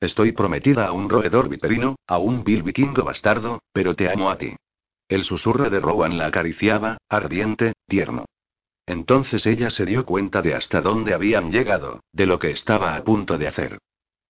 [0.00, 4.38] Estoy prometida a un roedor viperino, a un vil vikingo bastardo, pero te amo a
[4.38, 4.56] ti.
[5.08, 8.24] El susurro de Rowan la acariciaba, ardiente, tierno.
[8.88, 13.04] Entonces ella se dio cuenta de hasta dónde habían llegado, de lo que estaba a
[13.04, 13.78] punto de hacer.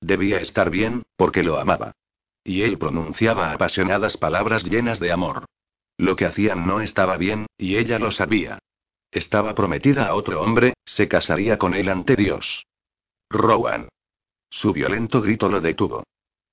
[0.00, 1.92] Debía estar bien, porque lo amaba.
[2.42, 5.44] Y él pronunciaba apasionadas palabras llenas de amor.
[5.96, 8.58] Lo que hacían no estaba bien, y ella lo sabía.
[9.12, 12.66] Estaba prometida a otro hombre, se casaría con él ante Dios.
[13.30, 13.88] Rowan.
[14.50, 16.02] Su violento grito lo detuvo.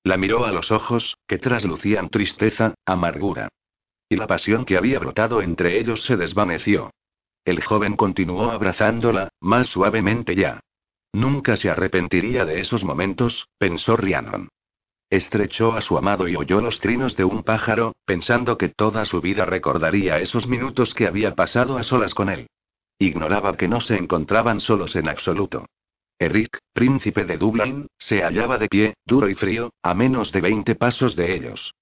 [0.04, 3.48] La miró a los ojos, que traslucían tristeza, amargura.
[4.08, 6.92] Y la pasión que había brotado entre ellos se desvaneció.
[7.46, 10.58] El joven continuó abrazándola, más suavemente ya.
[11.12, 14.48] Nunca se arrepentiría de esos momentos, pensó Rhiannon.
[15.10, 19.20] Estrechó a su amado y oyó los trinos de un pájaro, pensando que toda su
[19.20, 22.48] vida recordaría esos minutos que había pasado a solas con él.
[22.98, 25.66] Ignoraba que no se encontraban solos en absoluto.
[26.18, 30.74] Eric, príncipe de Dublín, se hallaba de pie, duro y frío, a menos de veinte
[30.74, 31.74] pasos de ellos.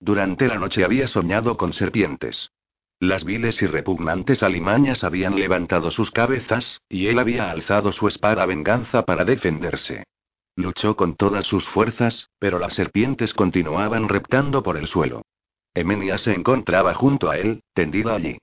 [0.00, 2.50] Durante la noche había soñado con serpientes.
[3.02, 8.46] Las viles y repugnantes alimañas habían levantado sus cabezas, y él había alzado su espada
[8.46, 10.04] venganza para defenderse.
[10.54, 15.22] Luchó con todas sus fuerzas, pero las serpientes continuaban reptando por el suelo.
[15.74, 18.38] Emenia se encontraba junto a él, tendida allí.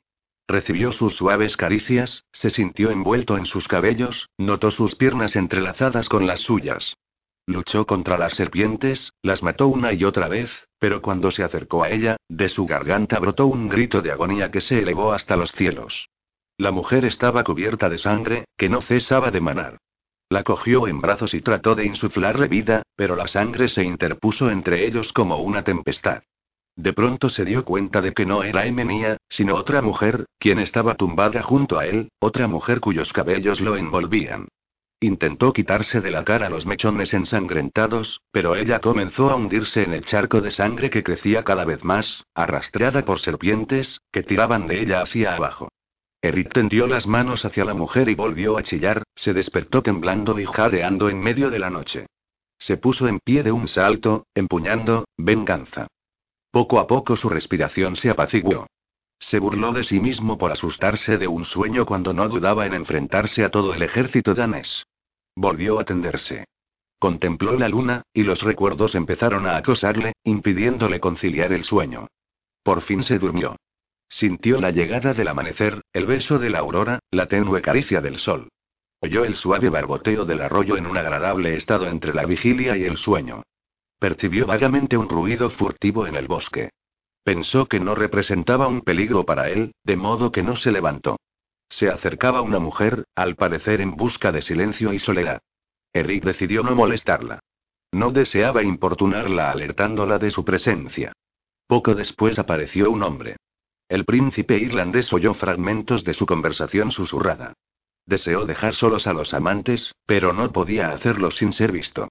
[0.45, 6.27] Recibió sus suaves caricias, se sintió envuelto en sus cabellos, notó sus piernas entrelazadas con
[6.27, 6.97] las suyas.
[7.49, 11.89] Luchó contra las serpientes, las mató una y otra vez, pero cuando se acercó a
[11.89, 16.09] ella, de su garganta brotó un grito de agonía que se elevó hasta los cielos.
[16.59, 19.77] La mujer estaba cubierta de sangre, que no cesaba de manar.
[20.29, 24.85] La cogió en brazos y trató de insuflarle vida, pero la sangre se interpuso entre
[24.85, 26.21] ellos como una tempestad.
[26.75, 30.93] De pronto se dio cuenta de que no era Emenia, sino otra mujer, quien estaba
[30.93, 34.49] tumbada junto a él, otra mujer cuyos cabellos lo envolvían.
[35.01, 40.03] Intentó quitarse de la cara los mechones ensangrentados, pero ella comenzó a hundirse en el
[40.03, 45.01] charco de sangre que crecía cada vez más, arrastrada por serpientes, que tiraban de ella
[45.01, 45.69] hacia abajo.
[46.21, 50.45] Eric tendió las manos hacia la mujer y volvió a chillar, se despertó temblando y
[50.45, 52.07] jadeando en medio de la noche.
[52.57, 55.87] Se puso en pie de un salto, empuñando, venganza.
[56.51, 58.67] Poco a poco su respiración se apaciguó.
[59.17, 63.45] Se burló de sí mismo por asustarse de un sueño cuando no dudaba en enfrentarse
[63.45, 64.85] a todo el ejército danés.
[65.41, 66.43] Volvió a tenderse.
[66.99, 72.07] Contempló la luna, y los recuerdos empezaron a acosarle, impidiéndole conciliar el sueño.
[72.61, 73.55] Por fin se durmió.
[74.09, 78.49] Sintió la llegada del amanecer, el beso de la aurora, la tenue caricia del sol.
[78.99, 82.97] Oyó el suave barboteo del arroyo en un agradable estado entre la vigilia y el
[82.97, 83.43] sueño.
[83.97, 86.71] Percibió vagamente un ruido furtivo en el bosque.
[87.23, 91.15] Pensó que no representaba un peligro para él, de modo que no se levantó.
[91.69, 95.41] Se acercaba una mujer, al parecer en busca de silencio y soledad.
[95.93, 97.39] Eric decidió no molestarla.
[97.91, 101.13] No deseaba importunarla alertándola de su presencia.
[101.67, 103.37] Poco después apareció un hombre.
[103.87, 107.53] El príncipe irlandés oyó fragmentos de su conversación susurrada.
[108.05, 112.07] Deseó dejar solos a los amantes, pero no podía hacerlo sin ser visto.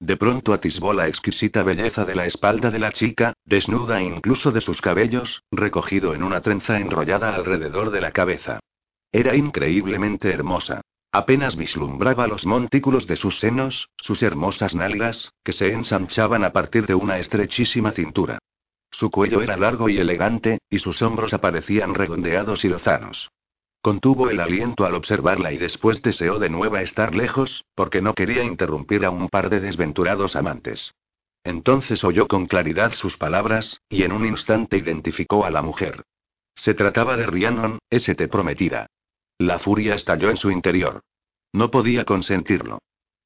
[0.00, 4.60] De pronto atisbó la exquisita belleza de la espalda de la chica, desnuda incluso de
[4.60, 8.60] sus cabellos, recogido en una trenza enrollada alrededor de la cabeza.
[9.12, 10.82] Era increíblemente hermosa.
[11.10, 16.86] Apenas vislumbraba los montículos de sus senos, sus hermosas nalgas, que se ensanchaban a partir
[16.86, 18.38] de una estrechísima cintura.
[18.90, 23.30] Su cuello era largo y elegante, y sus hombros aparecían redondeados y lozanos.
[23.80, 28.42] Contuvo el aliento al observarla y después deseó de nuevo estar lejos, porque no quería
[28.42, 30.94] interrumpir a un par de desventurados amantes.
[31.44, 36.02] Entonces oyó con claridad sus palabras, y en un instante identificó a la mujer.
[36.54, 38.28] Se trataba de Rhiannon, St.
[38.28, 38.88] prometida.
[39.38, 41.02] La furia estalló en su interior.
[41.52, 42.80] No podía consentirlo.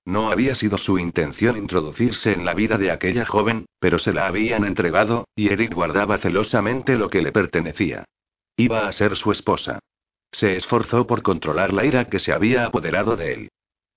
[0.05, 4.27] No había sido su intención introducirse en la vida de aquella joven, pero se la
[4.27, 8.05] habían entregado, y Eric guardaba celosamente lo que le pertenecía.
[8.57, 9.79] Iba a ser su esposa.
[10.31, 13.49] Se esforzó por controlar la ira que se había apoderado de él.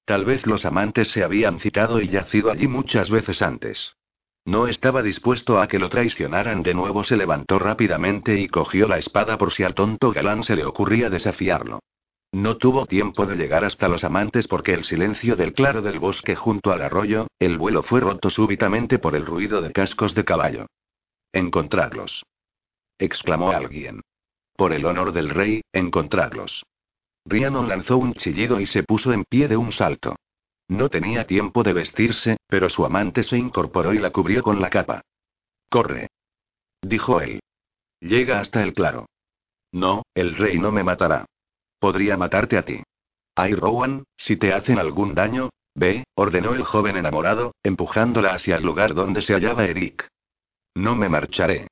[0.05, 3.95] Tal vez los amantes se habían citado y yacido allí muchas veces antes.
[4.45, 7.03] No estaba dispuesto a que lo traicionaran de nuevo.
[7.03, 11.09] Se levantó rápidamente y cogió la espada por si al tonto galán se le ocurría
[11.09, 11.79] desafiarlo.
[12.35, 16.35] No tuvo tiempo de llegar hasta los amantes porque el silencio del claro del bosque
[16.35, 20.65] junto al arroyo, el vuelo fue roto súbitamente por el ruido de cascos de caballo.
[21.31, 22.25] Encontrarlos.
[22.99, 24.01] exclamó alguien.
[24.57, 26.65] Por el honor del rey, encontrarlos.
[27.25, 30.17] Rhiannon lanzó un chillido y se puso en pie de un salto.
[30.67, 34.69] No tenía tiempo de vestirse, pero su amante se incorporó y la cubrió con la
[34.69, 35.03] capa.
[35.69, 36.09] Corre.
[36.81, 37.39] Dijo él.
[38.01, 39.05] Llega hasta el claro.
[39.71, 41.25] No, el rey no me matará.
[41.85, 42.81] Podría matarte a ti.
[43.35, 48.63] Ay, Rowan, si te hacen algún daño, ve, ordenó el joven enamorado, empujándola hacia el
[48.63, 50.07] lugar donde se hallaba Eric.
[50.73, 51.67] No me marcharé.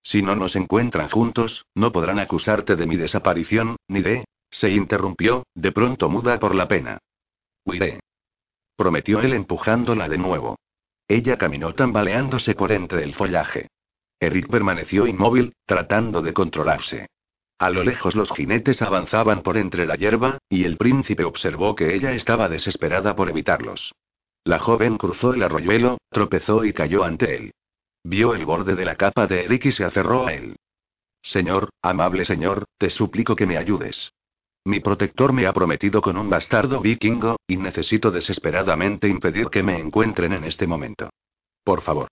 [0.00, 4.24] Si no nos encuentran juntos, no podrán acusarte de mi desaparición, ni de...
[4.50, 6.96] Se interrumpió, de pronto muda por la pena.
[7.66, 8.00] Huiré.
[8.74, 10.56] Prometió él empujándola de nuevo.
[11.06, 13.68] Ella caminó tambaleándose por entre el follaje.
[14.18, 17.08] Eric permaneció inmóvil, tratando de controlarse.
[17.58, 21.94] A lo lejos los jinetes avanzaban por entre la hierba, y el príncipe observó que
[21.94, 23.94] ella estaba desesperada por evitarlos.
[24.44, 27.52] La joven cruzó el arroyuelo, tropezó y cayó ante él.
[28.04, 30.56] Vio el borde de la capa de Eric y se aferró a él.
[31.20, 34.12] Señor, amable señor, te suplico que me ayudes.
[34.64, 39.78] Mi protector me ha prometido con un bastardo vikingo, y necesito desesperadamente impedir que me
[39.78, 41.10] encuentren en este momento.
[41.64, 42.08] Por favor.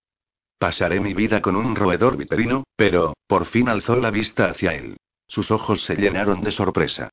[0.58, 4.96] Pasaré mi vida con un roedor viperino, pero, por fin alzó la vista hacia él.
[5.28, 7.10] Sus ojos se llenaron de sorpresa.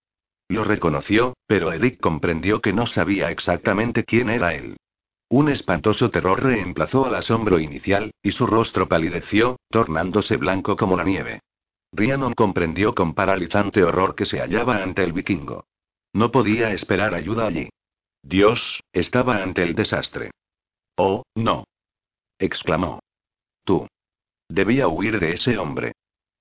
[0.49, 4.77] Lo reconoció, pero Eric comprendió que no sabía exactamente quién era él.
[5.29, 11.03] Un espantoso terror reemplazó al asombro inicial, y su rostro palideció, tornándose blanco como la
[11.03, 11.39] nieve.
[11.91, 15.65] Rhiannon comprendió con paralizante horror que se hallaba ante el vikingo.
[16.13, 17.69] No podía esperar ayuda allí.
[18.21, 20.31] Dios, estaba ante el desastre.
[20.95, 21.65] Oh, no.
[22.37, 22.99] exclamó.
[23.63, 23.87] Tú.
[24.47, 25.92] Debía huir de ese hombre.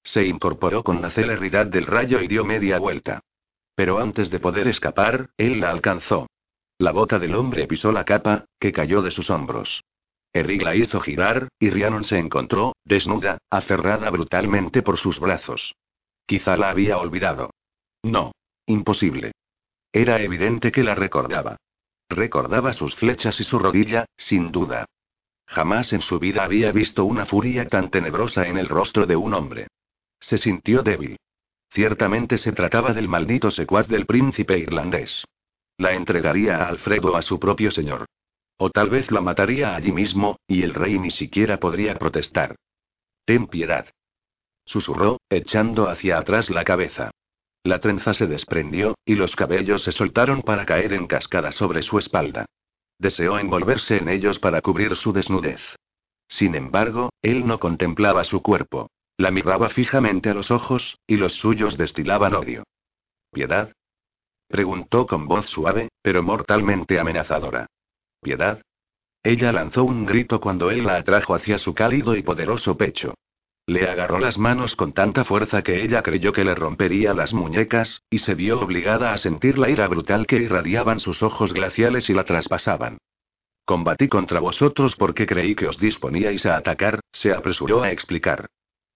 [0.02, 3.20] Se incorporó con la celeridad del rayo y dio media vuelta.
[3.74, 6.28] Pero antes de poder escapar, él la alcanzó.
[6.78, 9.82] La bota del hombre pisó la capa, que cayó de sus hombros.
[10.32, 15.74] Eric la hizo girar, y Rhiannon se encontró, desnuda, aferrada brutalmente por sus brazos.
[16.26, 17.50] Quizá la había olvidado.
[18.02, 18.32] No.
[18.66, 19.32] Imposible.
[19.92, 21.56] Era evidente que la recordaba.
[22.08, 24.86] Recordaba sus flechas y su rodilla, sin duda.
[25.46, 29.34] Jamás en su vida había visto una furia tan tenebrosa en el rostro de un
[29.34, 29.66] hombre.
[30.22, 31.18] Se sintió débil.
[31.70, 35.24] Ciertamente se trataba del maldito secuaz del príncipe irlandés.
[35.76, 38.06] La entregaría a Alfredo a su propio señor.
[38.56, 42.54] O tal vez la mataría allí mismo, y el rey ni siquiera podría protestar.
[43.24, 43.86] Ten piedad.
[44.64, 47.10] Susurró, echando hacia atrás la cabeza.
[47.64, 51.98] La trenza se desprendió, y los cabellos se soltaron para caer en cascada sobre su
[51.98, 52.46] espalda.
[52.98, 55.60] Deseó envolverse en ellos para cubrir su desnudez.
[56.28, 58.88] Sin embargo, él no contemplaba su cuerpo.
[59.16, 62.64] La miraba fijamente a los ojos, y los suyos destilaban odio.
[63.30, 63.72] ¿Piedad?
[64.48, 67.66] Preguntó con voz suave, pero mortalmente amenazadora.
[68.20, 68.60] ¿Piedad?
[69.22, 73.14] Ella lanzó un grito cuando él la atrajo hacia su cálido y poderoso pecho.
[73.66, 78.02] Le agarró las manos con tanta fuerza que ella creyó que le rompería las muñecas,
[78.10, 82.14] y se vio obligada a sentir la ira brutal que irradiaban sus ojos glaciales y
[82.14, 82.98] la traspasaban.
[83.64, 88.48] Combatí contra vosotros porque creí que os disponíais a atacar, se apresuró a explicar.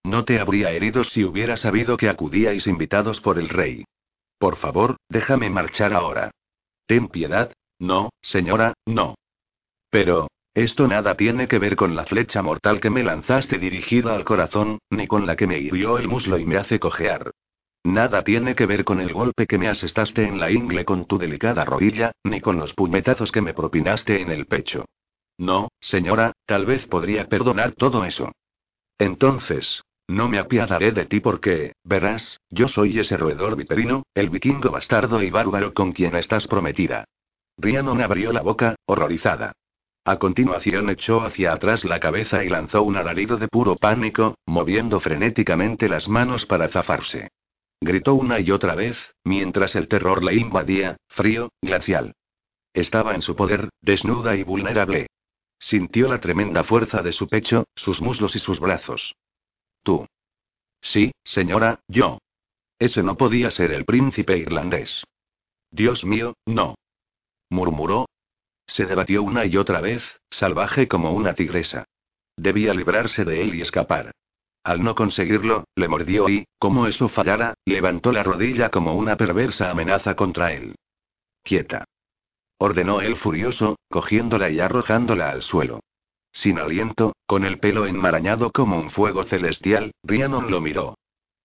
[0.07, 3.85] No te habría herido si hubiera sabido que acudíais invitados por el rey.
[4.39, 6.31] Por favor, déjame marchar ahora.
[6.87, 7.53] Ten piedad.
[7.81, 9.17] No, señora, no.
[9.91, 14.25] Pero, esto nada tiene que ver con la flecha mortal que me lanzaste dirigida al
[14.25, 17.33] corazón, ni con la que me hirió el muslo y me hace cojear.
[17.83, 21.19] Nada tiene que ver con el golpe que me asestaste en la ingle con tu
[21.19, 24.85] delicada rodilla, ni con los puñetazos que me propinaste en el pecho.
[25.37, 28.31] No, señora, tal vez podría perdonar todo eso.
[28.99, 34.71] Entonces, no me apiadaré de ti porque, verás, yo soy ese roedor viperino, el vikingo
[34.71, 37.05] bastardo y bárbaro con quien estás prometida.
[37.59, 39.53] Rhiannon abrió la boca, horrorizada.
[40.05, 45.01] A continuación echó hacia atrás la cabeza y lanzó un alarido de puro pánico, moviendo
[45.01, 47.29] frenéticamente las manos para zafarse.
[47.81, 52.15] Gritó una y otra vez, mientras el terror la invadía, frío, glacial.
[52.73, 55.09] Estaba en su poder, desnuda y vulnerable.
[55.59, 59.15] Sintió la tremenda fuerza de su pecho, sus muslos y sus brazos.
[59.87, 60.05] Tú.
[60.81, 62.19] Sí, señora, yo.
[62.77, 65.05] Ese no podía ser el príncipe irlandés.
[65.71, 66.75] Dios mío, no.
[67.51, 68.07] Murmuró,
[68.67, 71.85] se debatió una y otra vez, salvaje como una tigresa.
[72.37, 74.11] Debía librarse de él y escapar.
[74.65, 79.71] Al no conseguirlo, le mordió y, como eso fallara, levantó la rodilla como una perversa
[79.71, 80.75] amenaza contra él.
[81.45, 81.85] Quieta.
[82.59, 85.79] Ordenó él furioso, cogiéndola y arrojándola al suelo.
[86.37, 90.99] Sin aliento, con el pelo enmarañado como un fuego celestial, Rhiannon lo miró.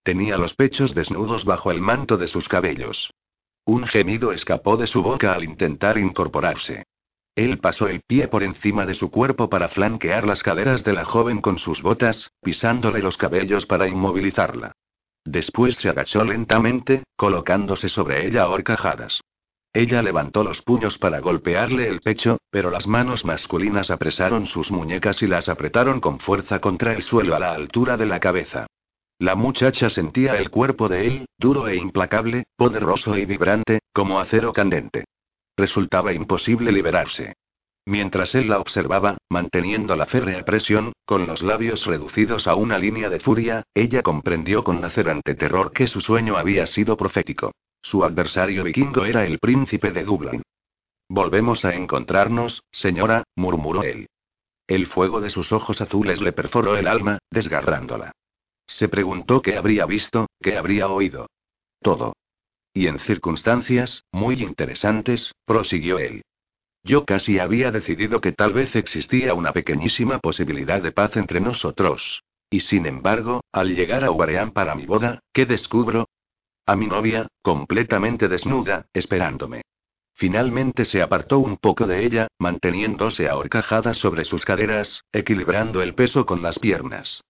[0.04, 3.10] Tenía los pechos desnudos bajo el manto de sus cabellos.
[3.64, 6.84] Un gemido escapó de su boca al intentar incorporarse.
[7.36, 11.06] Él pasó el pie por encima de su cuerpo para flanquear las caderas de la
[11.06, 14.74] joven con sus botas, pisándole los cabellos para inmovilizarla.
[15.24, 19.22] Después se agachó lentamente, colocándose sobre ella a horcajadas.
[19.73, 25.22] Ella levantó los puños para golpearle el pecho, pero las manos masculinas apresaron sus muñecas
[25.22, 28.68] y las apretaron con fuerza contra el suelo a la altura de la cabeza.
[29.18, 34.52] La muchacha sentía el cuerpo de él, duro e implacable, poderoso y vibrante, como acero
[34.52, 35.06] candente.
[35.56, 37.35] Resultaba imposible liberarse.
[37.85, 43.10] Mientras él la observaba, manteniendo la férrea presión, con los labios reducidos a una línea
[43.10, 47.52] de furia, ella comprendió con lacerante terror que su sueño había sido profético.
[47.82, 50.44] Su adversario vikingo era el príncipe de Dublín.
[51.10, 54.08] Volvemos a encontrarnos, señora, murmuró él.
[54.68, 58.14] El fuego de sus ojos azules le perforó el alma, desgarrándola.
[58.68, 61.28] Se preguntó qué habría visto, qué habría oído.
[61.82, 62.14] Todo.
[62.74, 66.22] Y en circunstancias, muy interesantes, prosiguió él.
[66.84, 72.24] Yo casi había decidido que tal vez existía una pequeñísima posibilidad de paz entre nosotros.
[72.49, 76.08] Y sin embargo, al llegar a Ubareán para mi boda, ¿qué descubro?
[76.66, 79.62] A mi novia, completamente desnuda, esperándome.
[80.14, 85.96] Finalmente se apartó un poco de ella, manteniéndose a horcajadas sobre sus caderas, equilibrando el
[85.96, 87.24] peso con las piernas.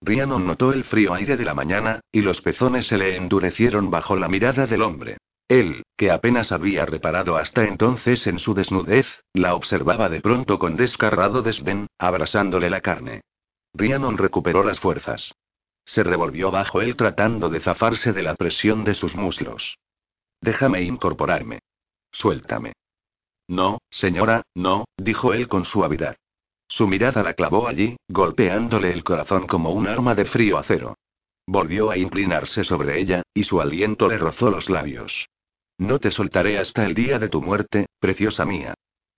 [0.00, 4.16] Rhiannon notó el frío aire de la mañana, y los pezones se le endurecieron bajo
[4.16, 5.18] la mirada del hombre.
[5.48, 10.76] Él, que apenas había reparado hasta entonces en su desnudez, la observaba de pronto con
[10.76, 13.22] descarrado desdén, abrasándole la carne.
[13.74, 15.32] Rhiannon recuperó las fuerzas.
[15.88, 19.78] Se revolvió bajo él tratando de zafarse de la presión de sus muslos.
[20.38, 21.60] Déjame incorporarme.
[22.12, 22.74] Suéltame.
[23.48, 26.16] No, señora, no, dijo él con suavidad.
[26.68, 30.98] Su mirada la clavó allí, golpeándole el corazón como un arma de frío acero.
[31.46, 35.30] Volvió a inclinarse sobre ella, y su aliento le rozó los labios.
[35.78, 38.74] No te soltaré hasta el día de tu muerte, preciosa mía.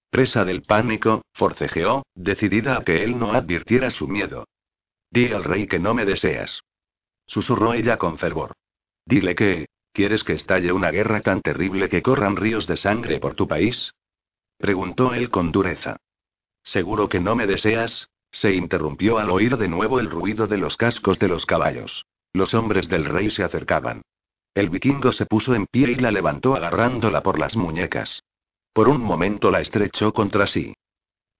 [0.08, 4.44] Presa del pánico, forcejeó, decidida a que él no advirtiera su miedo.
[5.10, 6.62] Di al rey que no me deseas.
[7.26, 8.52] Susurró ella con fervor.
[9.04, 13.34] Dile que, ¿quieres que estalle una guerra tan terrible que corran ríos de sangre por
[13.34, 13.92] tu país?
[14.56, 15.96] Preguntó él con dureza.
[16.62, 18.08] ¿Seguro que no me deseas?
[18.30, 22.06] Se interrumpió al oír de nuevo el ruido de los cascos de los caballos.
[22.32, 24.02] Los hombres del rey se acercaban.
[24.54, 28.22] El vikingo se puso en pie y la levantó agarrándola por las muñecas.
[28.72, 30.74] Por un momento la estrechó contra sí.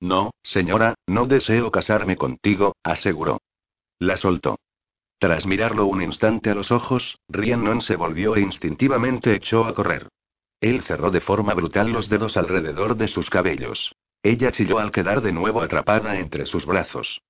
[0.01, 3.40] No, señora, no deseo casarme contigo, aseguró.
[4.01, 4.59] La soltó.
[5.18, 10.09] Tras mirarlo un instante a los ojos, Rhiannon se volvió e instintivamente echó a correr.
[10.60, 13.94] Él cerró de forma brutal los dedos alrededor de sus cabellos.
[14.22, 17.20] Ella chilló al quedar de nuevo atrapada entre sus brazos.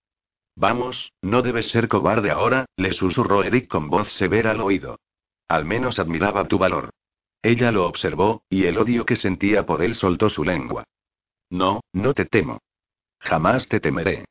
[0.55, 5.01] Vamos, no debes ser cobarde ahora, le susurró Eric con voz severa al oído.
[5.49, 6.91] Al menos admiraba tu valor.
[7.43, 10.85] Ella lo observó, y el odio que sentía por él soltó su lengua.
[11.49, 12.61] No, no te temo.
[13.19, 14.27] Jamás te temeré.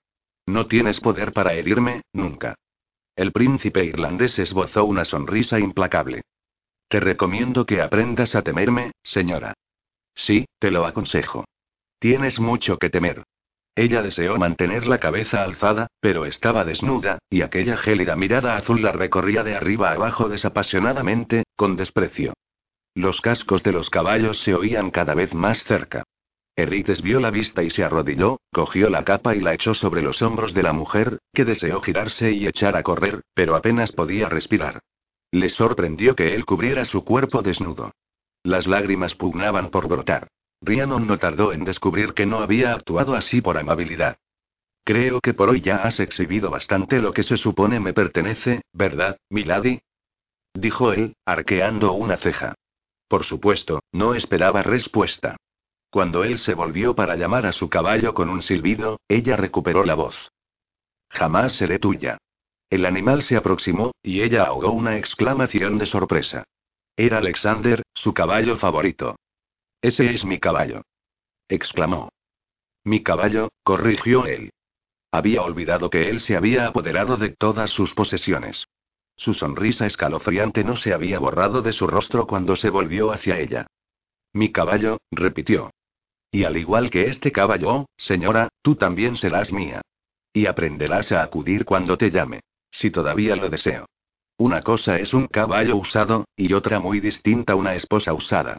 [0.49, 2.55] No tienes poder para herirme, nunca.
[3.15, 6.23] El príncipe irlandés esbozó una sonrisa implacable.
[6.87, 9.53] Te recomiendo que aprendas a temerme, señora.
[10.15, 11.45] Sí, te lo aconsejo.
[11.99, 13.25] Tienes mucho que temer.
[13.75, 18.91] Ella deseó mantener la cabeza alzada, pero estaba desnuda, y aquella gélida mirada azul la
[18.91, 22.33] recorría de arriba abajo desapasionadamente, con desprecio.
[22.95, 26.05] Los cascos de los caballos se oían cada vez más cerca.
[26.59, 30.21] Eric desvió la vista y se arrodilló, cogió la capa y la echó sobre los
[30.21, 34.81] hombros de la mujer, que deseó girarse y echar a correr, pero apenas podía respirar.
[35.31, 37.91] Le sorprendió que él cubriera su cuerpo desnudo.
[38.43, 40.27] Las lágrimas pugnaban por brotar.
[40.61, 44.17] Rhiannon no tardó en descubrir que no había actuado así por amabilidad.
[44.83, 49.17] Creo que por hoy ya has exhibido bastante lo que se supone me pertenece, ¿verdad,
[49.29, 49.79] milady?
[50.53, 52.55] Dijo él, arqueando una ceja.
[53.07, 55.37] Por supuesto, no esperaba respuesta.
[55.89, 59.95] Cuando él se volvió para llamar a su caballo con un silbido, ella recuperó la
[59.95, 60.31] voz.
[61.09, 62.19] Jamás seré tuya.
[62.69, 66.43] El animal se aproximó, y ella ahogó una exclamación de sorpresa.
[66.95, 69.15] Era Alexander, su caballo favorito.
[69.81, 70.83] Ese es mi caballo.
[71.47, 72.09] exclamó.
[72.83, 74.51] Mi caballo, corrigió él.
[75.11, 78.67] Había olvidado que él se había apoderado de todas sus posesiones.
[79.15, 83.65] Su sonrisa escalofriante no se había borrado de su rostro cuando se volvió hacia ella.
[84.33, 85.71] Mi caballo, repitió.
[86.31, 89.81] Y al igual que este caballo, señora, tú también serás mía.
[90.31, 92.41] Y aprenderás a acudir cuando te llame.
[92.71, 93.85] Si todavía lo deseo.
[94.37, 98.57] Una cosa es un caballo usado, y otra muy distinta una esposa usada.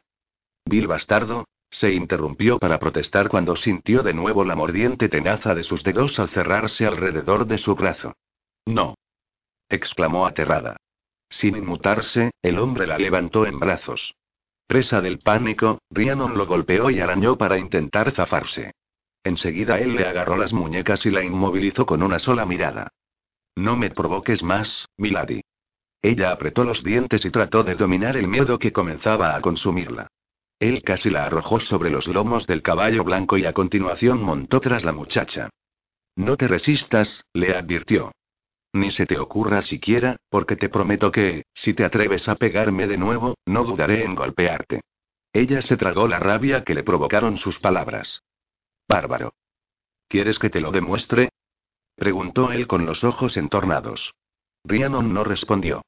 [0.64, 5.84] Bill bastardo, se interrumpió para protestar cuando sintió de nuevo la mordiente tenaza de sus
[5.84, 8.14] dedos al cerrarse alrededor de su brazo.
[8.66, 8.96] No.
[9.68, 10.76] exclamó aterrada.
[11.28, 14.14] Sin inmutarse, el hombre la levantó en brazos.
[14.70, 18.70] Presa del pánico, Rhiannon lo golpeó y arañó para intentar zafarse.
[19.24, 22.92] Enseguida él le agarró las muñecas y la inmovilizó con una sola mirada.
[23.56, 25.40] No me provoques más, Milady.
[26.00, 30.06] Ella apretó los dientes y trató de dominar el miedo que comenzaba a consumirla.
[30.60, 34.84] Él casi la arrojó sobre los lomos del caballo blanco y a continuación montó tras
[34.84, 35.50] la muchacha.
[36.14, 38.12] No te resistas, le advirtió.
[38.72, 42.96] Ni se te ocurra siquiera, porque te prometo que, si te atreves a pegarme de
[42.96, 44.82] nuevo, no dudaré en golpearte.
[45.32, 48.22] Ella se tragó la rabia que le provocaron sus palabras.
[48.88, 49.34] Bárbaro.
[50.08, 51.30] ¿Quieres que te lo demuestre?
[51.96, 54.12] Preguntó él con los ojos entornados.
[54.64, 55.82] Rhiannon no respondió.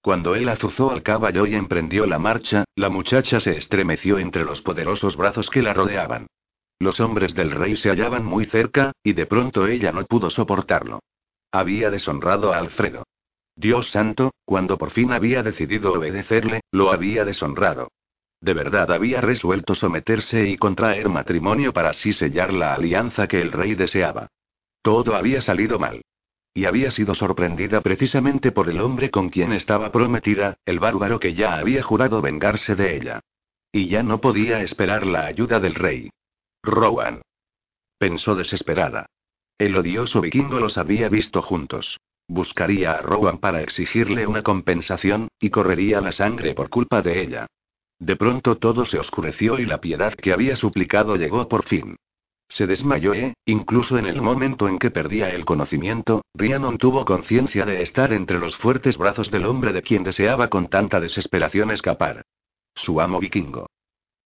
[0.00, 4.62] Cuando él azuzó al caballo y emprendió la marcha, la muchacha se estremeció entre los
[4.62, 6.28] poderosos brazos que la rodeaban.
[6.78, 11.00] Los hombres del rey se hallaban muy cerca, y de pronto ella no pudo soportarlo.
[11.56, 13.04] Había deshonrado a Alfredo.
[13.56, 17.88] Dios santo, cuando por fin había decidido obedecerle, lo había deshonrado.
[18.42, 23.52] De verdad había resuelto someterse y contraer matrimonio para así sellar la alianza que el
[23.52, 24.28] rey deseaba.
[24.82, 26.02] Todo había salido mal.
[26.52, 31.32] Y había sido sorprendida precisamente por el hombre con quien estaba prometida, el bárbaro que
[31.32, 33.20] ya había jurado vengarse de ella.
[33.72, 36.10] Y ya no podía esperar la ayuda del rey.
[36.62, 37.22] Rowan.
[37.98, 39.06] Pensó desesperada.
[39.58, 41.98] El odioso vikingo los había visto juntos.
[42.28, 47.46] Buscaría a Rowan para exigirle una compensación, y correría la sangre por culpa de ella.
[47.98, 51.96] De pronto todo se oscureció y la piedad que había suplicado llegó por fin.
[52.48, 57.64] Se desmayó e, incluso en el momento en que perdía el conocimiento, Rhiannon tuvo conciencia
[57.64, 62.22] de estar entre los fuertes brazos del hombre de quien deseaba con tanta desesperación escapar.
[62.74, 63.66] Su amo vikingo.